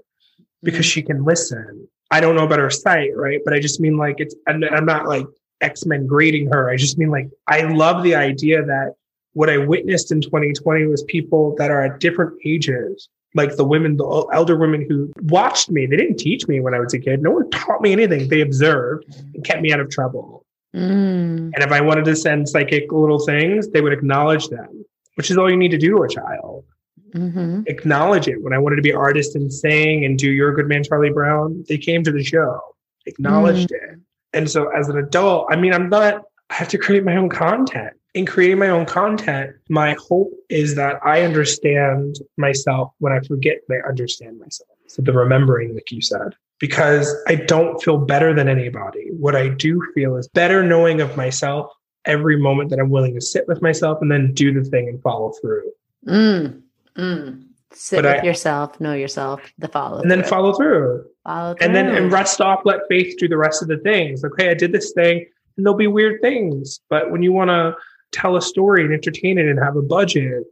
because 0.63 0.85
mm. 0.85 0.91
she 0.91 1.01
can 1.01 1.25
listen. 1.25 1.87
I 2.11 2.21
don't 2.21 2.35
know 2.35 2.45
about 2.45 2.59
her 2.59 2.69
sight, 2.69 3.11
right? 3.15 3.39
But 3.43 3.53
I 3.53 3.59
just 3.59 3.79
mean 3.79 3.97
like 3.97 4.15
it's. 4.19 4.35
I'm, 4.47 4.63
I'm 4.63 4.85
not 4.85 5.07
like 5.07 5.25
X 5.59 5.85
Men 5.85 6.07
grading 6.07 6.47
her. 6.51 6.69
I 6.69 6.77
just 6.77 6.97
mean 6.97 7.09
like 7.09 7.27
I 7.47 7.61
love 7.63 8.03
the 8.03 8.15
idea 8.15 8.63
that 8.63 8.95
what 9.33 9.49
I 9.49 9.57
witnessed 9.57 10.11
in 10.11 10.21
2020 10.21 10.87
was 10.87 11.03
people 11.03 11.55
that 11.57 11.71
are 11.71 11.81
at 11.81 11.99
different 11.99 12.37
ages, 12.45 13.07
like 13.33 13.55
the 13.55 13.63
women, 13.63 13.97
the 13.97 14.27
elder 14.33 14.57
women 14.57 14.85
who 14.87 15.11
watched 15.23 15.71
me. 15.71 15.85
They 15.85 15.97
didn't 15.97 16.17
teach 16.17 16.47
me 16.47 16.59
when 16.59 16.73
I 16.73 16.79
was 16.79 16.93
a 16.93 16.99
kid. 16.99 17.21
No 17.21 17.31
one 17.31 17.49
taught 17.49 17.81
me 17.81 17.91
anything. 17.93 18.27
They 18.27 18.41
observed 18.41 19.05
and 19.33 19.43
kept 19.43 19.61
me 19.61 19.71
out 19.71 19.79
of 19.79 19.89
trouble. 19.89 20.45
Mm. 20.75 21.51
And 21.53 21.57
if 21.57 21.71
I 21.71 21.81
wanted 21.81 22.05
to 22.05 22.15
send 22.15 22.47
psychic 22.47 22.91
little 22.91 23.19
things, 23.19 23.69
they 23.69 23.81
would 23.81 23.93
acknowledge 23.93 24.47
them, 24.47 24.85
which 25.15 25.31
is 25.31 25.37
all 25.37 25.49
you 25.49 25.57
need 25.57 25.71
to 25.71 25.77
do 25.77 25.95
to 25.95 26.03
a 26.03 26.09
child. 26.09 26.65
Mm-hmm. 27.13 27.63
Acknowledge 27.67 28.27
it. 28.27 28.41
When 28.41 28.53
I 28.53 28.57
wanted 28.57 28.77
to 28.77 28.81
be 28.81 28.93
artist 28.93 29.35
and 29.35 29.51
sing 29.51 30.05
and 30.05 30.17
do 30.17 30.31
You're 30.31 30.51
a 30.51 30.55
Good 30.55 30.67
Man, 30.67 30.83
Charlie 30.83 31.09
Brown, 31.09 31.63
they 31.67 31.77
came 31.77 32.03
to 32.03 32.11
the 32.11 32.23
show, 32.23 32.59
acknowledged 33.05 33.69
mm. 33.69 33.75
it. 33.75 33.99
And 34.33 34.49
so 34.49 34.69
as 34.69 34.87
an 34.87 34.97
adult, 34.97 35.47
I 35.49 35.57
mean, 35.57 35.73
I'm 35.73 35.89
not, 35.89 36.23
I 36.49 36.53
have 36.53 36.69
to 36.69 36.77
create 36.77 37.03
my 37.03 37.17
own 37.17 37.27
content 37.27 37.93
in 38.13 38.25
creating 38.25 38.59
my 38.59 38.69
own 38.69 38.85
content, 38.85 39.55
my 39.69 39.95
hope 40.07 40.31
is 40.49 40.75
that 40.75 40.99
I 41.05 41.21
understand 41.21 42.17
myself 42.37 42.91
when 42.99 43.13
I 43.13 43.19
forget 43.21 43.59
I 43.69 43.87
understand 43.87 44.39
myself. 44.39 44.69
So 44.87 45.01
the 45.01 45.13
remembering, 45.13 45.73
like 45.73 45.91
you 45.91 46.01
said, 46.01 46.35
because 46.59 47.13
I 47.27 47.35
don't 47.35 47.81
feel 47.81 47.97
better 47.97 48.33
than 48.33 48.49
anybody. 48.49 49.07
What 49.11 49.35
I 49.35 49.47
do 49.47 49.81
feel 49.95 50.17
is 50.17 50.27
better 50.27 50.63
knowing 50.63 50.99
of 50.99 51.15
myself 51.15 51.71
every 52.05 52.37
moment 52.37 52.69
that 52.71 52.79
I'm 52.79 52.89
willing 52.89 53.13
to 53.15 53.21
sit 53.21 53.47
with 53.47 53.61
myself 53.61 53.99
and 54.01 54.11
then 54.11 54.33
do 54.33 54.53
the 54.53 54.69
thing 54.69 54.89
and 54.89 55.01
follow 55.01 55.31
through. 55.41 55.71
Mm, 56.07 56.61
mm. 56.97 57.43
Sit 57.73 58.03
but 58.03 58.15
with 58.15 58.23
I, 58.23 58.25
yourself, 58.25 58.81
know 58.81 58.93
yourself, 58.93 59.41
the 59.57 59.69
follow, 59.69 60.01
and 60.01 60.11
then 60.11 60.23
follow 60.23 60.53
through. 60.53 61.05
Follow 61.23 61.53
through. 61.53 61.65
And 61.65 61.75
then 61.75 61.87
and 61.87 62.11
rest 62.11 62.41
off, 62.41 62.61
let 62.65 62.81
faith 62.89 63.15
do 63.17 63.29
the 63.29 63.37
rest 63.37 63.61
of 63.61 63.69
the 63.69 63.77
things. 63.77 64.25
Okay, 64.25 64.49
I 64.49 64.53
did 64.53 64.73
this 64.73 64.91
thing, 64.91 65.25
and 65.55 65.65
there'll 65.65 65.77
be 65.77 65.87
weird 65.87 66.21
things. 66.21 66.81
But 66.89 67.11
when 67.11 67.23
you 67.23 67.31
want 67.31 67.49
to 67.49 67.75
tell 68.11 68.35
a 68.35 68.41
story 68.41 68.83
and 68.83 68.93
entertain 68.93 69.37
it 69.37 69.47
and 69.47 69.59
have 69.59 69.75
a 69.75 69.81
budget, 69.81 70.43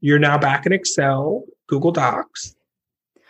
you're 0.00 0.18
now 0.18 0.38
back 0.38 0.66
in 0.66 0.72
Excel, 0.72 1.44
Google 1.68 1.92
Docs, 1.92 2.54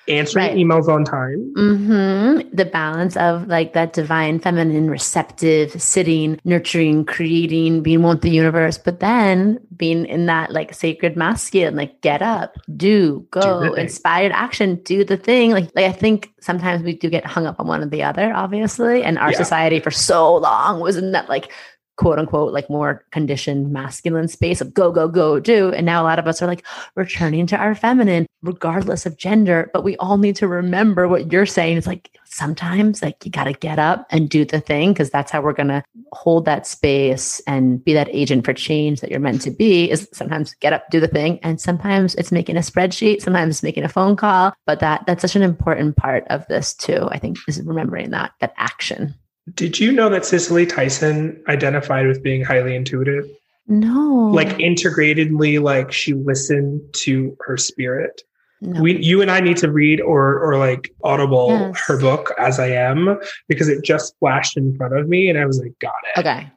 answering 0.09 0.47
right. 0.47 0.57
emails 0.57 0.89
on 0.89 1.05
time. 1.05 1.53
Mm-hmm. 1.57 2.55
The 2.55 2.65
balance 2.65 3.17
of 3.17 3.49
like 3.49 3.73
that 3.73 3.93
divine 3.93 4.39
feminine, 4.39 4.91
receptive, 4.91 5.81
sitting, 5.81 6.41
nurturing, 6.45 7.05
creating, 7.05 7.83
being 7.83 8.03
one 8.03 8.17
with 8.17 8.23
the 8.23 8.31
universe, 8.31 8.79
but 8.79 9.01
then 9.01 9.59
being 9.77 10.07
in 10.07 10.27
that 10.27 10.53
like 10.53 10.75
sacred 10.75 11.17
masculine, 11.17 11.77
like 11.77 12.01
get 12.03 12.23
up, 12.23 12.57
do, 12.77 13.27
go, 13.31 13.65
do 13.65 13.75
inspired 13.75 14.33
action, 14.33 14.77
do 14.85 15.05
the 15.05 15.17
thing. 15.17 15.51
Like, 15.51 15.71
like 15.75 15.87
I 15.87 15.93
think 15.93 16.33
sometimes 16.41 16.83
we 16.83 16.95
do 16.95 17.11
get 17.11 17.27
hung 17.27 17.47
up 17.47 17.59
on 17.59 17.67
one 17.67 17.83
or 17.83 17.87
the 17.87 18.03
other, 18.03 18.33
obviously. 18.33 19.03
And 19.03 19.19
our 19.19 19.33
yeah. 19.33 19.39
society 19.39 19.81
for 19.81 19.91
so 19.91 20.37
long 20.37 20.81
was 20.81 20.97
in 20.97 21.13
that 21.13 21.29
like 21.29 21.51
quote 21.97 22.19
unquote 22.19 22.53
like 22.53 22.69
more 22.71 23.05
conditioned 23.11 23.73
masculine 23.73 24.29
space 24.29 24.61
of 24.61 24.75
go 24.75 24.93
go 24.93 25.09
go 25.09 25.41
do. 25.41 25.73
And 25.73 25.87
now 25.87 26.03
a 26.03 26.05
lot 26.05 26.19
of 26.19 26.27
us 26.27 26.41
are 26.43 26.47
like 26.47 26.65
returning 26.95 27.47
to 27.49 27.57
our 27.57 27.75
feminine 27.75 28.27
regardless 28.43 29.07
of 29.07 29.17
gender. 29.17 29.71
But 29.73 29.85
we 29.85 29.97
all 29.97 30.19
need 30.19 30.37
to 30.37 30.49
remember 30.49 31.09
what 31.09 31.33
you're 31.33 31.47
saying. 31.47 31.79
It's 31.79 31.87
like 31.87 32.11
sometimes 32.25 33.03
like 33.03 33.25
you 33.25 33.31
got 33.31 33.45
to 33.45 33.53
get 33.53 33.79
up 33.79 34.07
and 34.11 34.29
do 34.29 34.45
the 34.45 34.61
thing 34.61 34.93
because 34.93 35.11
that's 35.11 35.31
how 35.31 35.41
we're 35.41 35.53
going 35.53 35.69
to 35.69 35.83
hold 36.13 36.45
that 36.45 36.67
space 36.67 37.41
and 37.47 37.83
be 37.83 37.95
that 37.95 38.09
agent 38.11 38.45
for 38.45 38.53
change 38.53 39.01
that 39.01 39.11
you're 39.11 39.21
meant 39.21 39.41
to 39.43 39.51
be 39.51 39.91
is 39.91 40.09
sometimes 40.13 40.55
get 40.61 40.73
up 40.73 40.89
do 40.91 41.01
the 41.01 41.09
thing. 41.09 41.39
And 41.43 41.61
sometimes 41.61 42.15
it's 42.17 42.33
making 42.33 42.57
a 42.57 42.61
spreadsheet. 42.61 43.23
Sometimes 43.23 43.63
making 43.63 43.85
a 43.85 43.89
phone 43.89 44.17
call. 44.17 44.53
But 44.67 44.81
that 44.81 45.05
that's 45.07 45.23
such 45.23 45.37
an 45.37 45.43
important 45.43 45.97
part 45.97 46.25
of 46.29 46.47
this 46.49 46.75
too. 46.75 47.09
I 47.11 47.19
think 47.19 47.39
is 47.49 47.63
remembering 47.63 48.11
that 48.11 48.33
that 48.41 48.55
action 48.57 49.15
did 49.55 49.79
you 49.79 49.93
know 49.93 50.09
that 50.09 50.25
Cicely 50.25 50.67
Tyson 50.67 51.43
identified 51.49 52.07
with 52.07 52.23
being 52.23 52.45
highly 52.45 52.75
intuitive? 52.75 53.29
No. 53.69 54.31
Like 54.33 54.49
integratedly, 54.59 55.61
like 55.61 55.93
she 55.93 56.15
listened 56.15 56.83
to 56.95 57.37
her 57.47 57.57
spirit. 57.57 58.23
No. 58.61 58.81
We, 58.81 58.97
you 59.03 59.23
and 59.23 59.31
I 59.31 59.41
need 59.41 59.59
to 59.59 59.71
read 59.71 60.01
or 60.01 60.39
or 60.39 60.57
like 60.57 60.91
audible 61.05 61.51
yes. 61.51 61.81
her 61.87 61.99
book 61.99 62.33
as 62.39 62.59
I 62.59 62.69
am 62.69 63.19
because 63.49 63.69
it 63.69 63.85
just 63.85 64.19
flashed 64.19 64.57
in 64.57 64.75
front 64.77 64.97
of 64.97 65.09
me 65.09 65.29
and 65.29 65.39
I 65.39 65.47
was 65.47 65.61
like, 65.61 65.79
got 65.79 65.95
it. 66.15 66.21
Okay. 66.21 66.51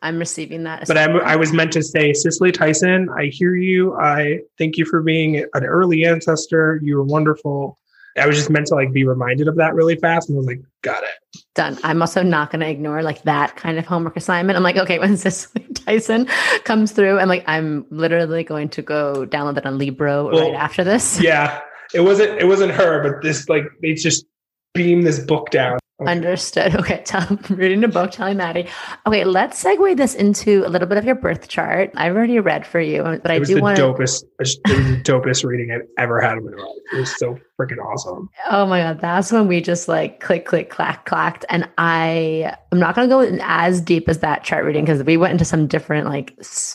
I'm 0.00 0.18
receiving 0.18 0.62
that. 0.62 0.86
But 0.86 0.96
I'm, 0.96 1.16
I 1.22 1.34
was 1.34 1.52
meant 1.52 1.72
to 1.72 1.82
say, 1.82 2.12
Cicely 2.12 2.52
Tyson, 2.52 3.08
I 3.10 3.26
hear 3.26 3.56
you. 3.56 3.96
I 3.96 4.42
thank 4.56 4.76
you 4.76 4.84
for 4.84 5.02
being 5.02 5.44
an 5.54 5.64
early 5.64 6.04
ancestor. 6.04 6.78
You 6.84 6.98
were 6.98 7.04
wonderful 7.04 7.76
I 8.18 8.26
was 8.26 8.36
just 8.36 8.50
meant 8.50 8.66
to 8.66 8.74
like 8.74 8.92
be 8.92 9.04
reminded 9.04 9.48
of 9.48 9.56
that 9.56 9.74
really 9.74 9.96
fast 9.96 10.28
and 10.28 10.36
I 10.36 10.38
was 10.38 10.46
like, 10.46 10.60
got 10.82 11.02
it. 11.02 11.42
Done. 11.54 11.78
I'm 11.82 12.00
also 12.02 12.22
not 12.22 12.50
going 12.50 12.60
to 12.60 12.68
ignore 12.68 13.02
like 13.02 13.22
that 13.22 13.56
kind 13.56 13.78
of 13.78 13.86
homework 13.86 14.16
assignment. 14.16 14.56
I'm 14.56 14.62
like, 14.62 14.76
okay, 14.76 14.98
when 14.98 15.16
Cicely 15.16 15.62
Tyson 15.74 16.26
comes 16.64 16.92
through, 16.92 17.18
I'm 17.18 17.28
like, 17.28 17.44
I'm 17.46 17.86
literally 17.90 18.44
going 18.44 18.68
to 18.70 18.82
go 18.82 19.26
download 19.26 19.58
it 19.58 19.66
on 19.66 19.78
Libro 19.78 20.30
well, 20.30 20.50
right 20.50 20.54
after 20.54 20.84
this. 20.84 21.20
Yeah. 21.20 21.60
It 21.94 22.00
wasn't, 22.00 22.38
it 22.38 22.44
wasn't 22.44 22.72
her, 22.72 23.02
but 23.02 23.22
this 23.22 23.48
like, 23.48 23.64
they 23.82 23.94
just 23.94 24.26
beam 24.74 25.02
this 25.02 25.18
book 25.18 25.50
down. 25.50 25.78
Okay. 26.00 26.10
Understood. 26.10 26.74
Okay, 26.78 27.02
tell, 27.04 27.26
reading 27.50 27.82
a 27.82 27.88
book, 27.88 28.12
telling 28.12 28.36
Madi. 28.36 28.68
Okay, 29.06 29.24
let's 29.24 29.62
segue 29.62 29.96
this 29.96 30.14
into 30.14 30.64
a 30.64 30.68
little 30.68 30.86
bit 30.86 30.96
of 30.96 31.04
your 31.04 31.16
birth 31.16 31.48
chart. 31.48 31.90
I've 31.96 32.14
already 32.14 32.38
read 32.38 32.64
for 32.66 32.80
you, 32.80 33.02
but 33.02 33.30
I 33.30 33.40
do 33.40 33.60
want 33.60 33.76
to. 33.76 33.82
Dopest, 33.82 34.22
it 34.22 34.30
was 34.38 34.58
the 34.64 35.00
dopest 35.02 35.44
reading 35.44 35.72
I've 35.72 35.86
ever 35.98 36.20
had 36.20 36.38
in 36.38 36.44
my 36.44 36.52
life. 36.52 36.76
It 36.92 37.00
was 37.00 37.18
so 37.18 37.36
freaking 37.58 37.84
awesome. 37.84 38.30
Oh 38.48 38.64
my 38.66 38.80
god, 38.80 39.00
that's 39.00 39.32
when 39.32 39.48
we 39.48 39.60
just 39.60 39.88
like 39.88 40.20
click, 40.20 40.46
click, 40.46 40.70
clack, 40.70 41.04
clacked, 41.04 41.44
and 41.48 41.68
I 41.78 42.54
I'm 42.70 42.78
not 42.78 42.94
going 42.94 43.08
to 43.08 43.14
go 43.14 43.38
as 43.42 43.80
deep 43.80 44.08
as 44.08 44.20
that 44.20 44.44
chart 44.44 44.64
reading 44.64 44.84
because 44.84 45.02
we 45.02 45.16
went 45.16 45.32
into 45.32 45.44
some 45.44 45.66
different 45.66 46.06
like 46.06 46.32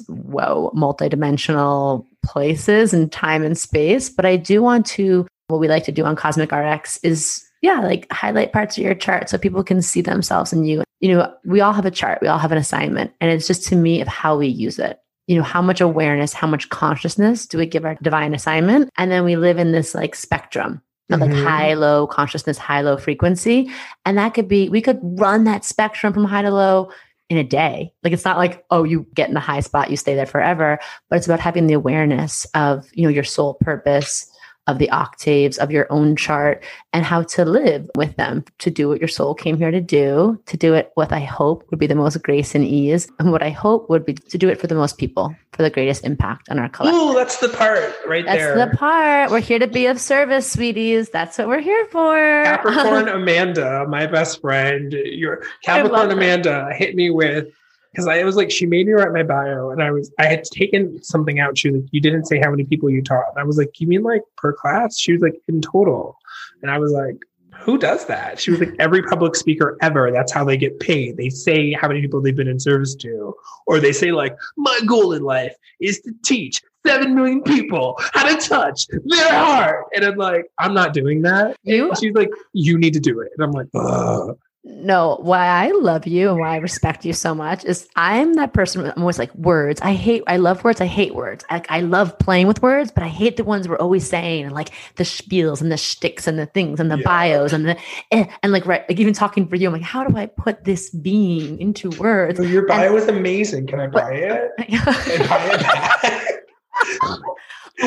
whoa 0.08 0.72
multidimensional 0.76 2.06
places 2.24 2.94
and 2.94 3.12
time 3.12 3.44
and 3.44 3.58
space. 3.58 4.10
But 4.10 4.26
I 4.26 4.36
do 4.36 4.62
want 4.62 4.86
to. 4.88 5.28
What 5.48 5.60
we 5.60 5.68
like 5.68 5.84
to 5.86 5.92
do 5.92 6.06
on 6.06 6.16
Cosmic 6.16 6.52
RX 6.52 6.98
is 7.04 7.46
yeah, 7.64 7.80
like 7.80 8.12
highlight 8.12 8.52
parts 8.52 8.78
of 8.78 8.84
your 8.84 8.94
chart 8.94 9.30
so 9.30 9.38
people 9.38 9.64
can 9.64 9.82
see 9.82 10.02
themselves 10.02 10.52
in 10.52 10.66
you. 10.66 10.84
You 11.00 11.16
know, 11.16 11.34
we 11.46 11.62
all 11.62 11.74
have 11.74 11.86
a 11.86 11.92
chart, 11.92 12.20
we 12.22 12.28
all 12.28 12.38
have 12.38 12.52
an 12.52 12.58
assignment, 12.58 13.12
and 13.20 13.32
it's 13.32 13.48
just 13.48 13.66
to 13.68 13.76
me 13.76 14.02
of 14.02 14.08
how 14.08 14.38
we 14.38 14.48
use 14.48 14.78
it. 14.78 15.00
You 15.28 15.38
know, 15.38 15.44
how 15.44 15.62
much 15.62 15.80
awareness, 15.80 16.34
how 16.34 16.48
much 16.48 16.70
consciousness 16.70 17.48
do 17.48 17.58
we 17.58 17.66
give 17.66 17.86
our 17.86 17.96
divine 18.02 18.36
assignment? 18.36 18.90
And 18.98 19.10
then 19.10 19.24
we 19.24 19.38
live 19.38 19.58
in 19.58 19.72
this 19.72 19.96
like 19.96 20.14
spectrum 20.14 20.82
of 21.10 21.22
like 21.22 21.30
mm-hmm. 21.30 21.46
high, 21.46 21.74
low 21.74 22.08
consciousness, 22.08 22.58
high, 22.58 22.82
low 22.82 22.98
frequency. 22.98 23.72
And 24.04 24.18
that 24.18 24.34
could 24.34 24.50
be, 24.50 24.68
we 24.68 24.82
could 24.82 25.00
run 25.02 25.46
that 25.46 25.64
spectrum 25.64 26.12
from 26.12 26.26
high 26.26 26.42
to 26.42 26.52
low 26.52 26.92
in 27.30 27.38
a 27.38 27.44
day. 27.44 27.94
Like 28.04 28.12
it's 28.12 28.26
not 28.26 28.38
like, 28.38 28.66
oh, 28.70 28.84
you 28.84 29.08
get 29.14 29.30
in 29.30 29.34
the 29.34 29.40
high 29.40 29.62
spot, 29.62 29.90
you 29.90 29.96
stay 29.96 30.16
there 30.16 30.26
forever, 30.26 30.80
but 31.10 31.16
it's 31.16 31.28
about 31.28 31.40
having 31.40 31.68
the 31.68 31.74
awareness 31.74 32.46
of, 32.54 32.86
you 32.94 33.04
know, 33.04 33.10
your 33.10 33.24
soul 33.24 33.54
purpose, 33.56 34.30
of 34.68 34.80
the 34.80 34.90
octaves 34.92 35.58
of 35.58 35.72
your 35.72 35.88
own 35.90 36.16
chart 36.16 36.64
and 36.94 37.04
how 37.04 37.24
to 37.24 37.44
live 37.44 37.90
with 37.96 38.16
them 38.16 38.46
to 38.60 38.72
do 38.72 38.88
what 38.88 39.00
your 39.00 39.08
soul 39.08 39.34
came 39.34 39.58
here 39.58 39.72
to 39.72 39.82
do, 39.82 40.40
to 40.46 40.58
do 40.58 40.74
it 40.74 40.92
what 40.96 41.12
I 41.12 41.20
hope 41.20 41.66
would 41.70 41.80
be 41.80 41.88
the 41.88 41.96
most 41.96 42.22
grace 42.24 42.56
and 42.56 42.64
ease, 42.64 43.10
and 43.20 43.32
what 43.32 43.44
I 43.44 43.50
hope 43.50 43.90
would 43.90 44.06
be 44.06 44.14
to 44.14 44.38
do 44.38 44.48
it 44.50 44.60
for 44.60 44.68
the 44.68 44.76
most 44.76 44.98
people 44.98 45.36
for 45.52 45.64
the 45.64 45.70
greatest 45.70 46.04
impact 46.04 46.50
on 46.50 46.60
our 46.60 46.70
collective. 46.70 47.00
Ooh, 47.00 47.14
that's 47.14 47.38
the 47.38 47.50
part 47.50 47.94
right 48.08 48.26
that's 48.26 48.38
there. 48.38 48.58
That's 48.58 48.72
the 48.72 48.78
part. 48.78 49.32
We're 49.32 49.40
here 49.40 49.60
to 49.60 49.68
be 49.68 49.86
of 49.88 50.00
service, 50.00 50.52
sweeties. 50.52 51.10
That's 51.10 51.38
what 51.38 51.48
we're 51.48 51.62
here 51.62 51.86
for. 51.92 52.44
Capricorn 52.44 53.08
Amanda, 53.10 53.86
my 53.88 54.08
best 54.08 54.42
friend, 54.42 54.94
your 54.94 55.44
Capricorn 55.64 56.12
Amanda 56.12 56.70
hit 56.74 56.96
me 56.96 57.10
with 57.10 57.50
because 57.94 58.08
I 58.08 58.24
was 58.24 58.36
like, 58.36 58.50
she 58.50 58.66
made 58.66 58.88
me 58.88 58.94
write 58.94 59.14
my 59.14 59.24
bio, 59.24 59.70
and 59.70 59.84
I 59.84 59.92
was 59.92 60.12
I 60.18 60.26
had 60.26 60.44
taken 60.46 61.02
something 61.04 61.40
out. 61.40 61.58
She 61.58 61.70
was 61.70 61.82
like, 61.82 61.90
you 61.92 62.02
didn't 62.02 62.26
say 62.26 62.40
how 62.40 62.50
many 62.50 62.64
people 62.64 62.90
you 62.90 63.04
taught. 63.04 63.26
And 63.30 63.40
I 63.40 63.44
was 63.44 63.58
like, 63.58 63.80
you 63.80 63.88
mean 63.88 64.04
like 64.04 64.24
per 64.38 64.54
class? 64.54 64.98
She 64.98 65.14
was 65.14 65.22
like, 65.22 65.40
in 65.48 65.62
total, 65.62 66.18
and 66.62 66.72
I 66.72 66.80
was 66.80 66.92
like, 66.92 67.18
who 67.54 67.78
does 67.78 68.06
that? 68.08 68.40
She 68.40 68.52
was 68.52 68.60
like, 68.60 68.76
every 68.80 69.04
public 69.04 69.36
speaker 69.36 69.78
ever. 69.82 70.12
That's 70.12 70.32
how 70.32 70.44
they 70.44 70.58
get 70.58 70.80
paid. 70.80 71.18
They 71.18 71.30
say 71.30 71.72
how 71.74 71.88
many 71.88 72.02
people 72.02 72.22
they've 72.22 72.36
been 72.36 72.48
in 72.48 72.60
service 72.60 72.96
to, 72.96 73.36
or 73.68 73.80
they 73.80 73.94
say 73.94 74.12
like, 74.12 74.36
my 74.58 74.80
goal 74.86 75.14
in 75.14 75.24
life 75.24 75.56
is 75.80 76.02
to 76.02 76.14
teach 76.26 76.62
seven 76.86 77.16
million 77.16 77.42
people 77.44 77.96
how 78.14 78.28
to 78.28 78.36
touch 78.48 78.88
their 78.88 79.32
heart. 79.32 79.86
And 79.96 80.04
I'm 80.04 80.18
like, 80.18 80.46
I'm 80.60 80.74
not 80.74 80.94
doing 80.94 81.22
that. 81.22 81.56
You? 81.64 81.92
she's 82.00 82.14
like, 82.14 82.32
you 82.54 82.78
need 82.78 82.94
to 82.94 83.00
do 83.00 83.22
it. 83.22 83.32
And 83.38 83.46
I'm 83.46 83.52
like, 83.52 83.68
Ugh 83.76 84.38
no, 84.66 85.18
why 85.22 85.46
I 85.46 85.72
love 85.72 86.08
you 86.08 86.30
and 86.30 86.40
why 86.40 86.56
I 86.56 86.58
respect 86.58 87.04
you 87.04 87.12
so 87.12 87.36
much 87.36 87.66
is 87.66 87.90
I'm 87.98 88.36
that 88.36 88.54
person. 88.54 88.86
I'm 88.86 89.02
always 89.02 89.20
like 89.20 89.34
words. 89.36 89.82
I 89.82 89.92
hate. 89.92 90.24
I 90.26 90.38
love 90.38 90.64
words. 90.64 90.80
I 90.80 90.86
hate 90.86 91.14
words. 91.16 91.44
I, 91.50 91.62
I 91.68 91.82
love 91.82 92.18
playing 92.20 92.48
with 92.48 92.62
words, 92.62 92.90
but 92.90 93.04
I 93.04 93.10
hate 93.10 93.36
the 93.36 93.44
ones 93.44 93.68
we're 93.68 93.78
always 93.78 94.08
saying 94.08 94.46
and 94.46 94.54
like 94.54 94.70
the 94.96 95.04
spiels 95.04 95.62
and 95.62 95.70
the 95.70 95.76
shticks 95.76 96.28
and 96.28 96.40
the 96.40 96.46
things 96.46 96.80
and 96.80 96.90
the 96.90 96.98
yeah. 96.98 97.04
bios 97.04 97.52
and 97.52 97.66
the 97.66 97.78
eh, 98.12 98.26
and 98.42 98.54
like 98.54 98.66
right 98.66 98.88
like 98.88 99.02
even 99.02 99.14
talking 99.14 99.50
for 99.50 99.58
you. 99.58 99.68
I'm 99.68 99.74
like, 99.74 99.82
how 99.82 100.06
do 100.06 100.16
I 100.16 100.28
put 100.28 100.64
this 100.64 100.92
being 100.92 101.60
into 101.60 101.90
words? 102.00 102.40
Well, 102.40 102.48
your 102.48 102.66
bio 102.66 102.88
and, 102.88 102.98
is 102.98 103.10
amazing. 103.10 103.68
Can 103.68 103.82
I 103.82 103.88
buy 103.88 104.02
but, 104.02 104.14
it? 104.14 104.52
Can 104.70 105.22
I 105.30 105.58
buy 105.58 106.00
it 106.04 106.40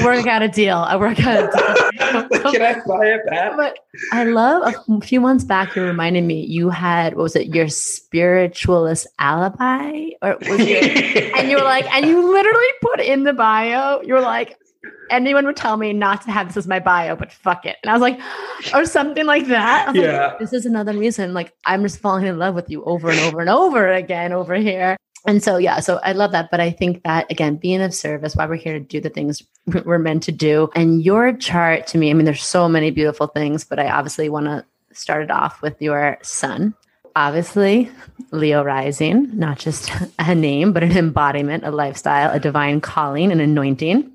work 0.04 0.26
out 0.26 0.42
a 0.42 0.48
deal. 0.48 0.78
I 0.78 0.96
work 0.96 1.18
out 1.24 1.44
a 1.44 1.50
deal. 1.56 2.28
Can 2.52 2.62
I 2.62 2.74
buy 2.86 3.06
it 3.06 3.26
back? 3.26 3.56
But 3.56 3.78
I 4.12 4.24
love 4.24 4.74
a 4.88 5.00
few 5.00 5.20
months 5.20 5.44
back. 5.44 5.76
You 5.76 5.82
reminded 5.82 6.24
me 6.24 6.44
you 6.44 6.70
had 6.70 7.14
what 7.14 7.22
was 7.22 7.36
it? 7.36 7.54
Your 7.54 7.68
spiritualist 7.68 9.06
alibi, 9.18 10.10
or 10.22 10.36
was 10.48 10.68
your, 10.68 10.82
and 11.36 11.50
you 11.50 11.56
were 11.56 11.64
like, 11.64 11.92
and 11.92 12.06
you 12.06 12.30
literally 12.30 12.66
put 12.82 13.00
in 13.00 13.24
the 13.24 13.32
bio. 13.32 14.00
You 14.02 14.14
were 14.14 14.20
like, 14.20 14.56
anyone 15.10 15.46
would 15.46 15.56
tell 15.56 15.76
me 15.76 15.92
not 15.92 16.22
to 16.22 16.30
have 16.30 16.48
this 16.48 16.56
as 16.56 16.66
my 16.66 16.80
bio, 16.80 17.16
but 17.16 17.32
fuck 17.32 17.64
it. 17.64 17.76
And 17.82 17.90
I 17.90 17.92
was 17.92 18.02
like, 18.02 18.20
or 18.74 18.84
something 18.84 19.26
like 19.26 19.46
that. 19.46 19.94
yeah. 19.94 20.28
Like, 20.28 20.38
this 20.38 20.52
is 20.52 20.66
another 20.66 20.92
reason. 20.96 21.34
Like, 21.34 21.52
I'm 21.64 21.82
just 21.82 21.98
falling 21.98 22.26
in 22.26 22.38
love 22.38 22.54
with 22.54 22.70
you 22.70 22.84
over 22.84 23.10
and 23.10 23.20
over 23.20 23.40
and 23.40 23.50
over 23.50 23.92
again 23.92 24.32
over 24.32 24.54
here 24.54 24.96
and 25.26 25.42
so 25.42 25.56
yeah 25.56 25.80
so 25.80 25.98
i 26.02 26.12
love 26.12 26.32
that 26.32 26.48
but 26.50 26.60
i 26.60 26.70
think 26.70 27.02
that 27.02 27.30
again 27.30 27.56
being 27.56 27.82
of 27.82 27.92
service 27.92 28.36
why 28.36 28.46
we're 28.46 28.54
here 28.54 28.74
to 28.74 28.80
do 28.80 29.00
the 29.00 29.10
things 29.10 29.42
we're 29.84 29.98
meant 29.98 30.22
to 30.24 30.32
do. 30.32 30.70
And 30.74 31.04
your 31.04 31.32
chart 31.32 31.86
to 31.88 31.98
me 31.98 32.10
i 32.10 32.14
mean 32.14 32.24
there's 32.24 32.44
so 32.44 32.68
many 32.68 32.90
beautiful 32.90 33.26
things 33.26 33.64
but 33.64 33.78
i 33.78 33.88
obviously 33.88 34.28
want 34.28 34.46
to 34.46 34.64
start 34.92 35.22
it 35.22 35.30
off 35.30 35.60
with 35.62 35.80
your 35.80 36.18
sun. 36.22 36.74
Obviously 37.14 37.90
leo 38.30 38.62
rising 38.62 39.30
not 39.36 39.58
just 39.58 39.90
a 40.18 40.34
name 40.34 40.72
but 40.72 40.82
an 40.82 40.96
embodiment 40.96 41.64
a 41.64 41.70
lifestyle 41.70 42.30
a 42.30 42.40
divine 42.40 42.80
calling 42.80 43.32
an 43.32 43.40
anointing 43.40 44.10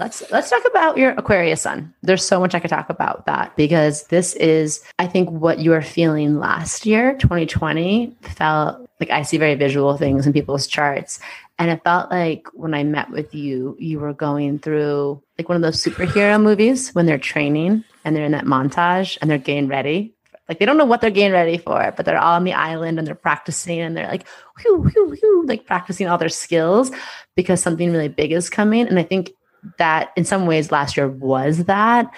let's 0.00 0.28
let's 0.30 0.50
talk 0.50 0.62
about 0.66 0.96
your 0.96 1.12
aquarius 1.12 1.62
sun 1.62 1.94
there's 2.02 2.26
so 2.26 2.40
much 2.40 2.54
i 2.54 2.58
could 2.58 2.70
talk 2.70 2.90
about 2.90 3.26
that 3.26 3.54
because 3.56 4.04
this 4.04 4.34
is 4.34 4.82
i 4.98 5.06
think 5.06 5.30
what 5.30 5.58
you 5.58 5.70
were 5.70 5.82
feeling 5.82 6.38
last 6.38 6.86
year 6.86 7.14
2020 7.18 8.16
felt 8.22 8.90
like 9.00 9.10
I 9.10 9.22
see 9.22 9.38
very 9.38 9.54
visual 9.54 9.96
things 9.96 10.26
in 10.26 10.32
people's 10.32 10.66
charts. 10.66 11.18
And 11.58 11.70
it 11.70 11.82
felt 11.82 12.10
like 12.10 12.46
when 12.52 12.74
I 12.74 12.84
met 12.84 13.10
with 13.10 13.34
you, 13.34 13.76
you 13.78 13.98
were 13.98 14.12
going 14.12 14.58
through 14.58 15.22
like 15.38 15.48
one 15.48 15.56
of 15.56 15.62
those 15.62 15.82
superhero 15.82 16.40
movies 16.40 16.94
when 16.94 17.06
they're 17.06 17.18
training 17.18 17.82
and 18.04 18.14
they're 18.14 18.24
in 18.24 18.32
that 18.32 18.44
montage 18.44 19.18
and 19.20 19.30
they're 19.30 19.38
getting 19.38 19.68
ready. 19.68 20.14
Like 20.48 20.58
they 20.58 20.66
don't 20.66 20.76
know 20.76 20.84
what 20.84 21.00
they're 21.00 21.10
getting 21.10 21.32
ready 21.32 21.58
for, 21.58 21.92
but 21.96 22.04
they're 22.04 22.18
all 22.18 22.34
on 22.34 22.44
the 22.44 22.52
island 22.52 22.98
and 22.98 23.06
they're 23.06 23.14
practicing 23.14 23.80
and 23.80 23.96
they're 23.96 24.08
like, 24.08 24.26
whew, 24.60 24.82
whew, 24.82 25.10
whew, 25.10 25.46
like 25.46 25.64
practicing 25.64 26.08
all 26.08 26.18
their 26.18 26.28
skills 26.28 26.90
because 27.36 27.62
something 27.62 27.92
really 27.92 28.08
big 28.08 28.32
is 28.32 28.50
coming. 28.50 28.86
And 28.86 28.98
I 28.98 29.02
think 29.02 29.30
that 29.78 30.12
in 30.16 30.24
some 30.24 30.46
ways 30.46 30.72
last 30.72 30.96
year 30.96 31.08
was 31.08 31.64
that. 31.64 32.12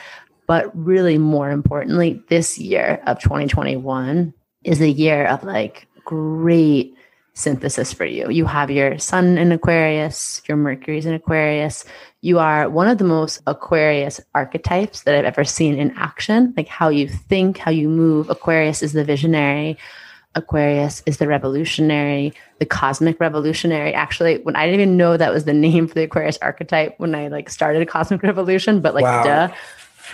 But 0.46 0.70
really, 0.76 1.18
more 1.18 1.50
importantly, 1.50 2.22
this 2.28 2.58
year 2.58 3.02
of 3.06 3.20
2021 3.20 4.34
is 4.64 4.80
a 4.80 4.90
year 4.90 5.26
of 5.26 5.44
like 5.44 5.86
great 6.04 6.96
synthesis 7.34 7.92
for 7.92 8.04
you. 8.04 8.28
You 8.30 8.44
have 8.44 8.70
your 8.70 8.98
sun 8.98 9.38
in 9.38 9.52
Aquarius, 9.52 10.42
your 10.46 10.56
Mercury's 10.56 11.06
in 11.06 11.14
Aquarius. 11.14 11.84
You 12.20 12.38
are 12.38 12.68
one 12.68 12.88
of 12.88 12.98
the 12.98 13.04
most 13.04 13.40
Aquarius 13.46 14.20
archetypes 14.34 15.02
that 15.02 15.14
I've 15.14 15.24
ever 15.24 15.44
seen 15.44 15.78
in 15.78 15.92
action, 15.96 16.52
like 16.56 16.68
how 16.68 16.88
you 16.88 17.08
think, 17.08 17.58
how 17.58 17.70
you 17.70 17.88
move. 17.88 18.28
Aquarius 18.28 18.82
is 18.82 18.92
the 18.92 19.04
visionary. 19.04 19.78
Aquarius 20.34 21.02
is 21.06 21.18
the 21.18 21.26
revolutionary, 21.26 22.32
the 22.58 22.66
cosmic 22.66 23.20
revolutionary. 23.20 23.92
Actually, 23.92 24.38
when 24.38 24.56
I 24.56 24.66
didn't 24.66 24.80
even 24.80 24.96
know 24.96 25.16
that 25.16 25.32
was 25.32 25.44
the 25.44 25.52
name 25.52 25.86
for 25.86 25.94
the 25.94 26.04
Aquarius 26.04 26.38
archetype 26.40 26.94
when 26.98 27.14
I 27.14 27.28
like 27.28 27.50
started 27.50 27.86
Cosmic 27.88 28.22
Revolution, 28.22 28.80
but 28.80 28.94
like 28.94 29.04
wow. 29.04 29.24
duh. 29.24 29.54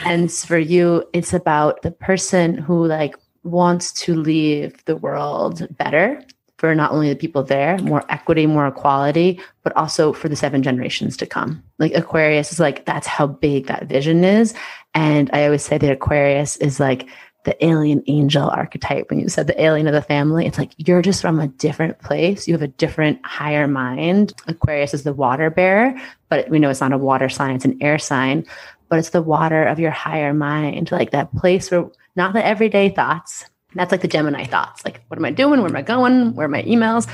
And 0.04 0.30
for 0.32 0.58
you, 0.58 1.04
it's 1.12 1.32
about 1.32 1.82
the 1.82 1.90
person 1.90 2.56
who 2.56 2.86
like 2.86 3.16
wants 3.42 3.92
to 3.92 4.14
leave 4.14 4.84
the 4.84 4.96
world 4.96 5.66
better 5.76 6.22
for 6.58 6.74
not 6.74 6.90
only 6.90 7.08
the 7.08 7.16
people 7.16 7.44
there, 7.44 7.78
more 7.78 8.04
equity, 8.08 8.44
more 8.46 8.66
equality, 8.66 9.40
but 9.62 9.74
also 9.76 10.12
for 10.12 10.28
the 10.28 10.34
seven 10.34 10.62
generations 10.62 11.16
to 11.16 11.26
come. 11.26 11.62
Like 11.78 11.94
Aquarius 11.94 12.50
is 12.50 12.58
like, 12.58 12.84
that's 12.84 13.06
how 13.06 13.28
big 13.28 13.68
that 13.68 13.86
vision 13.86 14.24
is. 14.24 14.54
And 14.92 15.30
I 15.32 15.44
always 15.44 15.64
say 15.64 15.78
that 15.78 15.92
Aquarius 15.92 16.56
is 16.56 16.80
like 16.80 17.08
the 17.44 17.64
alien 17.64 18.02
angel 18.08 18.48
archetype. 18.50 19.10
When 19.10 19.20
you 19.20 19.28
said 19.28 19.46
the 19.46 19.60
alien 19.62 19.86
of 19.86 19.94
the 19.94 20.02
family, 20.02 20.46
it's 20.46 20.58
like 20.58 20.72
you're 20.76 21.02
just 21.02 21.22
from 21.22 21.40
a 21.40 21.48
different 21.48 21.98
place. 22.00 22.46
You 22.46 22.54
have 22.54 22.62
a 22.62 22.68
different 22.68 23.24
higher 23.24 23.66
mind. 23.66 24.34
Aquarius 24.46 24.94
is 24.94 25.04
the 25.04 25.12
water 25.12 25.50
bearer, 25.50 25.94
but 26.28 26.48
we 26.48 26.58
know 26.58 26.70
it's 26.70 26.80
not 26.80 26.92
a 26.92 26.98
water 26.98 27.28
sign, 27.28 27.54
it's 27.54 27.64
an 27.64 27.78
air 27.80 27.98
sign, 27.98 28.44
but 28.88 28.98
it's 28.98 29.10
the 29.10 29.22
water 29.22 29.64
of 29.64 29.78
your 29.78 29.90
higher 29.90 30.34
mind, 30.34 30.90
like 30.90 31.10
that 31.12 31.34
place 31.36 31.70
where 31.70 31.88
not 32.16 32.32
the 32.32 32.44
everyday 32.44 32.88
thoughts. 32.88 33.44
That's 33.74 33.92
like 33.92 34.00
the 34.00 34.08
Gemini 34.08 34.44
thoughts. 34.44 34.84
Like, 34.84 35.02
what 35.08 35.18
am 35.18 35.24
I 35.24 35.30
doing? 35.30 35.60
Where 35.60 35.70
am 35.70 35.76
I 35.76 35.82
going? 35.82 36.34
Where 36.34 36.46
are 36.46 36.50
my 36.50 36.62
emails? 36.62 37.08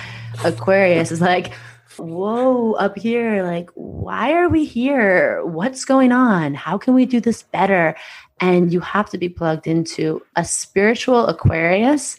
Aquarius 0.44 1.10
is 1.10 1.20
like, 1.20 1.52
whoa, 1.98 2.72
up 2.74 2.96
here, 2.96 3.42
like, 3.42 3.70
why 3.74 4.32
are 4.32 4.48
we 4.48 4.64
here? 4.64 5.44
What's 5.44 5.84
going 5.84 6.12
on? 6.12 6.54
How 6.54 6.78
can 6.78 6.94
we 6.94 7.06
do 7.06 7.20
this 7.20 7.42
better? 7.42 7.96
And 8.40 8.72
you 8.72 8.80
have 8.80 9.10
to 9.10 9.18
be 9.18 9.28
plugged 9.28 9.66
into 9.66 10.22
a 10.36 10.44
spiritual 10.44 11.26
Aquarius 11.26 12.16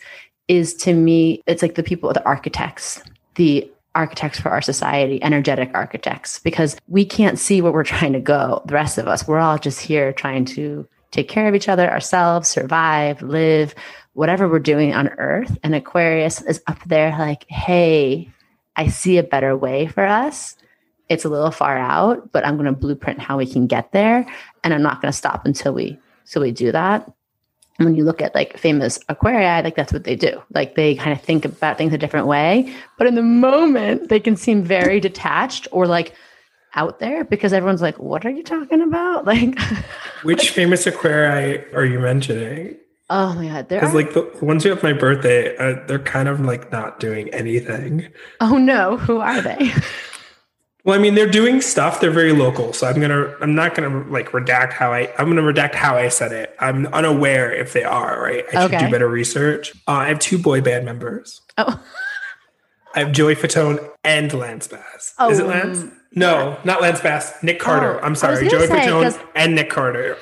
is 0.48 0.74
to 0.76 0.94
me, 0.94 1.42
it's 1.48 1.62
like 1.62 1.76
the 1.76 1.84
people, 1.84 2.12
the 2.14 2.26
architects, 2.26 3.02
the 3.36 3.70
architects 3.96 4.40
for 4.40 4.50
our 4.50 4.62
society, 4.62 5.22
energetic 5.24 5.72
architects, 5.74 6.40
because 6.40 6.78
we 6.88 7.06
can't 7.06 7.40
see 7.40 7.62
where 7.62 7.72
we're 7.72 7.84
trying 7.84 8.14
to 8.14 8.20
go. 8.20 8.62
The 8.66 8.74
rest 8.74 8.98
of 8.98 9.08
us, 9.08 9.28
we're 9.28 9.40
all 9.40 9.58
just 9.58 9.80
here 9.80 10.14
trying 10.14 10.46
to 10.46 10.88
take 11.12 11.30
care 11.30 11.48
of 11.48 11.56
each 11.56 11.70
other, 11.70 11.90
ourselves, 11.90 12.50
survive, 12.50 13.22
live, 13.22 13.74
whatever 14.14 14.48
we're 14.48 14.60
doing 14.60 14.94
on 14.94 15.08
earth. 15.10 15.58
And 15.64 15.74
Aquarius 15.74 16.42
is 16.42 16.62
up 16.68 16.84
there 16.86 17.12
like, 17.18 17.46
hey, 17.50 18.30
I 18.76 18.88
see 18.88 19.18
a 19.18 19.24
better 19.24 19.56
way 19.56 19.88
for 19.88 20.06
us. 20.06 20.58
It's 21.08 21.24
a 21.24 21.30
little 21.30 21.52
far 21.52 21.78
out, 21.78 22.32
but 22.32 22.46
I'm 22.46 22.56
going 22.56 22.66
to 22.66 22.74
blueprint 22.74 23.20
how 23.20 23.38
we 23.38 23.46
can 23.46 23.68
get 23.68 23.92
there. 23.92 24.26
And 24.64 24.74
I'm 24.74 24.82
not 24.82 25.02
going 25.02 25.12
to 25.12 25.18
stop 25.18 25.46
until 25.46 25.74
we, 25.74 25.98
so 26.26 26.42
we 26.42 26.52
do 26.52 26.72
that 26.72 27.10
when 27.78 27.96
you 27.96 28.04
look 28.04 28.22
at 28.22 28.34
like 28.34 28.58
famous 28.58 29.00
aquarii, 29.10 29.64
like 29.64 29.76
that's 29.76 29.92
what 29.92 30.06
they 30.06 30.16
do. 30.16 30.42
Like 30.54 30.76
they 30.76 30.96
kind 30.96 31.12
of 31.12 31.22
think 31.22 31.46
about 31.46 31.78
things 31.78 31.94
a 31.94 31.98
different 31.98 32.28
way, 32.28 32.74
but 32.98 33.08
in 33.08 33.16
the 33.16 33.24
moment 33.24 34.10
they 34.10 34.20
can 34.20 34.36
seem 34.36 34.64
very 34.64 35.00
detached 35.00 35.68
or 35.72 35.88
like 35.88 36.14
out 36.76 37.00
there 37.00 37.24
because 37.24 37.54
everyone's 37.54 37.82
like, 37.82 37.98
"What 38.00 38.26
are 38.26 38.30
you 38.30 38.44
talking 38.44 38.82
about?" 38.82 39.26
Like, 39.36 39.60
which 40.24 40.50
famous 40.52 40.86
aquarii 40.86 41.74
are 41.74 41.86
you 41.86 42.00
mentioning? 42.00 42.78
Oh 43.10 43.36
my 43.36 43.48
god, 43.48 43.68
because 43.68 43.94
like 43.94 44.14
the 44.14 44.30
ones 44.42 44.64
who 44.64 44.70
have 44.70 44.82
my 44.82 44.94
birthday, 44.94 45.56
uh, 45.58 45.86
they're 45.88 46.00
kind 46.00 46.28
of 46.28 46.40
like 46.40 46.72
not 46.72 47.00
doing 47.00 47.30
anything. 47.34 48.08
Oh 48.40 48.58
no, 48.58 48.98
who 48.98 49.20
are 49.20 49.42
they? 49.42 49.74
Well, 50.86 50.98
I 50.98 51.02
mean, 51.02 51.16
they're 51.16 51.30
doing 51.30 51.62
stuff. 51.62 52.00
They're 52.00 52.12
very 52.12 52.32
local, 52.32 52.72
so 52.72 52.86
I'm 52.88 53.02
gonna. 53.02 53.34
I'm 53.42 53.56
not 53.56 53.74
gonna 53.74 54.08
like 54.08 54.30
redact 54.30 54.72
how 54.72 54.94
I. 54.94 55.12
I'm 55.18 55.28
gonna 55.28 55.42
redact 55.42 55.74
how 55.74 55.98
I 55.98 56.10
said 56.10 56.32
it. 56.32 56.56
I'm 56.60 56.86
unaware 56.88 57.52
if 57.52 57.74
they 57.74 57.84
are 57.84 58.22
right. 58.22 58.46
I 58.54 58.66
okay. 58.66 58.78
should 58.78 58.86
do 58.86 58.92
better 58.92 59.10
research. 59.10 59.74
Uh, 59.88 59.92
I 59.92 60.08
have 60.10 60.20
two 60.20 60.38
boy 60.38 60.62
band 60.62 60.86
members. 60.86 61.42
Oh. 61.58 61.84
I 62.94 63.00
have 63.00 63.12
Joey 63.12 63.36
Fatone 63.36 63.90
and 64.04 64.32
Lance 64.32 64.68
Bass. 64.68 65.16
Oh, 65.18 65.30
Is 65.32 65.40
it 65.40 65.48
Lance? 65.48 65.84
No, 66.14 66.50
yeah. 66.50 66.60
not 66.64 66.82
Lance 66.82 67.02
Bass. 67.02 67.44
Nick 67.44 67.60
Carter. 67.60 68.00
Oh, 68.00 68.06
I'm 68.06 68.16
sorry, 68.16 68.48
Joey 68.48 68.68
say, 68.68 68.88
Fatone 68.88 69.20
and 69.36 69.56
Nick 69.56 69.72
Carter. 69.72 70.18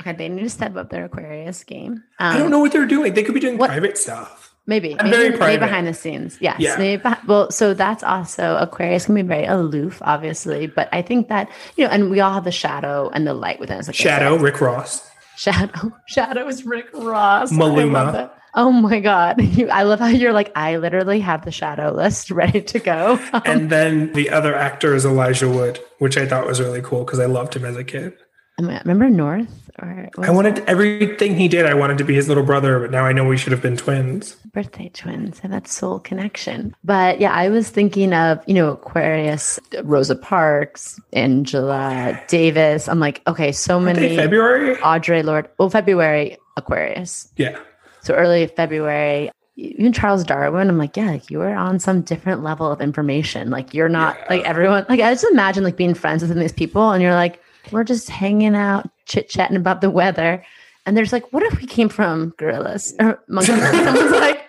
Okay, 0.00 0.12
they 0.12 0.28
need 0.28 0.42
to 0.42 0.50
step 0.50 0.76
up 0.76 0.88
their 0.88 1.06
Aquarius 1.06 1.64
game. 1.64 2.04
Um, 2.20 2.36
I 2.36 2.38
don't 2.38 2.52
know 2.52 2.60
what 2.60 2.70
they're 2.70 2.86
doing. 2.86 3.14
They 3.14 3.24
could 3.24 3.34
be 3.34 3.40
doing 3.40 3.58
what? 3.58 3.68
private 3.68 3.98
stuff. 3.98 4.45
Maybe, 4.68 4.98
I'm 4.98 5.10
maybe, 5.10 5.38
maybe 5.38 5.60
behind 5.60 5.86
the 5.86 5.94
scenes. 5.94 6.38
Yes. 6.40 6.58
Yeah. 6.58 6.76
Maybe, 6.76 7.02
well, 7.28 7.50
so 7.52 7.72
that's 7.72 8.02
also 8.02 8.56
Aquarius 8.56 9.06
can 9.06 9.14
be 9.14 9.22
very 9.22 9.44
aloof, 9.44 10.02
obviously, 10.02 10.66
but 10.66 10.88
I 10.92 11.02
think 11.02 11.28
that 11.28 11.48
you 11.76 11.84
know, 11.84 11.90
and 11.90 12.10
we 12.10 12.18
all 12.20 12.32
have 12.32 12.44
the 12.44 12.52
shadow 12.52 13.08
and 13.14 13.26
the 13.26 13.34
light 13.34 13.60
within 13.60 13.78
us. 13.78 13.86
Like 13.86 13.94
shadow, 13.94 14.36
Rick 14.36 14.60
Ross. 14.60 15.08
Shadow, 15.36 15.92
shadow 16.06 16.48
is 16.48 16.66
Rick 16.66 16.88
Ross. 16.94 17.52
Maluma. 17.52 18.30
Oh 18.56 18.72
my 18.72 19.00
God. 19.00 19.40
You, 19.56 19.68
I 19.68 19.84
love 19.84 20.00
how 20.00 20.06
you're 20.08 20.32
like, 20.32 20.50
I 20.56 20.78
literally 20.78 21.20
have 21.20 21.44
the 21.44 21.50
shadow 21.52 21.92
list 21.92 22.30
ready 22.32 22.62
to 22.62 22.78
go. 22.78 23.18
and 23.44 23.70
then 23.70 24.12
the 24.12 24.30
other 24.30 24.54
actor 24.54 24.94
is 24.94 25.06
Elijah 25.06 25.48
Wood, 25.48 25.78
which 25.98 26.16
I 26.16 26.26
thought 26.26 26.46
was 26.46 26.60
really 26.60 26.82
cool 26.82 27.04
because 27.04 27.20
I 27.20 27.26
loved 27.26 27.54
him 27.54 27.64
as 27.64 27.76
a 27.76 27.84
kid. 27.84 28.14
Remember 28.58 29.08
North? 29.08 29.65
Or 29.78 30.08
I 30.18 30.30
wanted 30.30 30.56
that? 30.56 30.68
everything 30.68 31.36
he 31.36 31.48
did. 31.48 31.66
I 31.66 31.74
wanted 31.74 31.98
to 31.98 32.04
be 32.04 32.14
his 32.14 32.28
little 32.28 32.42
brother, 32.42 32.80
but 32.80 32.90
now 32.90 33.04
I 33.04 33.12
know 33.12 33.24
we 33.24 33.36
should 33.36 33.52
have 33.52 33.60
been 33.60 33.76
twins. 33.76 34.34
Birthday 34.52 34.88
twins 34.88 35.40
and 35.42 35.52
that 35.52 35.68
soul 35.68 35.98
connection. 35.98 36.74
But 36.82 37.20
yeah, 37.20 37.32
I 37.32 37.50
was 37.50 37.68
thinking 37.68 38.14
of 38.14 38.42
you 38.46 38.54
know 38.54 38.72
Aquarius, 38.72 39.60
Rosa 39.82 40.16
Parks, 40.16 40.98
Angela 41.12 42.20
Davis. 42.28 42.88
I'm 42.88 43.00
like, 43.00 43.22
okay, 43.26 43.52
so 43.52 43.78
many. 43.78 44.16
February. 44.16 44.76
Audre 44.76 45.22
Lorde. 45.22 45.48
Well, 45.58 45.68
February 45.68 46.38
Aquarius. 46.56 47.32
Yeah. 47.36 47.58
So 48.00 48.14
early 48.14 48.46
February, 48.46 49.30
even 49.56 49.92
Charles 49.92 50.22
Darwin, 50.22 50.68
I'm 50.68 50.78
like, 50.78 50.96
yeah, 50.96 51.10
like 51.10 51.30
you 51.30 51.38
were 51.38 51.54
on 51.54 51.80
some 51.80 52.02
different 52.02 52.42
level 52.42 52.70
of 52.70 52.80
information. 52.80 53.50
Like 53.50 53.74
you're 53.74 53.88
not 53.88 54.16
yeah. 54.18 54.26
like 54.30 54.44
everyone. 54.44 54.86
Like 54.88 55.00
I 55.00 55.12
just 55.12 55.24
imagine 55.24 55.64
like 55.64 55.76
being 55.76 55.94
friends 55.94 56.22
with 56.22 56.36
these 56.36 56.52
people, 56.52 56.90
and 56.90 57.02
you're 57.02 57.14
like, 57.14 57.42
we're 57.72 57.84
just 57.84 58.08
hanging 58.10 58.54
out, 58.54 58.88
chit 59.06 59.28
chatting 59.28 59.56
about 59.56 59.80
the 59.80 59.90
weather. 59.90 60.44
And 60.84 60.96
there's 60.96 61.12
like, 61.12 61.32
what 61.32 61.42
if 61.42 61.60
we 61.60 61.66
came 61.66 61.88
from 61.88 62.34
gorillas 62.36 62.94
or 63.00 63.20
monkeys? 63.28 63.56
Someone's 63.70 64.12
like, 64.12 64.44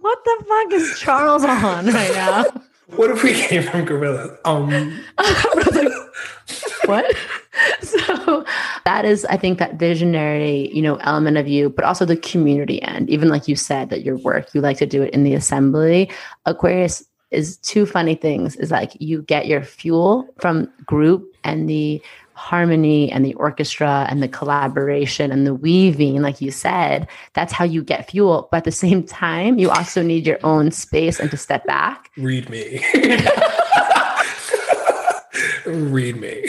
what 0.00 0.18
the 0.24 0.44
fuck 0.48 0.72
is 0.72 0.98
Charles 0.98 1.44
on 1.44 1.86
right 1.86 2.12
now? 2.12 2.44
What 2.96 3.10
if 3.10 3.22
we 3.22 3.32
came 3.32 3.62
from 3.62 3.86
gorillas? 3.86 4.38
Um, 4.44 4.68
like, 5.18 5.92
what? 6.84 7.16
so 7.80 8.44
that 8.84 9.06
is, 9.06 9.24
I 9.26 9.38
think, 9.38 9.58
that 9.58 9.76
visionary, 9.76 10.70
you 10.74 10.82
know, 10.82 10.96
element 10.96 11.38
of 11.38 11.48
you, 11.48 11.70
but 11.70 11.86
also 11.86 12.04
the 12.04 12.16
community 12.18 12.82
end. 12.82 13.08
Even 13.08 13.28
like 13.28 13.48
you 13.48 13.56
said, 13.56 13.88
that 13.88 14.02
your 14.02 14.18
work, 14.18 14.52
you 14.54 14.60
like 14.60 14.76
to 14.78 14.86
do 14.86 15.02
it 15.02 15.14
in 15.14 15.24
the 15.24 15.32
assembly. 15.32 16.10
Aquarius 16.44 17.02
is 17.30 17.56
two 17.58 17.86
funny 17.86 18.14
things. 18.14 18.56
Is 18.56 18.70
like 18.70 18.92
you 19.00 19.22
get 19.22 19.46
your 19.46 19.62
fuel 19.62 20.28
from 20.38 20.70
group 20.84 21.34
and 21.44 21.68
the 21.68 22.02
harmony 22.34 23.10
and 23.10 23.24
the 23.24 23.34
orchestra 23.34 24.06
and 24.08 24.22
the 24.22 24.28
collaboration 24.28 25.30
and 25.30 25.46
the 25.46 25.54
weaving, 25.54 26.22
like 26.22 26.40
you 26.40 26.50
said, 26.50 27.08
that's 27.34 27.52
how 27.52 27.64
you 27.64 27.82
get 27.82 28.10
fuel. 28.10 28.48
But 28.50 28.58
at 28.58 28.64
the 28.64 28.72
same 28.72 29.04
time, 29.04 29.58
you 29.58 29.70
also 29.70 30.02
need 30.02 30.26
your 30.26 30.38
own 30.42 30.70
space 30.70 31.20
and 31.20 31.30
to 31.30 31.36
step 31.36 31.66
back. 31.66 32.10
Read 32.16 32.48
me. 32.50 32.84
Read 35.66 36.16
me. 36.16 36.44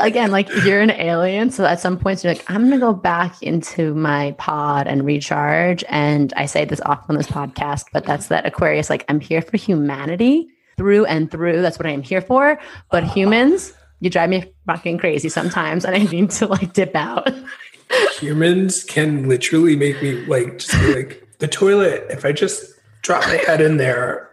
Again, 0.00 0.30
like 0.30 0.48
you're 0.64 0.80
an 0.80 0.90
alien. 0.90 1.50
So 1.50 1.64
at 1.64 1.80
some 1.80 1.98
points, 1.98 2.22
you're 2.22 2.32
like, 2.34 2.44
I'm 2.48 2.68
going 2.68 2.72
to 2.72 2.78
go 2.78 2.92
back 2.92 3.42
into 3.42 3.94
my 3.94 4.32
pod 4.38 4.86
and 4.86 5.04
recharge. 5.04 5.82
And 5.88 6.32
I 6.36 6.46
say 6.46 6.64
this 6.64 6.80
often 6.82 7.16
on 7.16 7.16
this 7.16 7.26
podcast, 7.26 7.86
but 7.92 8.04
that's 8.04 8.28
that 8.28 8.46
Aquarius, 8.46 8.90
like, 8.90 9.04
I'm 9.08 9.18
here 9.20 9.42
for 9.42 9.56
humanity 9.56 10.48
through 10.76 11.04
and 11.06 11.30
through. 11.30 11.60
That's 11.60 11.78
what 11.78 11.86
I 11.86 11.90
am 11.90 12.02
here 12.02 12.22
for. 12.22 12.58
But 12.90 13.04
humans, 13.04 13.74
you 14.00 14.10
drive 14.10 14.30
me 14.30 14.52
fucking 14.66 14.98
crazy 14.98 15.28
sometimes 15.28 15.84
and 15.84 15.94
I 15.94 16.04
need 16.04 16.30
to 16.30 16.46
like 16.46 16.72
dip 16.72 16.94
out. 16.94 17.32
Humans 18.20 18.84
can 18.84 19.28
literally 19.28 19.76
make 19.76 20.02
me 20.02 20.12
like 20.26 20.58
just 20.58 20.72
be 20.72 20.94
like 20.94 21.28
the 21.38 21.48
toilet 21.48 22.04
if 22.10 22.24
I 22.24 22.32
just 22.32 22.74
drop 23.02 23.22
my 23.26 23.36
head 23.36 23.60
in 23.60 23.76
there 23.76 24.28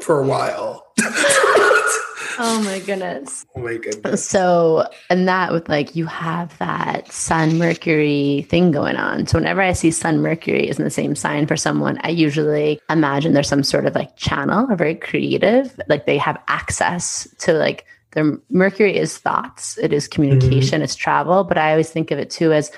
for 0.00 0.20
a 0.20 0.26
while. 0.26 0.86
oh 2.38 2.62
my 2.64 2.80
goodness. 2.86 3.44
Oh 3.54 3.60
my 3.60 3.76
goodness. 3.76 4.24
So, 4.24 4.88
and 5.10 5.28
that 5.28 5.52
with 5.52 5.68
like 5.68 5.96
you 5.96 6.06
have 6.06 6.56
that 6.58 7.10
Sun 7.12 7.58
Mercury 7.58 8.46
thing 8.48 8.70
going 8.70 8.96
on. 8.96 9.26
So, 9.26 9.38
whenever 9.38 9.60
I 9.60 9.72
see 9.72 9.90
Sun 9.90 10.22
Mercury 10.22 10.68
is 10.68 10.78
in 10.78 10.84
the 10.84 10.90
same 10.90 11.14
sign 11.14 11.46
for 11.46 11.56
someone, 11.56 11.98
I 12.02 12.10
usually 12.10 12.80
imagine 12.88 13.32
there's 13.32 13.48
some 13.48 13.64
sort 13.64 13.86
of 13.86 13.94
like 13.94 14.16
channel 14.16 14.66
or 14.70 14.76
very 14.76 14.94
creative, 14.94 15.78
like 15.88 16.06
they 16.06 16.18
have 16.18 16.40
access 16.48 17.28
to 17.38 17.52
like 17.52 17.84
the 18.18 18.40
Mercury 18.50 18.96
is 18.96 19.16
thoughts, 19.16 19.78
it 19.78 19.92
is 19.92 20.08
communication, 20.08 20.76
mm-hmm. 20.76 20.84
it's 20.84 20.96
travel, 20.96 21.44
but 21.44 21.56
I 21.56 21.70
always 21.70 21.90
think 21.90 22.10
of 22.10 22.18
it 22.18 22.30
too 22.30 22.52
as 22.52 22.72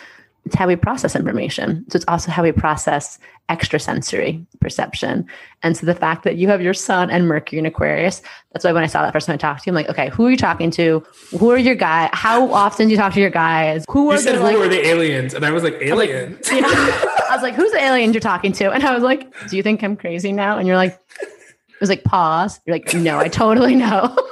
it's 0.44 0.54
how 0.54 0.66
we 0.66 0.76
process 0.76 1.14
information. 1.14 1.84
So 1.90 1.96
it's 1.96 2.04
also 2.08 2.30
how 2.30 2.42
we 2.42 2.52
process 2.52 3.18
extrasensory 3.50 4.44
perception. 4.60 5.26
And 5.62 5.76
so 5.76 5.84
the 5.84 5.94
fact 5.94 6.24
that 6.24 6.36
you 6.36 6.48
have 6.48 6.62
your 6.62 6.72
sun 6.72 7.10
and 7.10 7.26
Mercury 7.28 7.58
in 7.58 7.66
Aquarius, 7.66 8.22
that's 8.52 8.64
why 8.64 8.72
when 8.72 8.82
I 8.82 8.86
saw 8.86 9.02
that 9.02 9.12
first 9.12 9.26
time 9.26 9.34
I 9.34 9.36
talked 9.36 9.64
to 9.64 9.66
you, 9.66 9.72
I'm 9.72 9.74
like, 9.74 9.88
okay, 9.90 10.08
who 10.08 10.26
are 10.26 10.30
you 10.30 10.36
talking 10.36 10.70
to? 10.72 11.04
Who 11.38 11.50
are 11.50 11.58
your 11.58 11.74
guys? 11.74 12.10
How 12.12 12.50
often 12.52 12.86
do 12.86 12.92
you 12.92 12.96
talk 12.96 13.12
to 13.14 13.20
your 13.20 13.30
guys? 13.30 13.84
Who 13.90 14.04
you 14.04 14.10
are 14.12 14.18
said, 14.18 14.36
the, 14.36 14.38
who 14.38 14.44
like, 14.44 14.56
are 14.56 14.68
the 14.68 14.86
aliens? 14.86 15.34
And 15.34 15.44
I 15.44 15.50
was 15.50 15.62
like, 15.62 15.74
aliens. 15.80 16.48
I 16.50 16.60
was 16.60 16.62
like, 16.62 17.20
I 17.30 17.34
was 17.34 17.42
like, 17.42 17.54
who's 17.54 17.72
the 17.72 17.82
alien 17.82 18.12
you're 18.12 18.20
talking 18.20 18.52
to? 18.52 18.70
And 18.70 18.82
I 18.82 18.94
was 18.94 19.02
like, 19.02 19.48
do 19.48 19.56
you 19.56 19.62
think 19.62 19.82
I'm 19.82 19.96
crazy 19.96 20.32
now? 20.32 20.58
And 20.58 20.66
you're 20.66 20.76
like, 20.76 20.98
it 21.20 21.80
was 21.80 21.90
like, 21.90 22.04
pause. 22.04 22.60
You're 22.66 22.76
like, 22.76 22.94
no, 22.94 23.18
I 23.18 23.28
totally 23.28 23.74
know. 23.74 24.16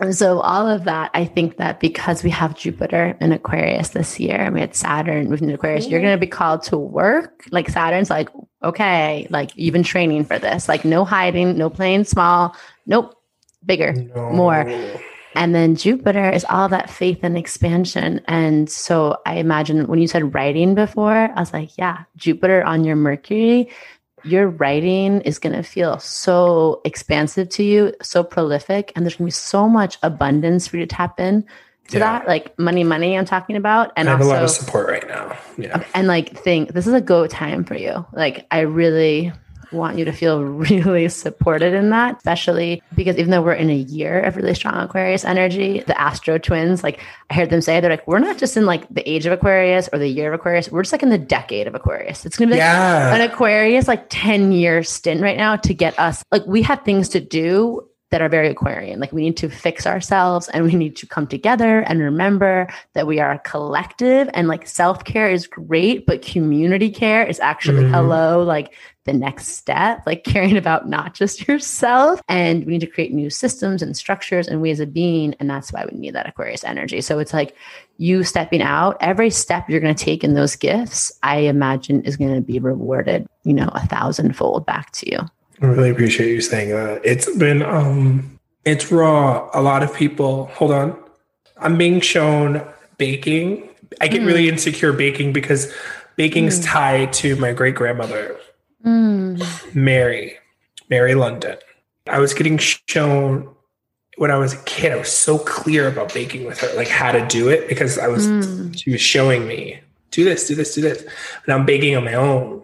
And 0.00 0.14
so 0.14 0.40
all 0.40 0.68
of 0.68 0.84
that, 0.84 1.10
I 1.14 1.24
think 1.24 1.56
that 1.56 1.80
because 1.80 2.22
we 2.22 2.30
have 2.30 2.56
Jupiter 2.56 3.16
in 3.20 3.32
Aquarius 3.32 3.90
this 3.90 4.20
year, 4.20 4.36
and 4.36 4.54
we 4.54 4.60
had 4.60 4.74
Saturn 4.74 5.28
moving 5.28 5.48
to 5.48 5.54
Aquarius, 5.54 5.88
you're 5.88 6.00
mm. 6.00 6.04
going 6.04 6.16
to 6.16 6.20
be 6.20 6.30
called 6.30 6.62
to 6.64 6.78
work. 6.78 7.44
Like 7.50 7.68
Saturn's 7.68 8.10
like, 8.10 8.28
okay, 8.62 9.26
like 9.30 9.50
you've 9.56 9.72
been 9.72 9.82
training 9.82 10.24
for 10.24 10.38
this. 10.38 10.68
Like 10.68 10.84
no 10.84 11.04
hiding, 11.04 11.58
no 11.58 11.68
playing 11.68 12.04
small. 12.04 12.54
Nope, 12.86 13.14
bigger, 13.64 13.92
no. 13.92 14.30
more. 14.30 14.70
And 15.34 15.54
then 15.54 15.76
Jupiter 15.76 16.30
is 16.30 16.44
all 16.48 16.68
that 16.70 16.90
faith 16.90 17.20
and 17.22 17.36
expansion. 17.36 18.20
And 18.26 18.70
so 18.70 19.18
I 19.26 19.36
imagine 19.36 19.86
when 19.86 20.00
you 20.00 20.08
said 20.08 20.34
writing 20.34 20.74
before, 20.74 21.12
I 21.12 21.38
was 21.38 21.52
like, 21.52 21.76
yeah, 21.76 22.04
Jupiter 22.16 22.64
on 22.64 22.84
your 22.84 22.96
Mercury 22.96 23.70
your 24.24 24.48
writing 24.48 25.20
is 25.22 25.38
going 25.38 25.54
to 25.54 25.62
feel 25.62 25.98
so 25.98 26.80
expansive 26.84 27.48
to 27.50 27.62
you, 27.62 27.92
so 28.02 28.22
prolific, 28.22 28.92
and 28.94 29.04
there's 29.04 29.16
going 29.16 29.30
to 29.30 29.36
be 29.36 29.40
so 29.40 29.68
much 29.68 29.98
abundance 30.02 30.66
for 30.66 30.76
you 30.76 30.86
to 30.86 30.94
tap 30.94 31.20
in 31.20 31.44
to 31.88 31.98
yeah. 31.98 32.18
that, 32.18 32.28
like 32.28 32.58
money, 32.58 32.84
money. 32.84 33.16
I'm 33.16 33.24
talking 33.24 33.56
about, 33.56 33.92
and 33.96 34.08
I 34.08 34.12
have 34.12 34.20
also, 34.20 34.32
a 34.32 34.34
lot 34.34 34.42
of 34.44 34.50
support 34.50 34.88
right 34.88 35.08
now. 35.08 35.36
Yeah, 35.56 35.84
and 35.94 36.06
like 36.06 36.36
think 36.36 36.72
this 36.72 36.86
is 36.86 36.92
a 36.92 37.00
go 37.00 37.26
time 37.26 37.64
for 37.64 37.74
you. 37.74 38.06
Like 38.12 38.46
I 38.50 38.60
really, 38.60 39.32
want 39.72 39.98
you 39.98 40.04
to 40.04 40.12
feel 40.12 40.42
really 40.44 41.08
supported 41.08 41.74
in 41.74 41.90
that, 41.90 42.16
especially 42.18 42.82
because 42.94 43.16
even 43.16 43.30
though 43.30 43.42
we're 43.42 43.52
in 43.52 43.70
a 43.70 43.74
year 43.74 44.20
of 44.20 44.36
really 44.36 44.54
strong 44.54 44.74
Aquarius 44.76 45.24
energy, 45.24 45.80
the 45.86 46.00
Astro 46.00 46.38
twins, 46.38 46.82
like 46.82 47.00
I 47.30 47.34
heard 47.34 47.50
them 47.50 47.60
say, 47.60 47.80
they're 47.80 47.90
like, 47.90 48.06
we're 48.06 48.18
not 48.18 48.38
just 48.38 48.56
in 48.56 48.66
like 48.66 48.88
the 48.88 49.08
age 49.08 49.26
of 49.26 49.32
Aquarius 49.32 49.88
or 49.92 49.98
the 49.98 50.08
year 50.08 50.32
of 50.32 50.38
Aquarius, 50.38 50.70
we're 50.70 50.82
just 50.82 50.92
like 50.92 51.02
in 51.02 51.10
the 51.10 51.18
decade 51.18 51.66
of 51.66 51.74
Aquarius. 51.74 52.24
It's 52.26 52.36
going 52.36 52.48
to 52.48 52.54
be 52.54 52.58
like 52.60 52.66
Yeah. 52.66 53.14
an 53.14 53.20
Aquarius 53.20 53.88
like 53.88 54.06
10 54.08 54.52
year 54.52 54.82
stint 54.82 55.20
right 55.20 55.36
now 55.36 55.56
to 55.56 55.74
get 55.74 55.98
us, 55.98 56.22
like, 56.32 56.44
we 56.46 56.62
have 56.62 56.82
things 56.82 57.08
to 57.10 57.20
do 57.20 57.86
that 58.10 58.22
are 58.22 58.28
very 58.28 58.48
Aquarian. 58.48 59.00
Like 59.00 59.12
we 59.12 59.22
need 59.22 59.36
to 59.38 59.50
fix 59.50 59.86
ourselves 59.86 60.48
and 60.48 60.64
we 60.64 60.74
need 60.74 60.96
to 60.96 61.06
come 61.06 61.26
together 61.26 61.80
and 61.80 62.00
remember 62.00 62.66
that 62.94 63.06
we 63.06 63.20
are 63.20 63.32
a 63.32 63.38
collective 63.40 64.30
and 64.32 64.48
like 64.48 64.66
self 64.66 65.04
care 65.04 65.30
is 65.30 65.46
great, 65.46 66.06
but 66.06 66.22
community 66.22 66.90
care 66.90 67.24
is 67.26 67.38
actually 67.40 67.82
Mhm. 67.84 67.90
hello, 67.90 68.42
like 68.42 68.72
the 69.04 69.12
next 69.12 69.48
step, 69.48 70.02
like 70.06 70.24
caring 70.24 70.56
about 70.56 70.88
not 70.88 71.14
just 71.14 71.46
yourself. 71.48 72.20
And 72.28 72.64
we 72.64 72.72
need 72.72 72.80
to 72.80 72.86
create 72.86 73.12
new 73.12 73.28
systems 73.30 73.82
and 73.82 73.96
structures 73.96 74.48
and 74.48 74.62
ways 74.62 74.80
of 74.80 74.92
being. 74.94 75.34
And 75.38 75.48
that's 75.50 75.70
why 75.72 75.86
we 75.90 75.98
need 75.98 76.14
that 76.14 76.26
Aquarius 76.28 76.64
energy. 76.64 77.00
So 77.02 77.18
it's 77.18 77.32
like 77.34 77.54
you 77.98 78.22
stepping 78.24 78.62
out, 78.62 78.96
every 79.00 79.28
step 79.30 79.68
you're 79.68 79.80
going 79.80 79.94
to 79.94 80.04
take 80.04 80.24
in 80.24 80.34
those 80.34 80.56
gifts, 80.56 81.12
I 81.22 81.38
imagine 81.40 82.02
is 82.04 82.16
going 82.16 82.34
to 82.34 82.40
be 82.40 82.58
rewarded, 82.58 83.26
you 83.44 83.52
know, 83.54 83.68
a 83.74 83.86
thousandfold 83.86 84.64
back 84.64 84.92
to 84.92 85.10
you. 85.10 85.18
I 85.60 85.66
really 85.66 85.90
appreciate 85.90 86.32
you 86.32 86.40
saying 86.40 86.70
that. 86.70 87.00
It's 87.04 87.34
been 87.36 87.62
um 87.62 88.38
it's 88.64 88.90
raw. 88.92 89.48
A 89.54 89.62
lot 89.62 89.82
of 89.82 89.94
people 89.94 90.46
hold 90.46 90.72
on. 90.72 90.96
I'm 91.56 91.76
being 91.76 92.00
shown 92.00 92.62
baking. 92.96 93.68
I 94.00 94.08
get 94.08 94.22
really 94.22 94.44
hmm. 94.44 94.54
insecure 94.54 94.92
baking 94.92 95.32
because 95.32 95.72
baking's 96.16 96.58
hmm. 96.58 96.64
tied 96.64 97.12
to 97.14 97.36
my 97.36 97.52
great 97.52 97.74
grandmother, 97.74 98.36
hmm. 98.82 99.40
Mary, 99.74 100.36
Mary 100.90 101.14
London. 101.14 101.56
I 102.06 102.18
was 102.20 102.34
getting 102.34 102.58
shown 102.58 103.54
when 104.18 104.30
I 104.32 104.36
was 104.36 104.52
a 104.52 104.58
kid, 104.64 104.92
I 104.92 104.96
was 104.96 105.12
so 105.12 105.38
clear 105.38 105.88
about 105.88 106.12
baking 106.12 106.44
with 106.44 106.58
her, 106.60 106.74
like 106.74 106.88
how 106.88 107.12
to 107.12 107.24
do 107.28 107.48
it 107.48 107.68
because 107.68 107.98
I 107.98 108.08
was 108.08 108.26
she 108.76 108.90
was 108.90 109.00
showing 109.00 109.46
me 109.46 109.80
do 110.10 110.24
this, 110.24 110.48
do 110.48 110.54
this, 110.54 110.74
do 110.74 110.80
this. 110.80 111.02
And 111.44 111.54
I'm 111.54 111.64
baking 111.64 111.96
on 111.96 112.04
my 112.04 112.14
own. 112.14 112.62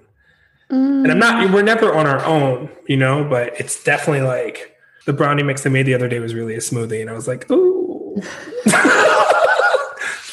And 0.71 1.11
I'm 1.11 1.19
not, 1.19 1.47
mm. 1.47 1.53
we're 1.53 1.63
never 1.63 1.95
on 1.95 2.07
our 2.07 2.25
own, 2.25 2.71
you 2.87 2.97
know, 2.97 3.25
but 3.25 3.59
it's 3.61 3.83
definitely 3.85 4.23
like 4.23 4.77
the 5.07 5.13
brownie 5.13 5.43
mix 5.43 5.67
I 5.67 5.71
made 5.71 5.87
the 5.87 5.95
other 5.95 6.09
day 6.09 6.19
was 6.19 6.35
really 6.35 6.55
a 6.55 6.59
smoothie. 6.59 7.01
And 7.01 7.11
I 7.11 7.13
was 7.13 7.29
like, 7.29 7.51
ooh, 7.51 8.21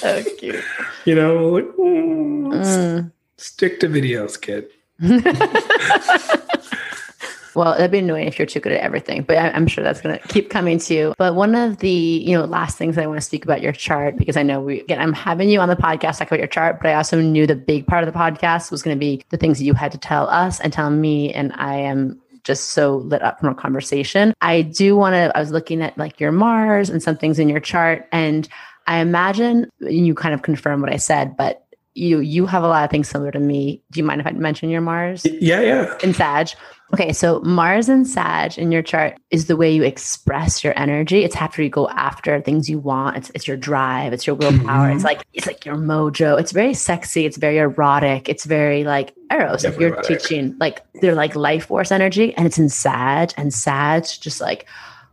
So 0.02 0.24
cute. 0.40 0.64
you 1.06 1.14
know, 1.14 1.50
like, 1.50 1.66
ooh, 1.78 2.54
s- 2.54 3.06
stick 3.38 3.80
to 3.82 3.88
videos, 3.88 4.40
kid. 4.42 4.68
Well, 7.56 7.72
that'd 7.72 7.91
be 7.91 7.99
annoying 7.99 8.28
if 8.28 8.39
you're 8.39 8.45
too 8.45 8.60
good 8.60 8.72
at 8.72 8.82
everything, 8.82 9.24
but 9.24 9.38
I'm 9.38 9.68
sure 9.68 9.84
that's 9.84 10.02
going 10.02 10.18
to 10.18 10.28
keep 10.28 10.49
coming 10.49 10.80
to 10.80 10.93
you. 10.93 11.14
But 11.18 11.36
one 11.36 11.56
of 11.56 11.78
the, 11.78 11.89
you 11.89 12.38
know, 12.38 12.45
last 12.45 12.78
things 12.78 12.97
I 12.97 13.06
want 13.08 13.18
to 13.18 13.26
speak 13.26 13.43
about 13.43 13.62
your 13.62 13.72
chart, 13.72 14.18
because 14.18 14.38
I 14.38 14.43
know 14.43 14.62
we, 14.62 14.82
again, 14.82 14.99
I'm 14.99 15.14
having 15.14 15.49
you 15.49 15.60
on 15.60 15.70
the 15.70 15.76
podcast 15.76 16.20
talk 16.20 16.28
about 16.28 16.39
your 16.39 16.47
chart, 16.47 16.80
but 16.82 16.89
I 16.89 16.95
also 16.95 17.22
knew 17.22 17.45
the 17.45 17.56
big 17.56 17.88
part 17.88 18.08
of 18.08 18.14
the 18.14 18.18
podcast 18.18 18.72
was 18.72 18.82
going 18.82 18.95
to 18.95 18.99
be 18.99 19.24
the 19.30 19.38
things 19.38 19.62
you 19.62 19.74
had 19.74 19.91
to 19.91 19.97
tell 19.97 20.30
us 20.30 20.60
and 20.60 20.72
tell 20.72 20.89
me. 20.89 21.34
And 21.34 21.52
I 21.56 21.76
am 21.76 22.22
just 22.43 22.72
so 22.72 22.97
lit 22.97 23.22
up 23.22 23.39
from 23.39 23.49
our 23.49 23.56
conversation. 23.56 24.34
I 24.41 24.62
do 24.62 24.95
want 24.95 25.14
to, 25.14 25.36
I 25.36 25.39
was 25.39 25.52
looking 25.52 25.82
at 25.82 25.97
like 25.97 26.20
your 26.20 26.32
Mars 26.32 26.89
and 26.89 27.04
some 27.04 27.18
things 27.18 27.39
in 27.39 27.49
your 27.49 27.60
chart. 27.60 28.08
And 28.12 28.47
I 28.88 28.97
imagine 28.97 29.70
and 29.80 30.08
you 30.08 30.16
kind 30.16 30.34
of 30.34 30.41
confirm 30.41 30.82
what 30.82 30.91
I 30.91 30.97
said, 30.97 31.38
but 31.38 31.66
you, 31.93 32.20
you 32.20 32.45
have 32.45 32.64
a 32.64 32.68
lot 32.68 32.86
of 32.86 32.89
things 32.89 33.10
similar 33.10 33.32
to 33.32 33.39
me. 33.39 33.84
Do 33.91 33.99
you 33.99 34.06
mind 34.06 34.22
if 34.22 34.28
I 34.28 34.32
mention 34.32 34.70
your 34.70 34.82
Mars? 34.82 35.26
Yeah, 35.26 35.62
yeah. 35.62 35.97
in 36.02 36.14
Sag. 36.14 36.49
Okay, 36.94 37.14
so 37.14 37.39
Mars 37.42 37.88
and 37.88 38.06
Sag 38.06 38.58
in 38.58 38.72
your 38.72 38.82
chart 38.82 39.18
is 39.30 39.46
the 39.46 39.56
way 39.56 39.72
you 39.72 39.84
express 39.84 40.64
your 40.64 40.78
energy. 40.78 41.24
It's 41.24 41.36
after 41.38 41.64
you 41.64 41.70
go 41.70 41.88
after 41.89 42.42
things 42.42 42.70
you 42.70 42.80
want. 42.80 43.16
It's 43.18 43.32
it's 43.34 43.48
your 43.48 43.56
drive. 43.58 44.12
It's 44.12 44.28
your 44.28 44.36
willpower. 44.36 44.89
Mhm. 44.89 44.96
It's 44.96 45.04
like 45.04 45.24
it's 45.34 45.48
like 45.48 45.66
your 45.66 45.76
mojo. 45.76 46.39
It's 46.39 46.52
very 46.52 46.74
sexy. 46.74 47.26
It's 47.26 47.38
very 47.38 47.60
erotic. 47.60 48.28
It's 48.28 48.44
very 48.44 48.84
like 48.84 49.14
eros. 49.32 49.64
If 49.64 49.78
you're 49.80 49.94
erotic. 49.94 50.20
teaching 50.20 50.56
like 50.60 50.82
they're 50.96 51.16
like 51.16 51.36
life 51.36 51.66
force 51.68 51.92
energy, 51.92 52.34
and 52.36 52.46
it's 52.46 52.60
in 52.60 52.68
Sag, 52.70 53.32
and 53.38 53.54
Sag 53.54 54.06
just 54.20 54.42
like 54.42 54.68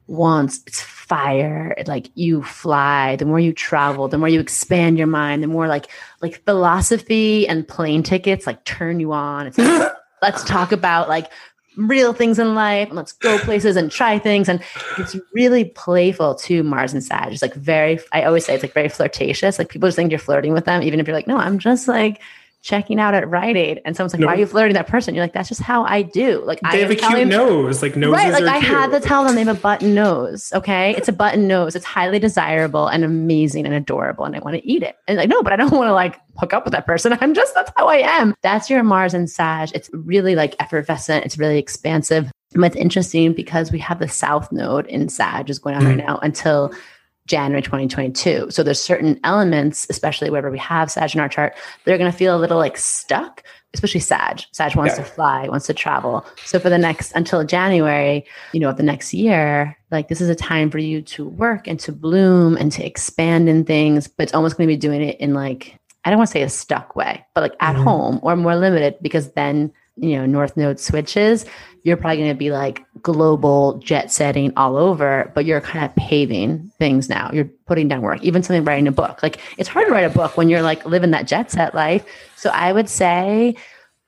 wants 0.08 0.62
it's 0.66 0.80
fire 0.80 1.74
It, 1.76 1.86
like 1.86 2.10
you 2.14 2.42
fly 2.42 3.16
the 3.16 3.26
more 3.26 3.38
you 3.38 3.52
travel 3.52 4.08
the 4.08 4.16
more 4.16 4.28
you 4.28 4.40
expand 4.40 4.96
your 4.96 5.06
mind 5.06 5.42
the 5.42 5.46
more 5.46 5.68
like 5.68 5.88
like 6.22 6.42
philosophy 6.46 7.46
and 7.46 7.68
plane 7.68 8.02
tickets 8.02 8.46
like 8.46 8.64
turn 8.64 9.00
you 9.00 9.12
on 9.12 9.46
it's 9.48 9.58
like, 9.58 9.92
let's 10.22 10.42
talk 10.44 10.72
about 10.72 11.10
like 11.10 11.30
real 11.78 12.12
things 12.12 12.38
in 12.38 12.54
life 12.54 12.88
and 12.88 12.96
let's 12.96 13.12
go 13.12 13.38
places 13.38 13.76
and 13.76 13.90
try 13.90 14.18
things. 14.18 14.48
And 14.48 14.62
it's 14.98 15.16
really 15.32 15.64
playful 15.64 16.34
too 16.34 16.62
mars 16.62 16.92
and 16.92 17.02
sag. 17.02 17.32
It's 17.32 17.42
like 17.42 17.54
very 17.54 18.00
i 18.12 18.24
always 18.24 18.44
say 18.44 18.54
it's 18.54 18.64
like 18.64 18.74
very 18.74 18.88
flirtatious. 18.88 19.58
Like 19.58 19.68
people 19.68 19.88
just 19.88 19.96
think 19.96 20.10
you're 20.10 20.18
flirting 20.18 20.52
with 20.52 20.64
them 20.64 20.82
even 20.82 21.00
if 21.00 21.06
you're 21.06 21.16
like 21.16 21.26
no 21.26 21.36
i'm 21.36 21.58
just 21.58 21.88
like 21.88 22.20
checking 22.62 22.98
out 22.98 23.14
at 23.14 23.28
Rite 23.28 23.56
Aid 23.56 23.80
and 23.84 23.96
someone's 23.96 24.12
like 24.12 24.20
No. 24.20 24.26
why 24.26 24.34
are 24.34 24.38
you 24.38 24.46
flirting 24.46 24.74
that 24.74 24.88
person 24.88 25.14
you're 25.14 25.24
like 25.24 25.32
that's 25.32 25.48
just 25.48 25.62
how 25.62 25.84
i 25.84 26.02
do 26.02 26.42
like 26.44 26.58
I 26.64 26.72
They 26.72 26.80
have 26.82 26.90
a 26.90 26.96
cute 26.96 27.28
nose. 27.28 27.82
Like 27.82 27.96
noses 27.96 28.12
Right, 28.12 28.32
like 28.32 28.44
I 28.44 28.60
cute. 28.60 28.72
had 28.72 28.90
to 28.90 29.00
tell 29.00 29.24
them 29.24 29.34
they 29.34 29.44
have 29.44 29.56
a 29.56 29.60
button 29.60 29.94
nose. 29.94 30.52
Okay, 30.54 30.94
it's 30.96 31.08
a 31.08 31.12
button 31.12 31.46
nose. 31.46 31.76
It's 31.76 31.84
highly 31.84 32.18
desirable 32.18 32.88
and 32.88 33.04
amazing 33.04 33.66
and 33.66 33.74
adorable, 33.74 34.24
and 34.24 34.34
I 34.34 34.40
want 34.40 34.56
to 34.56 34.66
eat 34.66 34.82
it. 34.82 34.96
And 35.06 35.16
like, 35.16 35.28
no, 35.28 35.42
but 35.42 35.52
I 35.52 35.56
don't 35.56 35.70
want 35.72 35.88
to 35.88 35.92
like 35.92 36.18
hook 36.36 36.52
up 36.52 36.64
with 36.64 36.72
that 36.72 36.86
person. 36.86 37.16
I'm 37.20 37.34
just 37.34 37.54
that's 37.54 37.70
how 37.76 37.88
I 37.88 37.96
am. 37.96 38.34
That's 38.42 38.68
your 38.70 38.82
Mars 38.82 39.14
and 39.14 39.28
Sag. 39.30 39.70
It's 39.74 39.90
really 39.92 40.34
like 40.34 40.54
effervescent. 40.60 41.24
It's 41.24 41.38
really 41.38 41.58
expansive. 41.58 42.30
And 42.54 42.64
it's 42.64 42.76
interesting 42.76 43.34
because 43.34 43.70
we 43.70 43.78
have 43.80 43.98
the 43.98 44.08
South 44.08 44.50
Node 44.52 44.86
in 44.86 45.08
Sag 45.08 45.50
is 45.50 45.58
going 45.58 45.76
on 45.76 45.84
right 45.84 45.98
mm. 45.98 46.06
now 46.06 46.18
until 46.22 46.72
January 47.28 47.62
2022. 47.62 48.50
So 48.50 48.62
there's 48.62 48.80
certain 48.82 49.20
elements, 49.22 49.86
especially 49.90 50.30
wherever 50.30 50.50
we 50.50 50.58
have 50.58 50.90
Sag 50.90 51.14
in 51.14 51.20
our 51.20 51.28
chart, 51.28 51.54
they're 51.84 51.98
going 51.98 52.10
to 52.10 52.16
feel 52.16 52.36
a 52.36 52.40
little 52.40 52.58
like 52.58 52.76
stuck, 52.76 53.44
especially 53.74 54.00
Sag. 54.00 54.42
Sag 54.52 54.74
wants 54.74 54.96
Yeah. 54.98 55.04
to 55.04 55.10
fly, 55.10 55.48
wants 55.48 55.66
to 55.66 55.74
travel. 55.74 56.26
So 56.44 56.58
for 56.58 56.70
the 56.70 56.78
next 56.78 57.12
until 57.12 57.44
January, 57.44 58.24
you 58.52 58.60
know, 58.60 58.70
of 58.70 58.76
the 58.78 58.82
next 58.82 59.14
year, 59.14 59.76
like 59.90 60.08
this 60.08 60.20
is 60.20 60.28
a 60.28 60.34
time 60.34 60.70
for 60.70 60.78
you 60.78 61.02
to 61.02 61.28
work 61.28 61.68
and 61.68 61.78
to 61.80 61.92
bloom 61.92 62.56
and 62.56 62.72
to 62.72 62.84
expand 62.84 63.48
in 63.48 63.64
things, 63.64 64.08
but 64.08 64.24
it's 64.24 64.34
almost 64.34 64.56
going 64.56 64.66
to 64.68 64.72
be 64.72 64.76
doing 64.78 65.02
it 65.02 65.20
in 65.20 65.34
like 65.34 65.78
I 66.04 66.10
don't 66.10 66.18
want 66.18 66.28
to 66.28 66.32
say 66.32 66.42
a 66.42 66.48
stuck 66.48 66.96
way, 66.96 67.26
but 67.34 67.42
like 67.42 67.54
at 67.60 67.76
Mhm. 67.76 67.84
home 67.84 68.20
or 68.22 68.34
more 68.36 68.56
limited 68.56 68.96
because 69.02 69.32
then 69.32 69.70
you 70.00 70.16
know 70.16 70.26
North 70.26 70.56
Node 70.56 70.80
switches, 70.80 71.44
you're 71.82 71.96
probably 71.96 72.18
going 72.18 72.30
to 72.30 72.34
be 72.34 72.50
like 72.50 72.84
global 73.02 73.78
jet 73.78 74.10
setting 74.12 74.52
all 74.56 74.76
over, 74.76 75.30
but 75.34 75.44
you're 75.44 75.60
kind 75.60 75.84
of 75.84 75.94
paving 75.96 76.70
things 76.78 77.08
now. 77.08 77.30
You're 77.32 77.50
putting 77.66 77.88
down 77.88 78.02
work, 78.02 78.22
even 78.22 78.42
something 78.42 78.64
writing 78.64 78.86
a 78.88 78.92
book. 78.92 79.22
Like 79.22 79.40
it's 79.58 79.68
hard 79.68 79.86
to 79.86 79.92
write 79.92 80.04
a 80.04 80.10
book 80.10 80.36
when 80.36 80.48
you're 80.48 80.62
like 80.62 80.84
living 80.84 81.10
that 81.12 81.26
jet 81.26 81.50
set 81.50 81.74
life. 81.74 82.04
So 82.36 82.50
I 82.50 82.72
would 82.72 82.88
say 82.88 83.54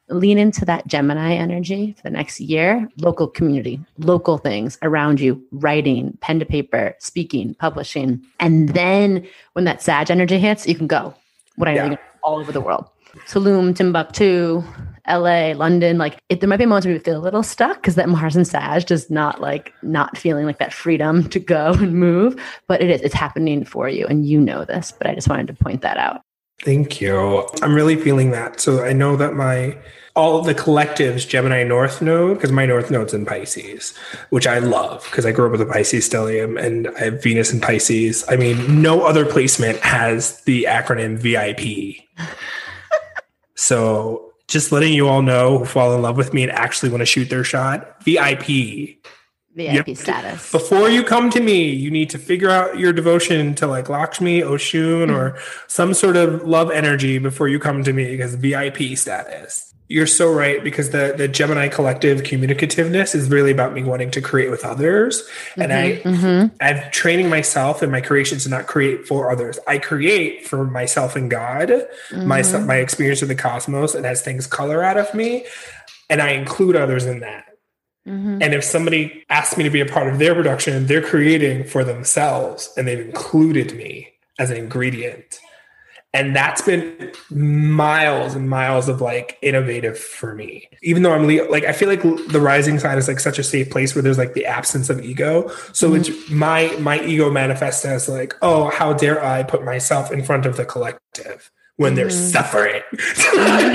lean 0.09 0.39
into 0.39 0.65
that 0.65 0.87
Gemini 0.89 1.35
energy 1.35 1.95
for 1.97 2.03
the 2.03 2.11
next 2.11 2.41
year, 2.41 2.89
local 2.99 3.29
community, 3.29 3.81
local 3.99 4.39
things 4.39 4.77
around 4.83 5.21
you, 5.21 5.43
writing, 5.53 6.19
pen 6.21 6.41
to 6.41 6.45
paper, 6.45 6.97
speaking, 6.99 7.55
publishing. 7.55 8.21
And 8.41 8.71
then 8.71 9.27
when 9.53 9.65
that 9.67 9.83
Sag 9.83 10.11
energy 10.11 10.39
hits, 10.39 10.67
you 10.67 10.75
can 10.75 10.89
go. 10.89 11.15
What 11.57 11.69
I 11.69 11.75
Yeah. 11.75 11.97
all 12.23 12.39
over 12.39 12.53
the 12.53 12.61
world. 12.61 12.87
Tulum, 13.29 13.75
Timbuktu, 13.75 14.63
LA, 15.11 15.53
London, 15.53 15.99
like 15.99 16.19
it, 16.29 16.41
there 16.41 16.49
might 16.49 16.59
be 16.59 16.67
moments 16.67 16.87
where 16.87 16.95
you 16.95 17.01
feel 17.01 17.19
a 17.19 17.21
little 17.21 17.43
stuck 17.43 17.77
because 17.77 17.95
that 17.97 18.09
Mars 18.09 18.37
and 18.37 18.47
Sag 18.47 18.87
does 18.87 19.11
not 19.11 19.41
like 19.41 19.73
not 19.83 20.17
feeling 20.17 20.47
like 20.47 20.59
that 20.59 20.73
freedom 20.73 21.29
to 21.31 21.39
go 21.39 21.73
and 21.79 21.95
move, 21.95 22.41
but 22.67 22.81
it 22.81 22.91
is, 22.91 23.01
it's 23.03 23.15
happening 23.15 23.65
for 23.65 23.89
you. 23.89 24.07
And 24.07 24.27
you 24.27 24.41
know 24.41 24.65
this, 24.65 24.93
but 24.93 25.07
I 25.07 25.15
just 25.15 25.29
wanted 25.29 25.47
to 25.49 25.55
point 25.55 25.83
that 25.83 25.97
out. 25.97 26.23
Thank 26.63 27.01
you. 27.01 27.49
I'm 27.63 27.75
really 27.75 27.97
feeling 27.97 28.33
that. 28.33 28.61
So 28.61 28.85
I 28.85 28.93
know 28.93 29.17
that 29.17 29.35
my 29.35 29.79
all 30.15 30.39
of 30.39 30.45
the 30.45 30.55
collectives 30.55 31.27
Gemini 31.27 31.63
North 31.63 32.03
Node 32.03 32.37
because 32.37 32.53
my 32.53 32.67
North 32.67 32.91
Node's 32.91 33.15
in 33.15 33.25
Pisces, 33.25 33.97
which 34.31 34.47
I 34.47 34.59
love 34.59 35.05
because 35.05 35.25
I 35.25 35.33
grew 35.33 35.47
up 35.47 35.53
with 35.53 35.61
a 35.63 35.67
Pisces 35.67 36.09
stellium 36.09 36.61
and 36.61 36.89
I 36.97 37.05
have 37.05 37.23
Venus 37.23 37.53
in 37.53 37.61
Pisces. 37.61 38.25
I 38.29 38.37
mean, 38.37 38.83
no 38.83 39.03
other 39.03 39.25
placement 39.25 39.79
has 39.79 40.41
the 40.43 40.65
acronym 40.65 41.17
VIP. 41.17 42.05
so 43.55 44.30
just 44.51 44.73
letting 44.73 44.93
you 44.93 45.09
all 45.09 45.23
know 45.23 45.59
who 45.59 45.65
fall 45.65 45.95
in 45.95 46.03
love 46.03 46.17
with 46.17 46.35
me 46.35 46.43
and 46.43 46.53
actually 46.53 46.91
want 46.91 47.01
to 47.01 47.07
shoot 47.07 47.31
their 47.31 47.45
shot, 47.45 48.03
VIP. 48.03 48.99
VIP 49.55 49.89
Yep. 49.89 49.97
status. 49.97 50.53
Before 50.53 50.89
you 50.89 51.03
come 51.03 51.29
to 51.31 51.41
me, 51.41 51.71
you 51.71 51.91
need 51.91 52.11
to 52.11 52.19
figure 52.19 52.51
out 52.51 52.79
your 52.79 52.93
devotion 52.93 53.55
to 53.57 53.67
like 53.67 53.89
Lakshmi, 53.89 54.43
Oshun, 54.43 55.13
or 55.15 55.37
some 55.67 55.93
sort 55.95 56.17
of 56.17 56.45
love 56.47 56.71
energy 56.71 57.19
before 57.19 57.49
you 57.49 57.59
come 57.59 57.83
to 57.85 57.93
me 57.93 58.05
because 58.11 58.35
VIP 58.37 58.97
status. 58.97 59.67
You're 59.89 60.07
so 60.07 60.33
right 60.33 60.63
because 60.63 60.91
the 60.91 61.15
the 61.17 61.27
Gemini 61.27 61.67
collective 61.67 62.23
communicativeness 62.23 63.13
is 63.13 63.29
really 63.29 63.51
about 63.51 63.75
me 63.75 63.83
wanting 63.83 64.13
to 64.13 64.21
create 64.21 64.49
with 64.49 64.65
others, 64.65 65.25
and 65.57 65.73
I 65.73 66.01
Mhm. 66.05 66.53
I'm 66.61 66.81
training 66.93 67.29
myself 67.29 67.83
and 67.83 67.91
my 67.91 68.01
creations 68.01 68.45
to 68.45 68.51
not 68.51 68.69
create 68.69 69.09
for 69.09 69.33
others. 69.33 69.59
I 69.67 69.79
create 69.79 70.47
for 70.47 70.65
myself 70.65 71.17
and 71.17 71.29
God, 71.29 71.73
my 72.25 72.43
Mhm. 72.43 72.67
my 72.67 72.77
experience 72.77 73.21
of 73.23 73.27
the 73.27 73.35
cosmos, 73.35 73.97
and 73.97 74.07
as 74.07 74.21
things 74.23 74.47
color 74.47 74.81
out 74.85 74.97
of 74.97 75.13
me, 75.13 75.45
and 76.09 76.23
I 76.23 76.31
include 76.35 76.77
others 76.77 77.05
in 77.05 77.19
that. 77.21 77.47
Mm-hmm. 78.07 78.43
And 78.43 78.55
if 78.55 78.65
somebody 78.65 79.25
asks 79.29 79.57
me 79.57 79.65
to 79.65 79.71
be 79.71 79.81
a 79.81 79.87
part 79.87 80.09
of 80.09 80.19
their 80.19 80.35
production, 80.35 80.87
they're 80.87 81.03
creating 81.03 81.65
for 81.65 81.85
themselves 81.85 82.73
and 82.77 82.89
they've 82.89 83.01
included 83.01 83.77
me 83.77 84.15
as 84.39 84.51
an 84.51 84.57
ingredient. 84.57 85.41
And 86.13 86.35
that's 86.35 86.61
been 86.63 87.13
miles 87.31 88.35
and 88.35 88.51
miles 88.51 88.89
of 88.89 89.01
like 89.01 89.39
innovative 89.43 89.97
for 89.97 90.35
me. 90.35 90.69
Even 90.83 91.05
though 91.05 91.13
I'm 91.13 91.25
le- 91.27 91.49
like, 91.49 91.65
I 91.65 91.73
feel 91.73 91.89
like 91.89 92.03
the 92.03 92.41
rising 92.41 92.81
sign 92.81 92.99
is 92.99 93.07
like 93.07 93.21
such 93.21 93.39
a 93.39 93.45
safe 93.45 93.71
place 93.71 93.95
where 93.95 94.03
there's 94.03 94.19
like 94.19 94.35
the 94.35 94.45
absence 94.45 94.91
of 94.91 95.05
ego. 95.05 95.49
So 95.73 95.91
mm-hmm. 95.91 96.01
it's 96.01 96.31
my 96.31 96.75
my 96.81 97.01
ego 97.01 97.31
manifests 97.31 97.85
as 97.85 98.09
like, 98.09 98.35
oh, 98.43 98.71
how 98.71 98.93
dare 98.93 99.25
I 99.25 99.45
put 99.45 99.65
myself 99.65 100.11
in 100.11 100.25
front 100.25 100.47
of 100.47 100.57
the 100.57 100.65
collective 100.65 101.53
when 101.77 101.95
they're 101.95 102.09
mm-hmm. 102.09 102.33
suffering? 102.33 102.83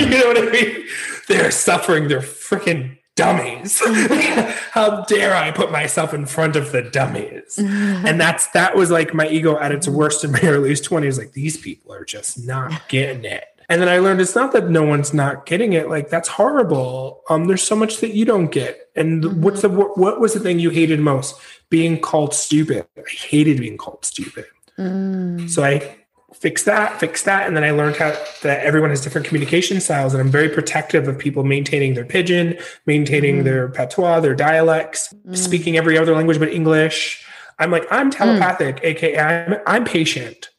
you 0.02 0.18
know 0.18 0.26
what 0.26 0.36
I 0.36 0.50
mean? 0.50 0.86
They're 1.28 1.50
suffering. 1.50 2.08
They're 2.08 2.20
freaking 2.20 2.98
dummies. 3.16 3.82
How 4.70 5.02
dare 5.04 5.34
I 5.34 5.50
put 5.50 5.72
myself 5.72 6.14
in 6.14 6.26
front 6.26 6.54
of 6.54 6.70
the 6.70 6.82
dummies? 6.82 7.58
and 7.58 8.20
that's 8.20 8.46
that 8.48 8.76
was 8.76 8.90
like 8.90 9.12
my 9.12 9.26
ego 9.26 9.58
at 9.58 9.72
its 9.72 9.88
worst 9.88 10.22
in 10.22 10.32
my 10.32 10.40
early 10.44 10.70
20s. 10.70 11.18
Like 11.18 11.32
these 11.32 11.56
people 11.56 11.92
are 11.92 12.04
just 12.04 12.46
not 12.46 12.88
getting 12.88 13.24
it. 13.24 13.44
And 13.68 13.82
then 13.82 13.88
I 13.88 13.98
learned 13.98 14.20
it's 14.20 14.36
not 14.36 14.52
that 14.52 14.70
no 14.70 14.84
one's 14.84 15.12
not 15.12 15.44
getting 15.44 15.72
it. 15.72 15.88
Like 15.88 16.08
that's 16.08 16.28
horrible. 16.28 17.22
Um, 17.28 17.46
there's 17.46 17.64
so 17.64 17.74
much 17.74 17.98
that 17.98 18.14
you 18.14 18.24
don't 18.24 18.52
get. 18.52 18.78
And 18.94 19.24
mm-hmm. 19.24 19.42
what's 19.42 19.62
the 19.62 19.68
what 19.68 20.20
was 20.20 20.34
the 20.34 20.40
thing 20.40 20.60
you 20.60 20.70
hated 20.70 21.00
most? 21.00 21.34
Being 21.68 22.00
called 22.00 22.32
stupid. 22.32 22.86
I 22.96 23.02
hated 23.10 23.58
being 23.58 23.76
called 23.76 24.04
stupid. 24.04 24.44
Mm. 24.78 25.50
So 25.50 25.64
I 25.64 25.96
fix 26.40 26.64
that, 26.64 27.00
fix 27.00 27.22
that. 27.22 27.46
And 27.46 27.56
then 27.56 27.64
I 27.64 27.70
learned 27.70 27.96
how 27.96 28.10
that 28.42 28.64
everyone 28.64 28.90
has 28.90 29.00
different 29.00 29.26
communication 29.26 29.80
styles. 29.80 30.12
And 30.12 30.20
I'm 30.20 30.30
very 30.30 30.48
protective 30.48 31.08
of 31.08 31.18
people 31.18 31.44
maintaining 31.44 31.94
their 31.94 32.04
pidgin, 32.04 32.58
maintaining 32.86 33.40
mm. 33.40 33.44
their 33.44 33.68
patois, 33.68 34.20
their 34.20 34.34
dialects, 34.34 35.12
mm. 35.26 35.36
speaking 35.36 35.76
every 35.76 35.96
other 35.96 36.14
language 36.14 36.38
but 36.38 36.48
English. 36.48 37.24
I'm 37.58 37.70
like, 37.70 37.86
I'm 37.90 38.10
telepathic, 38.10 38.76
mm. 38.76 38.84
aka 38.84 39.18
I'm, 39.18 39.58
I'm 39.66 39.84
patient. 39.84 40.50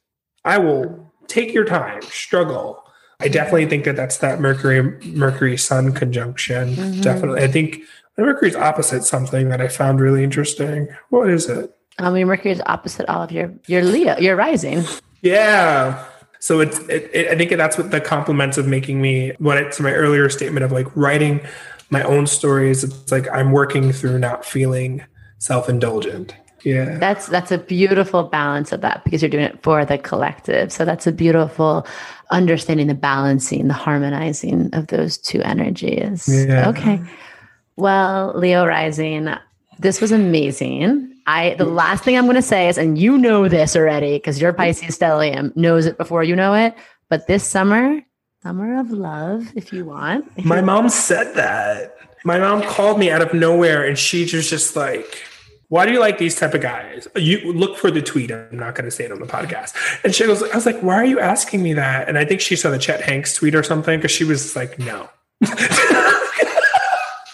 I 0.43 0.57
will 0.57 1.13
take 1.27 1.53
your 1.53 1.65
time, 1.65 2.01
struggle. 2.03 2.83
I 3.19 3.27
definitely 3.27 3.65
think 3.65 3.83
that 3.85 3.95
that's 3.95 4.17
that 4.17 4.39
Mercury 4.39 4.81
Mercury 5.07 5.57
Sun 5.57 5.93
conjunction. 5.93 6.75
Mm-hmm. 6.75 7.01
Definitely, 7.01 7.41
I 7.41 7.47
think 7.47 7.81
Mercury's 8.15 8.55
opposite 8.55 9.03
something 9.03 9.49
that 9.49 9.59
I 9.59 9.67
found 9.67 9.99
really 9.99 10.23
interesting. 10.23 10.87
What 11.09 11.29
is 11.29 11.49
it? 11.49 11.75
I 11.97 12.11
mean, 12.11 12.27
Mercury 12.27 12.51
is 12.51 12.61
opposite 12.67 13.09
all 13.09 13.23
of 13.23 13.31
your 13.31 13.51
your 13.65 13.83
Leo, 13.83 14.17
your 14.19 14.35
rising. 14.35 14.83
Yeah. 15.21 16.03
So 16.39 16.59
it's, 16.59 16.79
it, 16.87 17.09
it, 17.13 17.27
I 17.29 17.35
think 17.35 17.51
that's 17.51 17.77
what 17.77 17.91
the 17.91 17.99
compliments 17.99 18.57
of 18.57 18.67
making 18.67 19.01
me, 19.01 19.33
what 19.39 19.57
it's 19.57 19.79
my 19.79 19.93
earlier 19.93 20.29
statement 20.29 20.63
of 20.63 20.71
like 20.71 20.87
writing 20.95 21.41
my 21.89 22.03
own 22.03 22.27
stories. 22.27 22.83
It's 22.83 23.11
like 23.11 23.27
I'm 23.31 23.51
working 23.51 23.91
through 23.91 24.19
not 24.19 24.45
feeling 24.45 25.03
self 25.39 25.69
indulgent. 25.69 26.35
Yeah. 26.63 26.97
That's, 26.97 27.27
that's 27.27 27.51
a 27.51 27.57
beautiful 27.57 28.23
balance 28.23 28.71
of 28.71 28.81
that 28.81 29.03
because 29.03 29.21
you're 29.21 29.29
doing 29.29 29.45
it 29.45 29.61
for 29.63 29.85
the 29.85 29.97
collective. 29.97 30.71
So 30.71 30.85
that's 30.85 31.07
a 31.07 31.11
beautiful 31.11 31.87
understanding 32.29 32.87
the 32.87 32.95
balancing, 32.95 33.67
the 33.67 33.73
harmonizing 33.73 34.73
of 34.73 34.87
those 34.87 35.17
two 35.17 35.41
energies. 35.43 36.27
Yeah. 36.27 36.69
Okay. 36.69 37.01
Well, 37.77 38.33
Leo 38.35 38.65
rising, 38.65 39.29
this 39.79 40.01
was 40.01 40.11
amazing. 40.11 41.13
I 41.27 41.55
the 41.55 41.65
last 41.65 42.05
thing 42.05 42.17
I'm 42.17 42.23
going 42.23 42.35
to 42.37 42.41
say 42.41 42.69
is, 42.69 42.77
and 42.77 42.97
you 42.97 43.17
know 43.17 43.49
this 43.49 43.75
already 43.75 44.17
because 44.17 44.39
your 44.41 44.53
Pisces 44.53 44.97
stellium 44.97 45.55
knows 45.57 45.85
it 45.85 45.97
before 45.97 46.23
you 46.23 46.35
know 46.35 46.53
it. 46.53 46.73
But 47.09 47.27
this 47.27 47.45
summer, 47.45 48.01
summer 48.41 48.79
of 48.79 48.91
love, 48.91 49.51
if 49.55 49.73
you 49.73 49.85
want. 49.85 50.31
If 50.37 50.45
My 50.45 50.61
mom 50.61 50.87
said 50.89 51.35
that. 51.35 51.95
My 52.23 52.39
mom 52.39 52.63
called 52.63 52.97
me 52.97 53.11
out 53.11 53.21
of 53.21 53.33
nowhere, 53.33 53.85
and 53.85 53.97
she 53.97 54.21
was 54.21 54.49
just 54.49 54.75
like, 54.75 55.21
"Why 55.67 55.85
do 55.85 55.91
you 55.91 55.99
like 55.99 56.17
these 56.17 56.35
type 56.35 56.53
of 56.53 56.61
guys?" 56.61 57.07
You 57.15 57.53
look 57.53 57.77
for 57.77 57.91
the 57.91 58.01
tweet. 58.01 58.31
I'm 58.31 58.47
not 58.51 58.75
going 58.75 58.85
to 58.85 58.91
say 58.91 59.03
it 59.03 59.11
on 59.11 59.19
the 59.19 59.27
podcast. 59.27 59.75
And 60.03 60.15
she 60.15 60.25
goes, 60.25 60.41
"I 60.41 60.55
was 60.55 60.65
like, 60.65 60.79
why 60.79 60.95
are 60.95 61.05
you 61.05 61.19
asking 61.19 61.61
me 61.61 61.73
that?" 61.73 62.07
And 62.07 62.17
I 62.17 62.23
think 62.23 62.39
she 62.39 62.55
saw 62.55 62.69
the 62.69 62.79
Chet 62.79 63.01
Hanks 63.01 63.33
tweet 63.33 63.53
or 63.53 63.63
something 63.63 63.99
because 63.99 64.11
she 64.11 64.23
was 64.23 64.55
like, 64.55 64.79
"No." 64.79 65.09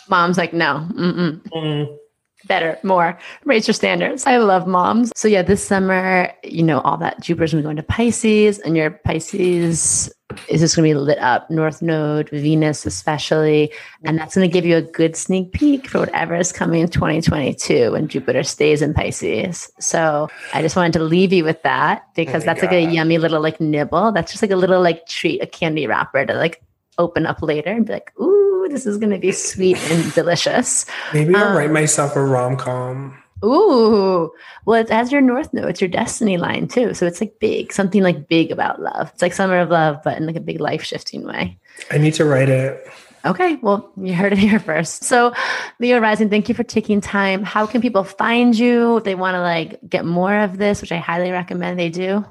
Mom's 0.10 0.38
like, 0.38 0.54
"No." 0.54 0.88
Mm 0.94 2.00
better, 2.46 2.78
more, 2.84 3.18
raise 3.46 3.68
your 3.68 3.74
standards. 3.74 4.26
I 4.26 4.38
love 4.38 4.68
moms. 4.68 5.12
So 5.16 5.28
yeah, 5.28 5.42
this 5.42 5.64
summer, 5.64 6.32
you 6.44 6.64
know, 6.64 6.82
all 6.82 6.98
that 6.98 7.22
Jupiter's 7.22 7.52
gonna 7.52 7.62
be 7.62 7.66
going 7.66 7.78
to 7.78 7.84
Pisces, 7.84 8.60
and 8.60 8.76
your 8.76 8.92
Pisces 8.92 10.14
is 10.50 10.62
just 10.62 10.76
gonna 10.76 10.88
be 10.88 10.94
lit 10.94 11.20
up, 11.20 11.50
North 11.50 11.82
Node, 11.82 12.30
Venus 12.30 12.86
especially, 12.86 13.72
and 14.04 14.18
that's 14.18 14.36
gonna 14.36 14.48
give 14.48 14.66
you 14.66 14.78
a 14.78 14.82
good 14.82 15.16
sneak 15.16 15.52
peek 15.54 15.88
for 15.88 16.00
whatever 16.00 16.36
is 16.36 16.52
coming 16.52 16.82
in 16.82 16.90
2022 16.90 17.92
when 17.92 18.08
Jupiter 18.08 18.44
stays 18.44 18.82
in 18.82 18.94
Pisces. 18.94 19.72
So 19.80 20.30
I 20.54 20.62
just 20.62 20.76
wanted 20.76 20.94
to 20.94 21.04
leave 21.04 21.34
you 21.34 21.44
with 21.44 21.62
that 21.64 22.08
because 22.16 22.44
oh 22.44 22.46
that's 22.46 22.62
God. 22.62 22.72
like 22.72 22.88
a 22.88 22.92
yummy 22.92 23.18
little 23.18 23.42
like 23.42 23.60
nibble. 23.62 24.12
That's 24.12 24.32
just 24.32 24.42
like 24.42 24.52
a 24.52 24.56
little 24.56 24.82
like 24.82 25.08
treat, 25.08 25.42
a 25.42 25.48
candy 25.48 25.88
wrapper 25.88 26.26
to 26.26 26.34
like 26.34 26.62
open 26.98 27.26
up 27.26 27.42
later 27.42 27.72
and 27.72 27.86
be 27.86 27.94
like, 27.94 28.12
ooh 28.20 28.53
this 28.74 28.86
is 28.86 28.98
going 28.98 29.12
to 29.12 29.20
be 29.20 29.32
sweet 29.32 29.78
and 29.90 30.14
delicious. 30.14 30.86
Maybe 31.14 31.34
I'll 31.36 31.50
um, 31.50 31.56
write 31.56 31.72
myself 31.72 32.16
a 32.16 32.24
rom 32.24 32.58
com. 32.58 33.18
Ooh, 33.44 34.32
well, 34.66 34.82
it 34.82 34.90
has 34.90 35.12
your 35.12 35.22
North 35.22 35.54
Node. 35.54 35.70
It's 35.70 35.82
your 35.82 35.90
destiny 35.90 36.38
line 36.38 36.68
too. 36.68 36.94
So 36.94 37.06
it's 37.06 37.20
like 37.20 37.40
big, 37.40 37.74
something 37.74 38.02
like 38.02 38.28
big 38.28 38.52
about 38.52 38.82
love. 38.82 39.12
It's 39.14 39.22
like 39.22 39.34
Summer 39.34 39.60
of 39.60 39.70
Love, 39.70 40.00
but 40.04 40.18
in 40.18 40.26
like 40.26 40.38
a 40.38 40.42
big 40.42 40.62
life 40.62 40.84
shifting 40.84 41.24
way. 41.24 41.58
I 41.92 41.98
need 41.98 42.14
to 42.16 42.26
write 42.26 42.50
it. 42.50 42.88
Okay, 43.26 43.56
well, 43.62 43.92
you 43.96 44.14
heard 44.14 44.34
it 44.34 44.38
here 44.38 44.60
first. 44.60 45.06
So, 45.06 45.34
Leo 45.80 46.00
Rising, 46.00 46.30
thank 46.30 46.50
you 46.50 46.56
for 46.56 46.64
taking 46.64 47.00
time. 47.00 47.44
How 47.44 47.66
can 47.66 47.80
people 47.82 48.04
find 48.04 48.58
you 48.58 48.98
if 48.98 49.06
they 49.06 49.16
want 49.16 49.36
to 49.36 49.42
like 49.42 49.80
get 49.88 50.06
more 50.06 50.36
of 50.36 50.58
this, 50.58 50.82
which 50.82 50.92
I 50.92 50.98
highly 50.98 51.32
recommend 51.32 51.80
they 51.80 51.90
do? 51.90 52.26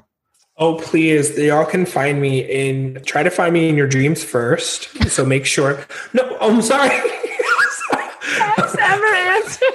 Oh, 0.57 0.75
please. 0.75 1.35
They 1.35 1.49
all 1.49 1.65
can 1.65 1.85
find 1.85 2.21
me 2.21 2.39
in, 2.41 3.01
try 3.05 3.23
to 3.23 3.31
find 3.31 3.53
me 3.53 3.69
in 3.69 3.75
your 3.75 3.87
dreams 3.87 4.23
first. 4.23 4.83
So 5.09 5.25
make 5.25 5.45
sure. 5.45 5.83
No, 6.13 6.37
I'm 6.39 6.61
sorry. 6.61 6.89
That's 8.57 8.75
never 8.75 9.05
answer. 9.05 9.65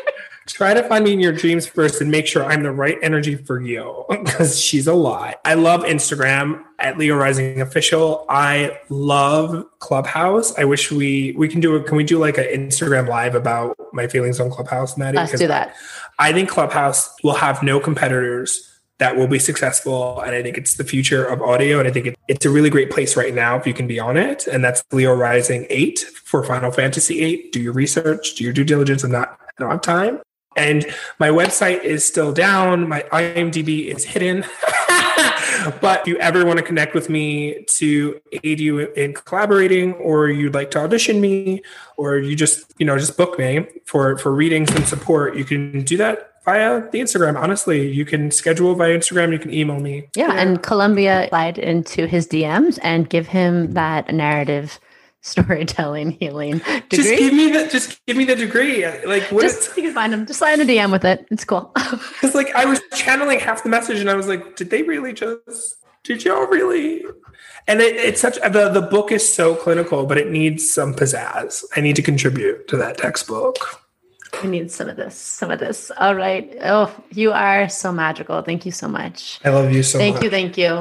Try 0.47 0.75
to 0.75 0.83
find 0.89 1.05
me 1.05 1.13
in 1.13 1.21
your 1.21 1.33
dreams 1.33 1.67
first 1.67 2.01
and 2.01 2.11
make 2.11 2.27
sure 2.27 2.45
I'm 2.45 2.63
the 2.63 2.73
right 2.73 2.97
energy 3.03 3.37
for 3.37 3.61
you 3.61 4.05
because 4.09 4.59
she's 4.59 4.87
a 4.87 4.95
lot. 4.95 5.41
I 5.45 5.55
love 5.55 5.83
Instagram 5.83 6.65
at 6.79 6.97
Leo 6.99 7.17
Rising 7.17 7.61
Official. 7.61 8.25
I 8.29 8.79
love 8.89 9.67
Clubhouse. 9.79 10.57
I 10.59 10.65
wish 10.65 10.91
we 10.91 11.33
we 11.37 11.49
can 11.49 11.61
do 11.61 11.77
it. 11.77 11.87
Can 11.87 11.97
we 11.97 12.03
do 12.03 12.19
like 12.19 12.39
an 12.39 12.47
Instagram 12.47 13.09
live 13.09 13.35
about 13.35 13.77
my 13.93 14.09
feelings 14.09 14.41
on 14.41 14.51
Clubhouse, 14.51 14.97
Madi? 14.97 15.17
Let's 15.17 15.39
do 15.39 15.47
that. 15.49 15.77
I 16.19 16.33
think 16.33 16.49
Clubhouse 16.49 17.15
will 17.23 17.35
have 17.35 17.63
no 17.63 17.79
competitors 17.79 18.78
that 18.99 19.17
will 19.17 19.27
be 19.27 19.39
successful. 19.39 20.21
And 20.21 20.35
I 20.35 20.43
think 20.43 20.59
it's 20.59 20.75
the 20.75 20.85
future 20.85 21.25
of 21.25 21.41
audio. 21.41 21.79
And 21.79 21.89
I 21.89 21.91
think 21.91 22.07
it, 22.07 22.19
it's 22.29 22.45
a 22.45 22.51
really 22.51 22.71
great 22.71 22.91
place 22.91 23.17
right 23.17 23.35
now 23.35 23.57
if 23.57 23.67
you 23.67 23.75
can 23.75 23.87
be 23.87 23.99
on 23.99 24.17
it. 24.17 24.47
And 24.47 24.63
that's 24.63 24.83
Leo 24.93 25.15
Rising 25.15 25.67
8 25.71 26.01
for 26.25 26.45
Final 26.45 26.71
Fantasy 26.71 27.21
8. 27.21 27.53
Do 27.53 27.61
your 27.61 27.73
research, 27.73 28.35
do 28.35 28.45
your 28.45 28.53
due 28.53 28.65
diligence. 28.65 29.05
I'm 29.05 29.13
not, 29.13 29.39
I 29.41 29.63
don't 29.63 29.71
have 29.71 29.81
time. 29.81 30.21
And 30.59 30.87
my 31.19 31.29
website 31.29 31.85
is 31.85 32.05
still 32.05 32.33
down. 32.33 32.89
My 32.89 33.03
IMDb 33.13 33.87
is 33.87 34.05
hidden. 34.05 34.45
but 35.81 36.01
if 36.01 36.07
you 36.07 36.19
ever 36.19 36.45
want 36.45 36.59
to 36.59 36.65
connect 36.65 36.95
with 36.95 37.09
me 37.09 37.65
to 37.65 38.21
aid 38.43 38.61
you 38.61 38.81
in 38.81 39.15
collaborating, 39.15 39.95
or 39.95 40.29
you'd 40.29 40.55
like 40.55 40.71
to 40.73 40.81
audition 40.81 41.21
me, 41.21 41.63
or 41.97 42.19
you 42.19 42.37
just, 42.37 42.75
you 42.79 42.87
know, 42.87 42.99
just 42.99 43.17
book 43.17 43.39
me 43.39 43.67
for 43.85 44.19
for 44.19 44.35
readings 44.35 44.71
and 44.75 44.87
support, 44.87 45.37
you 45.37 45.45
can 45.45 45.83
do 45.83 45.97
that 45.97 46.33
via 46.45 46.89
the 46.91 47.01
Instagram. 47.01 47.41
Honestly, 47.41 47.91
you 47.91 48.05
can 48.05 48.31
schedule 48.31 48.75
via 48.75 48.97
Instagram. 48.97 49.33
You 49.33 49.39
can 49.39 49.53
email 49.53 49.81
me. 49.81 50.09
Yeah, 50.17 50.33
and 50.33 50.63
Columbia 50.63 51.27
slide 51.29 51.59
into 51.59 52.07
his 52.07 52.27
DMs 52.27 52.79
and 52.83 53.09
give 53.09 53.29
him 53.29 53.73
that 53.73 54.13
narrative 54.13 54.81
storytelling 55.21 56.13
healing 56.13 56.59
degree. 56.59 56.83
Just 56.91 57.17
give 57.17 57.33
me 57.35 57.51
the 57.51 57.69
just 57.69 58.07
give 58.07 58.17
me 58.17 58.25
the 58.25 58.37
degree. 58.37 58.87
Like 59.05 59.25
what 59.25 59.43
just, 59.43 59.77
you 59.77 59.83
can 59.83 59.95
find 59.95 60.13
him. 60.13 60.27
Just 60.27 60.39
slide 60.39 60.61
in 60.61 60.69
a 60.69 60.73
DM 60.73 60.93
with 60.93 61.05
it. 61.05 61.27
It's 61.31 61.45
cool. 61.45 61.73
Because 61.91 62.35
like 62.35 62.55
I 62.55 62.65
was 62.65 62.81
channeling 62.95 63.41
half 63.41 63.63
the 63.63 63.69
message 63.69 64.01
and 64.01 64.11
I 64.11 64.15
was 64.15 64.29
like, 64.29 64.57
did 64.57 64.71
they 64.71 64.83
really 64.83 65.13
just 65.13 65.77
did 66.05 66.25
y'all 66.25 66.47
really 66.47 67.05
and 67.67 67.81
it, 67.81 67.97
it's 67.97 68.21
such 68.21 68.37
the 68.37 68.71
the 68.71 68.83
book 68.83 69.13
is 69.13 69.33
so 69.33 69.55
clinical, 69.55 70.07
but 70.07 70.19
it 70.19 70.31
needs 70.31 70.71
some 70.71 70.95
pizzazz. 70.95 71.65
I 71.77 71.81
need 71.81 71.97
to 71.97 72.03
contribute 72.03 72.69
to 72.69 72.77
that 72.79 72.97
textbook. 72.99 73.57
We 74.43 74.51
need 74.51 74.71
some 74.71 74.89
of 74.89 74.97
this, 74.97 75.17
some 75.17 75.51
of 75.51 75.59
this. 75.59 75.91
All 75.99 76.15
right. 76.15 76.57
Oh, 76.63 76.95
you 77.11 77.33
are 77.33 77.69
so 77.69 77.93
magical. 77.93 78.43
Thank 78.43 78.67
you 78.67 78.73
so 78.73 78.87
much. 78.89 79.41
I 79.45 79.51
love 79.51 79.73
you 79.73 79.83
so 79.83 79.99
thank 79.99 80.17
much. 80.17 80.25
you. 80.25 80.31
Thank 80.31 80.59
you. 80.59 80.81